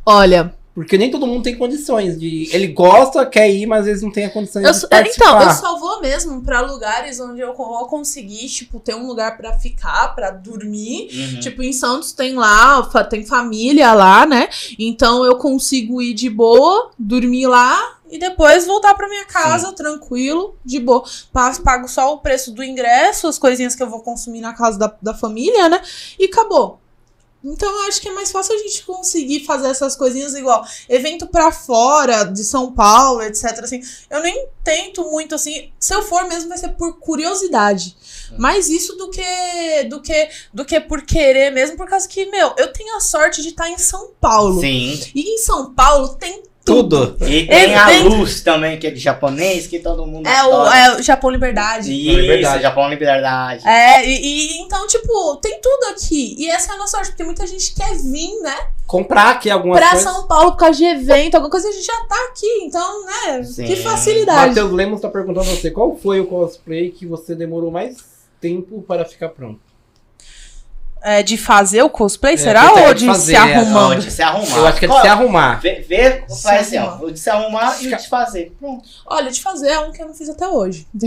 [0.05, 2.49] Olha, Porque nem todo mundo tem condições de.
[2.51, 5.25] Ele gosta, quer ir, mas às vezes não tem a condição Eu de participar.
[5.37, 9.37] então, eu só vou mesmo pra lugares onde eu vou conseguir, tipo, ter um lugar
[9.37, 11.07] pra ficar, pra dormir.
[11.13, 11.39] Uhum.
[11.39, 14.49] Tipo, em Santos tem lá, tem família lá, né?
[14.77, 20.55] Então eu consigo ir de boa, dormir lá e depois voltar pra minha casa, tranquilo,
[20.63, 21.05] de boa.
[21.31, 24.77] Pa- Pago só o preço do ingresso, as coisinhas que eu vou consumir na casa
[24.77, 25.81] da, da família, né?
[26.19, 26.81] E acabou.
[27.45, 31.27] Então eu acho que é mais fácil a gente conseguir fazer essas coisinhas igual evento
[31.27, 33.59] pra fora de São Paulo, etc.
[33.59, 35.71] Assim, eu nem tento muito assim.
[35.79, 37.95] Se eu for mesmo, vai ser por curiosidade.
[38.37, 42.53] Mais isso do que do que do que por querer mesmo, por causa que, meu,
[42.57, 44.59] eu tenho a sorte de estar em São Paulo.
[44.59, 44.99] Sim.
[45.13, 47.15] E em São Paulo tem tudo.
[47.21, 50.77] E tem a luz também, que é de japonês, que todo mundo É o, adora.
[50.77, 51.93] é o Japão Liberdade.
[51.93, 52.63] Isso, Liberdade.
[52.63, 53.67] Japão Liberdade.
[53.67, 56.35] É, e, e então, tipo, tem tudo aqui.
[56.39, 58.55] E essa é a nossa sorte, porque muita gente quer vir, né?
[58.87, 60.11] Comprar aqui algumas pra coisas.
[60.11, 62.63] São Paulo por causa de evento, alguma coisa, a gente já tá aqui.
[62.63, 63.43] Então, né?
[63.43, 63.65] Sim.
[63.65, 64.47] Que facilidade.
[64.49, 67.97] Matheus Lemos tá perguntando a você qual foi o cosplay que você demorou mais
[68.41, 69.59] tempo para ficar pronto.
[71.07, 72.71] É, de fazer o cosplay, É, será?
[72.71, 73.99] Ou de fazer, se é, Não, arrumando?
[74.01, 74.57] de se arrumar.
[74.57, 75.59] Eu acho que é de se arrumar.
[75.61, 76.97] Vê, vê Se faz assim, ó.
[77.11, 78.51] de se arrumar e o de fazer.
[78.59, 78.83] Pronto.
[79.05, 80.87] Olha, de fazer é um que eu não fiz até hoje.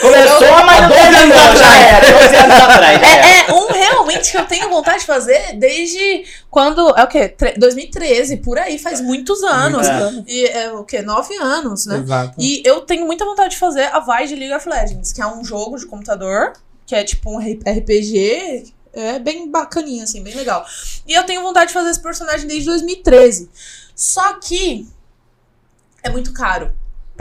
[0.00, 2.12] Começou, mas não terminou, já era.
[2.22, 3.26] 12 anos atrás, já era.
[3.26, 6.94] É, é um realmente que eu tenho vontade de fazer desde quando.
[6.96, 7.28] É o quê?
[7.28, 9.88] Tre- 2013, por aí, faz muitos anos.
[9.88, 11.02] Muitos E é o quê?
[11.02, 11.98] Nove anos, né?
[11.98, 12.34] Exato.
[12.38, 15.26] E eu tenho muita vontade de fazer a Vai de League of Legends, que é
[15.26, 16.52] um jogo de computador,
[16.92, 18.70] que é tipo um RPG.
[18.92, 20.66] É bem bacaninha, assim, bem legal.
[21.06, 23.48] E eu tenho vontade de fazer esse personagem desde 2013.
[23.96, 24.86] Só que
[26.02, 26.70] é muito caro.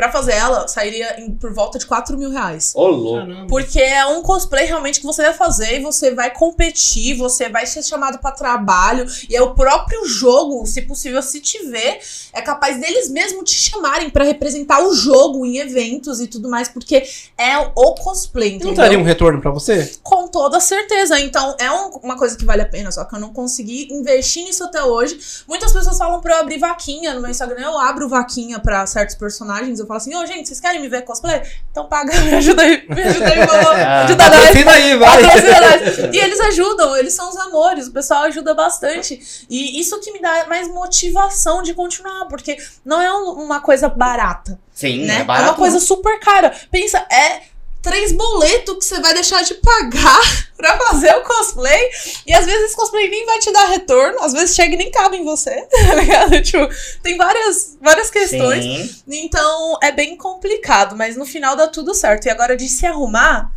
[0.02, 2.72] Pra fazer ela, sairia em- por volta de 4 mil reais.
[2.74, 3.20] Ô, louco.
[3.20, 3.48] Caramba.
[3.48, 7.68] Porque é um cosplay realmente que você vai fazer e você vai competir, você vai
[7.68, 9.06] ser chamado pra trabalho.
[9.30, 12.00] E é o próprio jogo, se possível, se tiver,
[12.34, 16.68] é capaz deles mesmo te chamarem pra representar o jogo em eventos e tudo mais,
[16.68, 17.04] porque
[17.38, 18.74] é o cosplay, Não entendeu?
[18.74, 19.94] traria um retorno pra você?
[20.02, 21.20] Com toda certeza.
[21.20, 24.46] Então, é um- uma coisa que vale a pena, só que eu não consegui investir
[24.46, 25.20] nisso até hoje.
[25.48, 27.62] Muitas pessoas falam pra eu abrir vaquinha no meu Instagram.
[27.62, 29.80] Eu abro vaquinha pra certos personagens.
[29.80, 31.42] Eu falo assim, ô, gente, vocês querem me ver cosplay?
[31.72, 32.84] Então paga, me ajuda aí.
[32.88, 34.04] Me ajuda aí, vamos Ah.
[34.06, 34.36] ajuda nós.
[34.40, 35.22] Patrocina aí, vai.
[35.24, 36.10] Patrocina.
[36.14, 39.46] E eles ajudam, eles são os amores, o pessoal ajuda bastante.
[39.50, 43.90] E isso que me dá mais motivação de continuar, porque não é um- uma coisa
[43.90, 45.18] barata Sim, né?
[45.18, 45.50] é É, barato.
[45.50, 46.54] uma coisa super cara.
[46.72, 47.42] Pensa, é
[47.82, 50.22] três boletos que você vai deixar de pagar
[50.56, 51.90] pra fazer o cosplay.
[52.26, 54.20] E às vezes esse cosplay nem vai te dar retorno.
[54.22, 56.42] Às vezes chega e nem cabe em você, tá ligado?
[56.42, 56.70] Tipo,
[57.02, 58.64] tem várias, várias questões.
[58.64, 59.04] Sim.
[59.08, 62.28] Então é bem complicado, mas no final dá tudo certo.
[62.28, 63.52] E agora de se arrumar.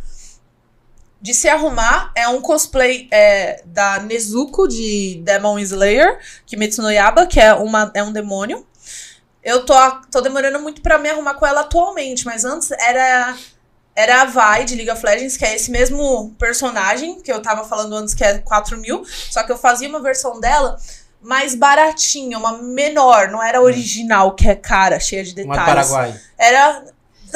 [1.21, 7.25] De se arrumar é um cosplay é, da Nezuko de Demon Slayer, Kimetsu no Yaba,
[7.25, 8.65] que é, uma, é um demônio.
[9.43, 9.73] Eu tô,
[10.11, 13.35] tô demorando muito pra me arrumar com ela atualmente, mas antes era
[13.95, 17.63] era a Vi de League of Legends, que é esse mesmo personagem que eu tava
[17.63, 19.03] falando antes, que é 4 mil.
[19.31, 20.77] Só que eu fazia uma versão dela
[21.21, 25.87] mais baratinha, uma menor, não era original, que é cara, cheia de Uma detalhes.
[25.89, 26.19] Paraguai.
[26.37, 26.83] Era.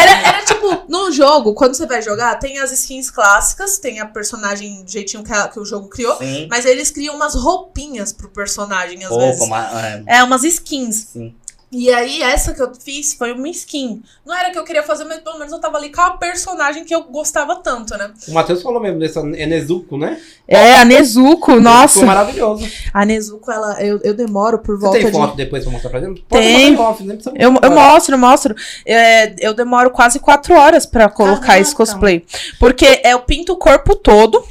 [0.00, 4.06] era, era tipo, no jogo, quando você vai jogar, tem as skins clássicas, tem a
[4.06, 6.48] personagem do jeitinho que, a- que o jogo criou, Sim.
[6.50, 9.40] mas eles criam umas roupinhas pro personagem, às Roupa, vezes.
[9.42, 11.08] uma- é, É, umas skins.
[11.12, 11.34] sim.
[11.70, 14.02] E aí, essa que eu fiz foi uma skin.
[14.24, 16.82] Não era que eu queria fazer, mas pelo menos eu tava ali com a personagem
[16.82, 18.10] que eu gostava tanto, né?
[18.26, 20.18] O Matheus falou mesmo dessa Enezuko, né?
[20.46, 21.60] É, a Nezuko,
[22.00, 22.66] Ficou maravilhoso.
[22.92, 25.12] A Nezuko, ela, eu, eu demoro por Você volta tem de.
[25.12, 26.24] foto depois pra mostrar pra gente?
[26.30, 26.70] Tem.
[26.72, 28.54] mostrar em off, precisa Eu, eu mostro, eu mostro.
[28.86, 31.60] É, eu demoro quase quatro horas pra colocar Caraca.
[31.60, 32.24] esse cosplay.
[32.58, 34.42] Porque eu pinto o corpo todo.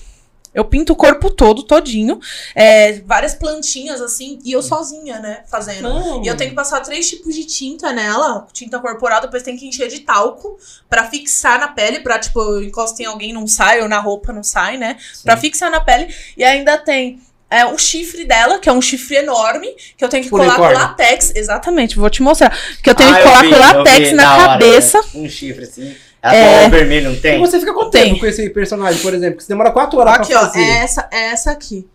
[0.57, 2.19] Eu pinto o corpo todo, todinho.
[2.55, 5.83] É, várias plantinhas, assim, e eu sozinha, né, fazendo.
[5.83, 6.23] Não.
[6.23, 9.67] E eu tenho que passar três tipos de tinta nela, tinta corporal, depois tem que
[9.67, 10.57] encher de talco
[10.89, 14.33] pra fixar na pele, pra, tipo, eu encosto em alguém não sai, ou na roupa
[14.33, 14.97] não sai, né?
[15.23, 16.11] Pra fixar na pele.
[16.35, 17.21] E ainda tem
[17.51, 20.55] é, o chifre dela, que é um chifre enorme, que eu tenho que Tipo colar
[20.55, 21.33] com latex.
[21.35, 22.51] Exatamente, vou te mostrar.
[22.81, 24.97] Que eu tenho Ah, que colar vi, com latex vi, na hora, cabeça.
[24.97, 25.07] né?
[25.13, 25.95] Um chifre assim.
[26.35, 26.69] É.
[26.69, 27.39] vermelho, não E tem?
[27.39, 29.37] você fica tempo com esse personagem, por exemplo?
[29.37, 30.59] Que você demora 4 horas Aqui, pra ó, fazer.
[30.61, 31.87] é essa, é essa aqui.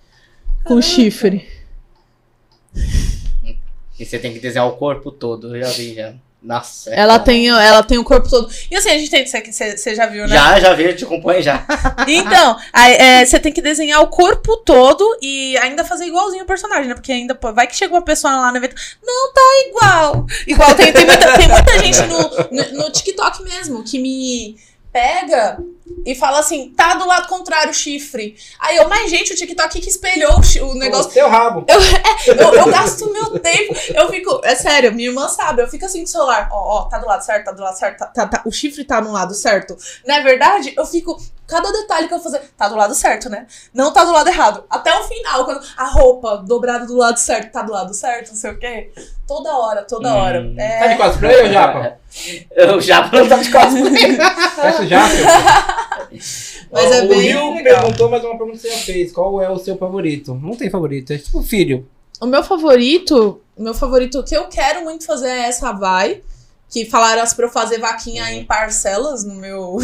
[0.64, 1.48] Com chifre.
[3.98, 6.14] E você tem que desenhar o corpo todo, eu já vi já.
[6.42, 6.90] Nossa.
[6.90, 8.52] Ela tem, ela tem o corpo todo.
[8.68, 9.24] E assim, a gente tem.
[9.24, 10.34] Você você já viu, né?
[10.34, 11.64] Já, já vi, eu te acompanho já.
[12.08, 16.46] Então, aí, é, você tem que desenhar o corpo todo e ainda fazer igualzinho o
[16.46, 16.94] personagem, né?
[16.94, 18.74] Porque ainda pô, vai que chega uma pessoa lá no evento.
[19.04, 20.26] Não tá igual.
[20.46, 22.18] Igual tem, tem, muita, tem muita gente no,
[22.50, 24.56] no, no TikTok mesmo que me
[24.92, 25.58] pega
[26.04, 28.36] e fala assim: tá do lado contrário o chifre.
[28.60, 31.10] Aí eu, mas gente, o TikTok que espelhou o, chi- o negócio.
[31.12, 31.64] Seu rabo.
[31.68, 33.74] Eu, eu gasto meu tempo.
[33.94, 34.40] Eu fico.
[34.44, 35.62] É sério, minha irmã sabe.
[35.62, 36.48] Eu fico assim com o celular.
[36.52, 37.98] Ó, ó, tá do lado certo, tá do lado certo.
[37.98, 39.76] Tá, tá- tá- o chifre tá no lado certo.
[40.06, 40.72] Não é verdade?
[40.76, 41.20] Eu fico.
[41.52, 42.50] Cada detalhe que eu vou fazer.
[42.56, 43.46] Tá do lado certo, né?
[43.74, 44.64] Não tá do lado errado.
[44.70, 48.36] Até o final, quando a roupa dobrada do lado certo tá do lado certo, não
[48.36, 48.90] sei o quê.
[49.26, 50.40] Toda hora, toda hora.
[50.40, 50.54] Hum.
[50.56, 50.88] Tá É.
[50.88, 51.98] de cosplay ou japa?
[52.52, 54.16] Eu já não tá de cosplay.
[54.56, 56.08] Peço japa.
[56.70, 57.80] Mas é o bem Rio legal.
[57.82, 59.12] perguntou, mas uma pergunta que você já fez.
[59.12, 60.34] Qual é o seu favorito?
[60.34, 61.86] Não tem favorito, é tipo filho.
[62.20, 66.22] O meu favorito, o meu favorito o que eu quero muito fazer é essa vai.
[66.70, 69.76] Que falaram pra eu fazer vaquinha em parcelas no meu,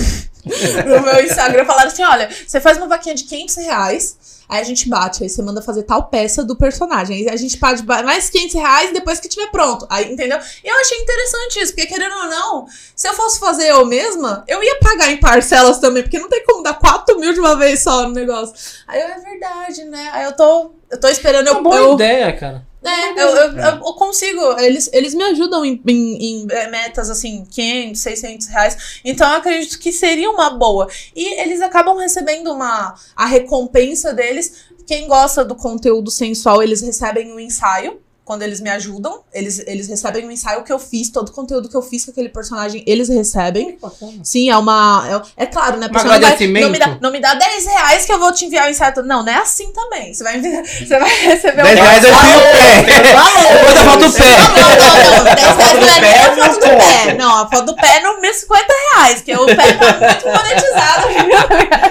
[0.86, 1.64] no meu Instagram.
[1.64, 4.16] Falaram assim: olha, você faz uma vaquinha de 500 reais,
[4.48, 7.16] aí a gente bate, aí você manda fazer tal peça do personagem.
[7.18, 9.86] Aí a gente ba- mais 500 reais depois que tiver pronto.
[9.90, 10.38] Aí, entendeu?
[10.64, 12.66] E eu achei interessante isso, porque querendo ou não,
[12.96, 16.44] se eu fosse fazer eu mesma, eu ia pagar em parcelas também, porque não tem
[16.44, 18.54] como dar 4 mil de uma vez só no negócio.
[18.86, 20.10] Aí eu, é verdade, né?
[20.12, 20.72] Aí eu tô.
[20.90, 22.66] Eu tô esperando É uma eu, boa eu, ideia, cara.
[22.82, 24.58] É, eu, eu, eu consigo.
[24.60, 29.00] Eles, eles me ajudam em, em- em, eh, metas assim, 500, 600 reais.
[29.04, 30.88] Então eu acredito que seria uma boa.
[31.14, 34.66] E eles acabam recebendo uma a recompensa deles.
[34.86, 38.00] Quem gosta do conteúdo sensual, eles recebem um ensaio.
[38.28, 41.66] Quando eles me ajudam, eles, eles recebem um ensaio que eu fiz, todo o conteúdo
[41.66, 43.78] que eu fiz com aquele personagem, eles recebem.
[44.22, 45.22] Sim, é uma.
[45.38, 45.86] É, é claro, né?
[45.86, 46.64] a Um não, vai, agradecimento?
[46.64, 48.92] não, me dá, não me dá 10 reais que eu vou te enviar o ensaio.
[48.92, 49.06] todo.
[49.06, 50.12] Não, não é assim também.
[50.12, 52.82] Você vai, enviar- você vai receber 10 reais eu tiro o pé.
[52.82, 54.24] Depois eu volto o pé.
[54.36, 55.34] não, não, não.
[55.34, 57.14] 10 reais não é nem a foto do não pé.
[57.14, 60.26] Não, a foto do pé é no mês 50 reais, que o pé tá muito
[60.26, 61.08] monetizado.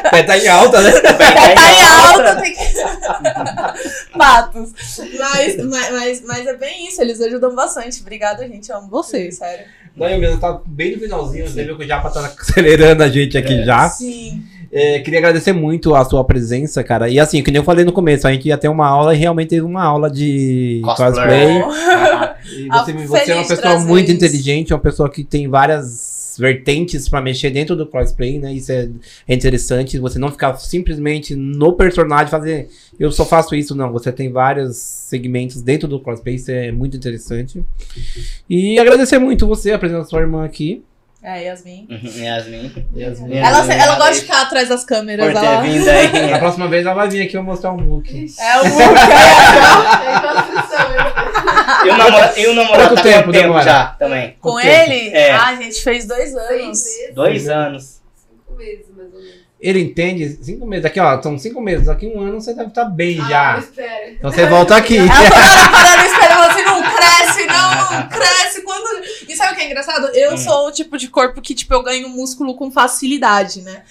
[0.05, 0.89] O pé tá em alta, né?
[0.91, 2.67] O pé tá em alta, tem que.
[4.17, 4.69] Patos.
[5.19, 8.01] Mas, mas, mas, mas é bem isso, eles ajudam bastante.
[8.01, 8.69] Obrigada, gente.
[8.69, 9.65] Eu amo vocês, sério.
[9.95, 11.47] Não, eu mesmo tá bem no finalzinho.
[11.49, 13.63] Você viu que o Japa tá acelerando a gente aqui É.
[13.65, 13.89] já.
[13.89, 14.43] Sim.
[14.71, 17.09] É, queria agradecer muito a sua presença, cara.
[17.09, 19.17] E assim, que nem eu falei no começo, a gente ia ter uma aula e
[19.17, 21.61] realmente teve uma aula de Cosplay.
[21.61, 21.61] cosplay.
[22.49, 24.15] E Ah, você, você é uma pessoa muito isso.
[24.15, 28.53] inteligente, uma pessoa que tem várias vertentes pra mexer dentro do cosplay, né?
[28.53, 28.89] Isso é,
[29.27, 29.97] é interessante.
[29.99, 32.69] Você não ficar simplesmente no personagem fazer
[32.99, 33.91] eu só faço isso, não.
[33.91, 37.63] Você tem vários segmentos dentro do cosplay, isso é muito interessante.
[38.49, 40.83] E agradecer muito você, a presença da sua irmã aqui.
[41.21, 41.87] É, Yasmin.
[42.17, 42.71] Yasmin.
[42.95, 43.35] Yasmin.
[43.35, 45.25] Ela, Yasmin, ela gosta de ficar atrás das câmeras.
[45.25, 45.61] Por ter Ela...
[45.61, 46.29] vindo aí.
[46.31, 48.09] Na próxima vez ela vai vir aqui eu mostrar um look.
[48.39, 48.83] É o Luca.
[50.05, 51.06] É construção,
[51.85, 53.63] E o namorado, e o namorado Quanto tá tempo tempo demora?
[53.63, 54.35] já também?
[54.41, 54.67] Com tempo?
[54.91, 55.09] ele?
[55.15, 55.31] É.
[55.31, 56.83] Ah, a gente fez dois anos.
[57.13, 58.01] Dois anos.
[58.15, 59.37] Cinco meses, mais ou menos.
[59.59, 60.85] Ele entende cinco meses.
[60.85, 61.87] Aqui, ó, são cinco meses.
[61.87, 63.57] Daqui um ano você deve estar bem Ah, já.
[63.59, 64.09] espera.
[64.11, 64.97] Então você volta aqui.
[64.97, 68.61] Ela toda hora parando e esperando assim, não cresce, não, não cresce.
[68.61, 69.03] Quando...
[69.27, 70.07] E sabe o que é engraçado?
[70.13, 70.37] Eu Hum.
[70.37, 73.81] sou o tipo de corpo que, tipo, eu ganho músculo com facilidade, né?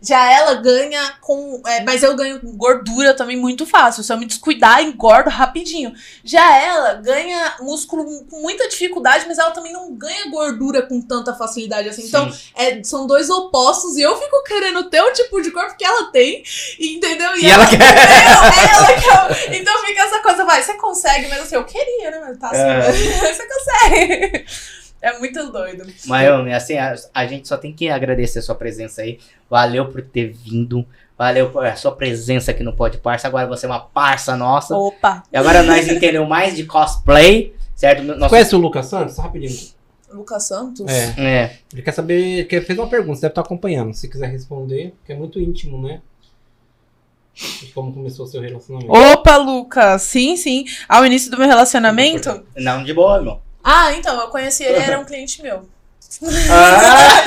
[0.00, 1.60] Já ela ganha com.
[1.66, 4.02] é, mas eu ganho gordura também muito fácil.
[4.04, 5.92] Se eu me descuidar, engordo rapidinho.
[6.22, 11.34] Já ela ganha músculo com muita dificuldade, mas ela também não ganha gordura com tanta
[11.34, 12.04] facilidade assim.
[12.06, 12.38] Então, Sim.
[12.54, 16.10] é, são dois opostos e eu fico querendo ter o tipo de corpo que ela
[16.12, 16.42] tem,
[16.78, 17.34] entendeu?
[17.36, 17.76] E ela quer.
[17.76, 17.80] Eu,
[18.76, 22.18] ela que eu- Então fica essa coisa, vai, você consegue, mas assim, eu queria, né?
[22.20, 23.32] Mas tá assim, É.
[23.34, 24.46] você consegue.
[25.00, 25.86] É muito doido.
[26.06, 29.18] Maiomi, assim, a, a gente só tem que agradecer a sua presença aí.
[29.48, 30.84] Valeu por ter vindo.
[31.18, 33.26] Valeu por a sua presença aqui no Pod Parça.
[33.26, 34.76] Agora você é uma parça nossa.
[34.76, 38.02] Opa, E agora nós entendemos mais de cosplay, certo?
[38.02, 38.28] Nosso...
[38.28, 39.16] Conhece o Lucas Santos?
[39.16, 39.56] Rapidinho.
[40.10, 40.86] Lucas Santos?
[40.88, 41.14] É.
[41.18, 41.58] É.
[41.72, 42.44] Ele quer saber.
[42.46, 43.94] Quer, fez uma pergunta, você deve estar acompanhando.
[43.94, 46.00] Se quiser responder, que é muito íntimo, né?
[47.34, 48.90] De como começou o seu relacionamento.
[48.92, 50.64] Opa, Lucas, sim, sim.
[50.88, 52.42] Ao início do meu relacionamento.
[52.56, 53.45] Não, de boa, irmão.
[53.68, 55.68] Ah, então, eu conheci ele, era um cliente meu.
[56.48, 57.20] Ah,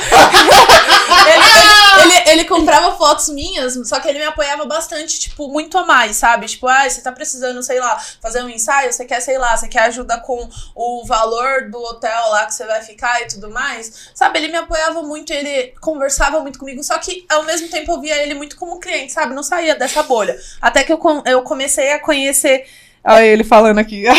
[2.00, 5.84] ele, ele, ele comprava fotos minhas, só que ele me apoiava bastante, tipo, muito a
[5.84, 6.46] mais, sabe?
[6.46, 9.68] Tipo, ah, você tá precisando, sei lá, fazer um ensaio, você quer, sei lá, você
[9.68, 14.10] quer ajuda com o valor do hotel lá que você vai ficar e tudo mais.
[14.14, 18.00] Sabe, ele me apoiava muito, ele conversava muito comigo, só que ao mesmo tempo eu
[18.00, 19.34] via ele muito como cliente, sabe?
[19.34, 20.40] Não saía dessa bolha.
[20.58, 22.66] Até que eu, eu comecei a conhecer
[23.02, 24.04] Olha ele falando aqui.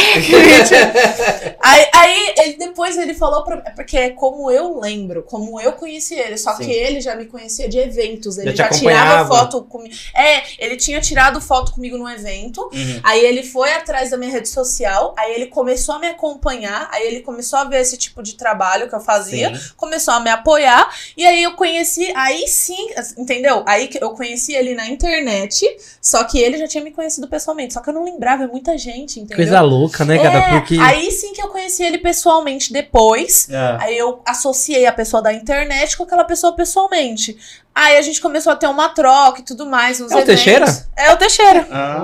[1.60, 5.74] aí, aí ele, depois ele falou pra é Porque é como eu lembro, como eu
[5.74, 6.36] conheci ele.
[6.36, 6.66] Só Sim.
[6.66, 8.40] que ele já me conhecia de eventos.
[8.40, 9.94] Ele Já já, tirava foto comigo.
[10.16, 12.62] É, ele tinha tirado foto comigo num evento.
[12.74, 13.00] Uhum.
[13.04, 15.14] Aí ele foi atrás da minha rede social.
[15.18, 16.90] Aí ele começou a me acompanhar.
[16.92, 19.56] Aí ele começou a ver esse tipo de trabalho que eu fazia.
[19.56, 19.74] Sim.
[19.78, 20.90] Começou a me apoiar.
[21.16, 22.12] E aí eu conheci.
[22.16, 23.64] Aí sim, entendeu?
[23.68, 25.68] Aí eu conheci ele na internet.
[26.02, 27.76] Só que ele já tinha me conhecido pessoalmente.
[27.76, 29.38] Só que eu não lembrava, é muita gente, entendeu?
[29.38, 30.40] Coisa louca, né, cara?
[30.40, 30.78] É, Porque.
[30.80, 33.48] Aí sim que eu conheci ele pessoalmente depois.
[33.52, 33.78] Ah.
[33.82, 37.38] Aí eu associei a pessoa da internet com aquela pessoa pessoalmente.
[37.74, 40.02] Aí a gente começou a ter uma troca e tudo mais.
[40.02, 40.44] Uns É o eventos.
[40.44, 40.88] Teixeira?
[40.98, 41.68] É o Teixeira.
[41.72, 42.04] Ah.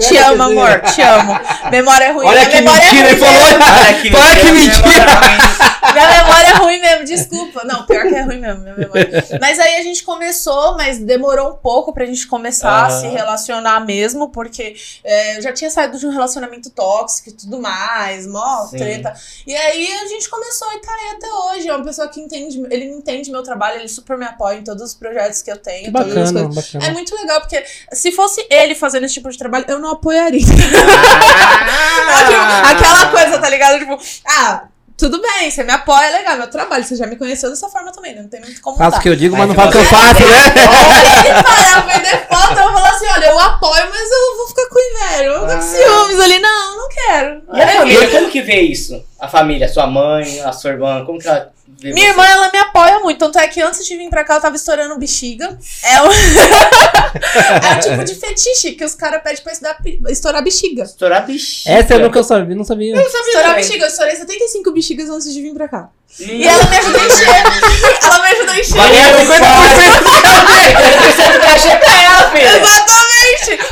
[0.00, 1.38] Te amo, amor, te amo.
[1.70, 2.26] Memória é ruim.
[2.26, 3.76] Olha Minha que memória é mentira, ele ruim falou.
[3.76, 5.06] Olha que Fala que mentira.
[5.92, 7.62] Minha memória é ruim mesmo, desculpa.
[7.64, 9.24] Não, pior que é ruim mesmo, minha memória.
[9.40, 13.80] Mas aí a gente começou, mas demorou um pouco pra gente começar a se relacionar
[13.80, 18.66] mesmo, porque é, eu já tinha saído de um relacionamento tóxico e tudo mais, mó
[18.66, 18.78] Sim.
[18.78, 19.14] treta.
[19.46, 21.68] E aí a gente começou e tá aí até hoje.
[21.68, 24.85] É uma pessoa que entende, ele entende meu trabalho, ele super me apoia em todos
[24.86, 26.74] os projetos que eu tenho, Que todas as bacana, coisas.
[26.74, 26.92] É bacana.
[26.94, 30.40] muito legal, porque se fosse ele fazendo esse tipo de trabalho, eu não apoiaria.
[31.68, 32.70] Ah.
[32.70, 33.78] Aquela coisa, tá ligado?
[33.78, 34.64] Tipo, ah,
[34.96, 36.84] tudo bem, você me apoia, é legal, meu trabalho.
[36.84, 38.22] Você já me conheceu dessa forma também, né?
[38.22, 38.98] não tem muito como Faço mudar.
[38.98, 40.26] o que eu digo, mas Mas não faço o que eu faço, né?
[40.88, 44.48] Olha, ele parar, perder foto, eu vou falar assim, olha, eu apoio, mas eu vou
[44.48, 45.76] ficar com inveja, eu vou ficar com Ah.
[45.76, 46.38] ciúmes ali.
[46.38, 47.42] Não, não quero.
[47.54, 49.04] E a família, como que vê isso?
[49.20, 51.52] A família, sua mãe, a sua irmã, como que ela
[51.82, 52.08] Minha você?
[52.10, 53.18] irmã, ela me apoia muito.
[53.18, 55.58] Tanto é que antes de vir pra cá, eu tava estourando bexiga.
[55.82, 59.76] É um, é um tipo de fetiche que os caras pedem pra estudar-
[60.08, 60.84] estourar bexiga.
[60.84, 61.70] Estourar bexiga.
[61.76, 62.96] Essa eu nunca sabia, não sabia.
[63.00, 63.84] Estourar bexiga.
[63.84, 65.88] Eu estourei 75 bexigas antes de vir pra cá.
[66.18, 67.28] E ela me ajudou a encher.
[67.28, 68.76] Ela me ajudou a encher.
[68.76, 72.56] Valeu, 50% do cachê pra ela, filha.
[72.58, 73.05] Exatamente!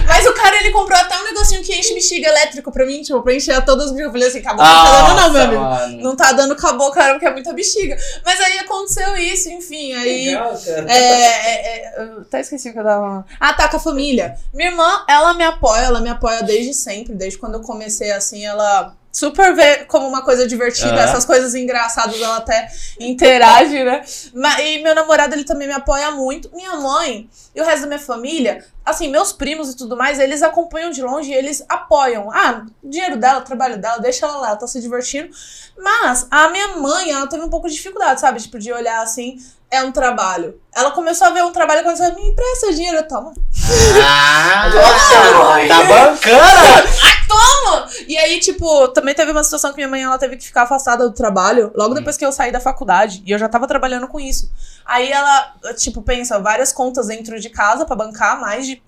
[0.07, 3.21] Mas o cara, ele comprou até um negocinho que enche bexiga elétrico pra mim, tipo,
[3.23, 4.07] pra encher todas as bexigas.
[4.07, 5.61] Eu falei assim, acabou, não tá dando não, meu amigo.
[5.61, 6.03] mano.
[6.03, 7.97] Não tá dando caboclo, cara, porque é muita bexiga.
[8.25, 10.27] Mas aí aconteceu isso, enfim, aí...
[10.27, 10.93] Legal, cara.
[10.93, 13.27] É, é, é, eu até esqueci o que eu tava.
[13.41, 14.37] Ah, tá, com a família.
[14.53, 18.45] Minha irmã, ela me apoia, ela me apoia desde sempre, desde quando eu comecei assim,
[18.45, 21.05] ela super vê como uma coisa divertida, Ah.
[21.05, 22.69] essas coisas engraçadas ela até
[23.01, 24.03] interage, né?
[24.35, 26.51] Ma- E meu namorado, ele também me apoia muito.
[26.55, 30.43] Minha mãe e o resto da minha família, assim, meus primos e tudo mais, eles
[30.43, 32.31] acompanham de longe e eles apoiam.
[32.33, 35.31] Ah, o dinheiro dela, o trabalho dela, deixa ela lá, ela tá se divertindo.
[35.79, 38.41] Mas a minha mãe, ela teve um pouco de dificuldade, sabe?
[38.41, 39.39] Tipo, de olhar assim,
[39.71, 40.61] é um trabalho.
[40.75, 43.33] Ela começou a ver um trabalho quando você me empresta dinheiro, eu tomo.
[44.05, 44.69] Ah,
[45.69, 47.15] tá bancando.
[47.35, 47.89] Toma!
[48.07, 51.09] E aí, tipo, também teve uma situação que minha mãe ela teve que ficar afastada
[51.09, 53.23] do trabalho logo depois que eu saí da faculdade.
[53.27, 54.51] E eu já tava trabalhando com isso.
[54.85, 58.83] Aí ela, tipo, pensa, várias contas dentro de casa pra bancar, mais de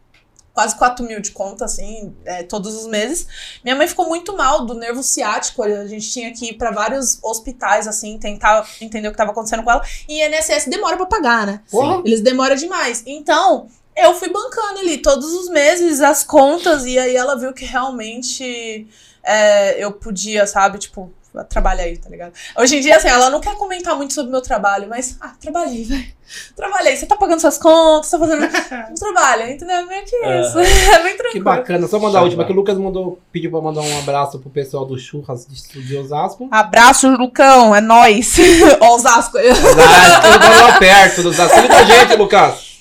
[0.53, 3.27] quase 4 mil de conta, assim, é, todos os meses.
[3.63, 5.63] Minha mãe ficou muito mal do nervo ciático.
[5.63, 9.63] A gente tinha que ir pra vários hospitais, assim, tentar entender o que tava acontecendo
[9.63, 9.83] com ela.
[10.09, 11.61] E INSS demora pra pagar, né?
[11.67, 12.03] Sim.
[12.07, 13.03] Eles demoram demais.
[13.07, 17.65] Então, eu fui bancando ali todos os meses as contas, e aí ela viu que
[17.65, 18.87] realmente
[19.25, 21.13] é, eu podia, sabe, tipo,
[21.45, 22.33] trabalhar aí, tá ligado?
[22.57, 25.33] Hoje em dia, assim, ela não quer comentar muito sobre o meu trabalho, mas, ah,
[25.41, 26.07] trabalhei, vai.
[26.57, 28.45] Trabalhei, você tá pagando suas contas, tá fazendo
[28.91, 29.77] um trabalho, entendeu?
[29.77, 30.59] É Meio que isso.
[30.93, 31.45] É bem Que tranquilo.
[31.45, 31.87] bacana.
[31.87, 34.85] Só mandar a última, que o Lucas mandou, pediu pra mandar um abraço pro pessoal
[34.87, 36.49] do Churras de, Osasco.
[36.51, 38.35] Abraço, Lucão, é nóis.
[38.81, 39.39] Ó, Osasco.
[39.39, 41.59] Osasco, eu tô lá perto do Osasco.
[41.59, 42.76] Muita gente, Lucas.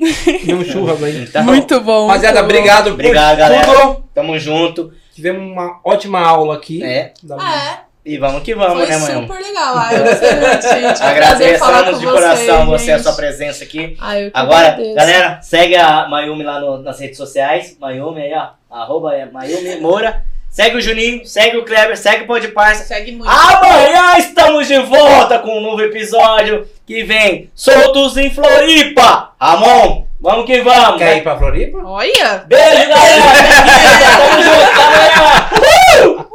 [0.00, 1.22] E um churras aí.
[1.24, 2.06] Então, Muito bom.
[2.06, 2.44] Rapaziada, bom.
[2.46, 3.66] obrigado por Obrigado, galera.
[3.66, 4.04] tudo.
[4.14, 4.92] Tamo junto.
[5.14, 6.82] Tivemos uma ótima aula aqui.
[6.82, 7.12] É.
[7.22, 9.22] Da- É, E vamos que vamos, foi né, mãe?
[9.22, 9.74] super legal.
[9.76, 11.02] Ah, eu gostei muito, gente.
[11.02, 13.02] Agradecemos de coração vocês, você, a gente.
[13.02, 13.96] sua presença aqui.
[14.00, 14.94] Ah, eu que Agora, agradeço.
[14.94, 17.76] galera, segue a Mayumi lá no- nas redes sociais.
[17.78, 18.48] Mayumi aí, ó.
[18.74, 20.24] Arroba é Mayumi Moura.
[20.50, 22.82] Segue o Juninho, segue o Kleber, segue o Pode Parça.
[22.82, 23.30] Segue muito.
[23.30, 29.32] Amanhã estamos de volta com um novo episódio que vem Soltos em Floripa.
[29.40, 30.98] Ramon, vamos que vamos.
[30.98, 31.78] Quer ir pra Floripa?
[31.78, 32.44] Olha!
[32.48, 33.22] Beijo, galera.
[34.18, 34.64] Tamo junto.
[34.64, 36.26] Até amanhã.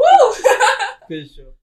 [1.10, 1.55] Fechou.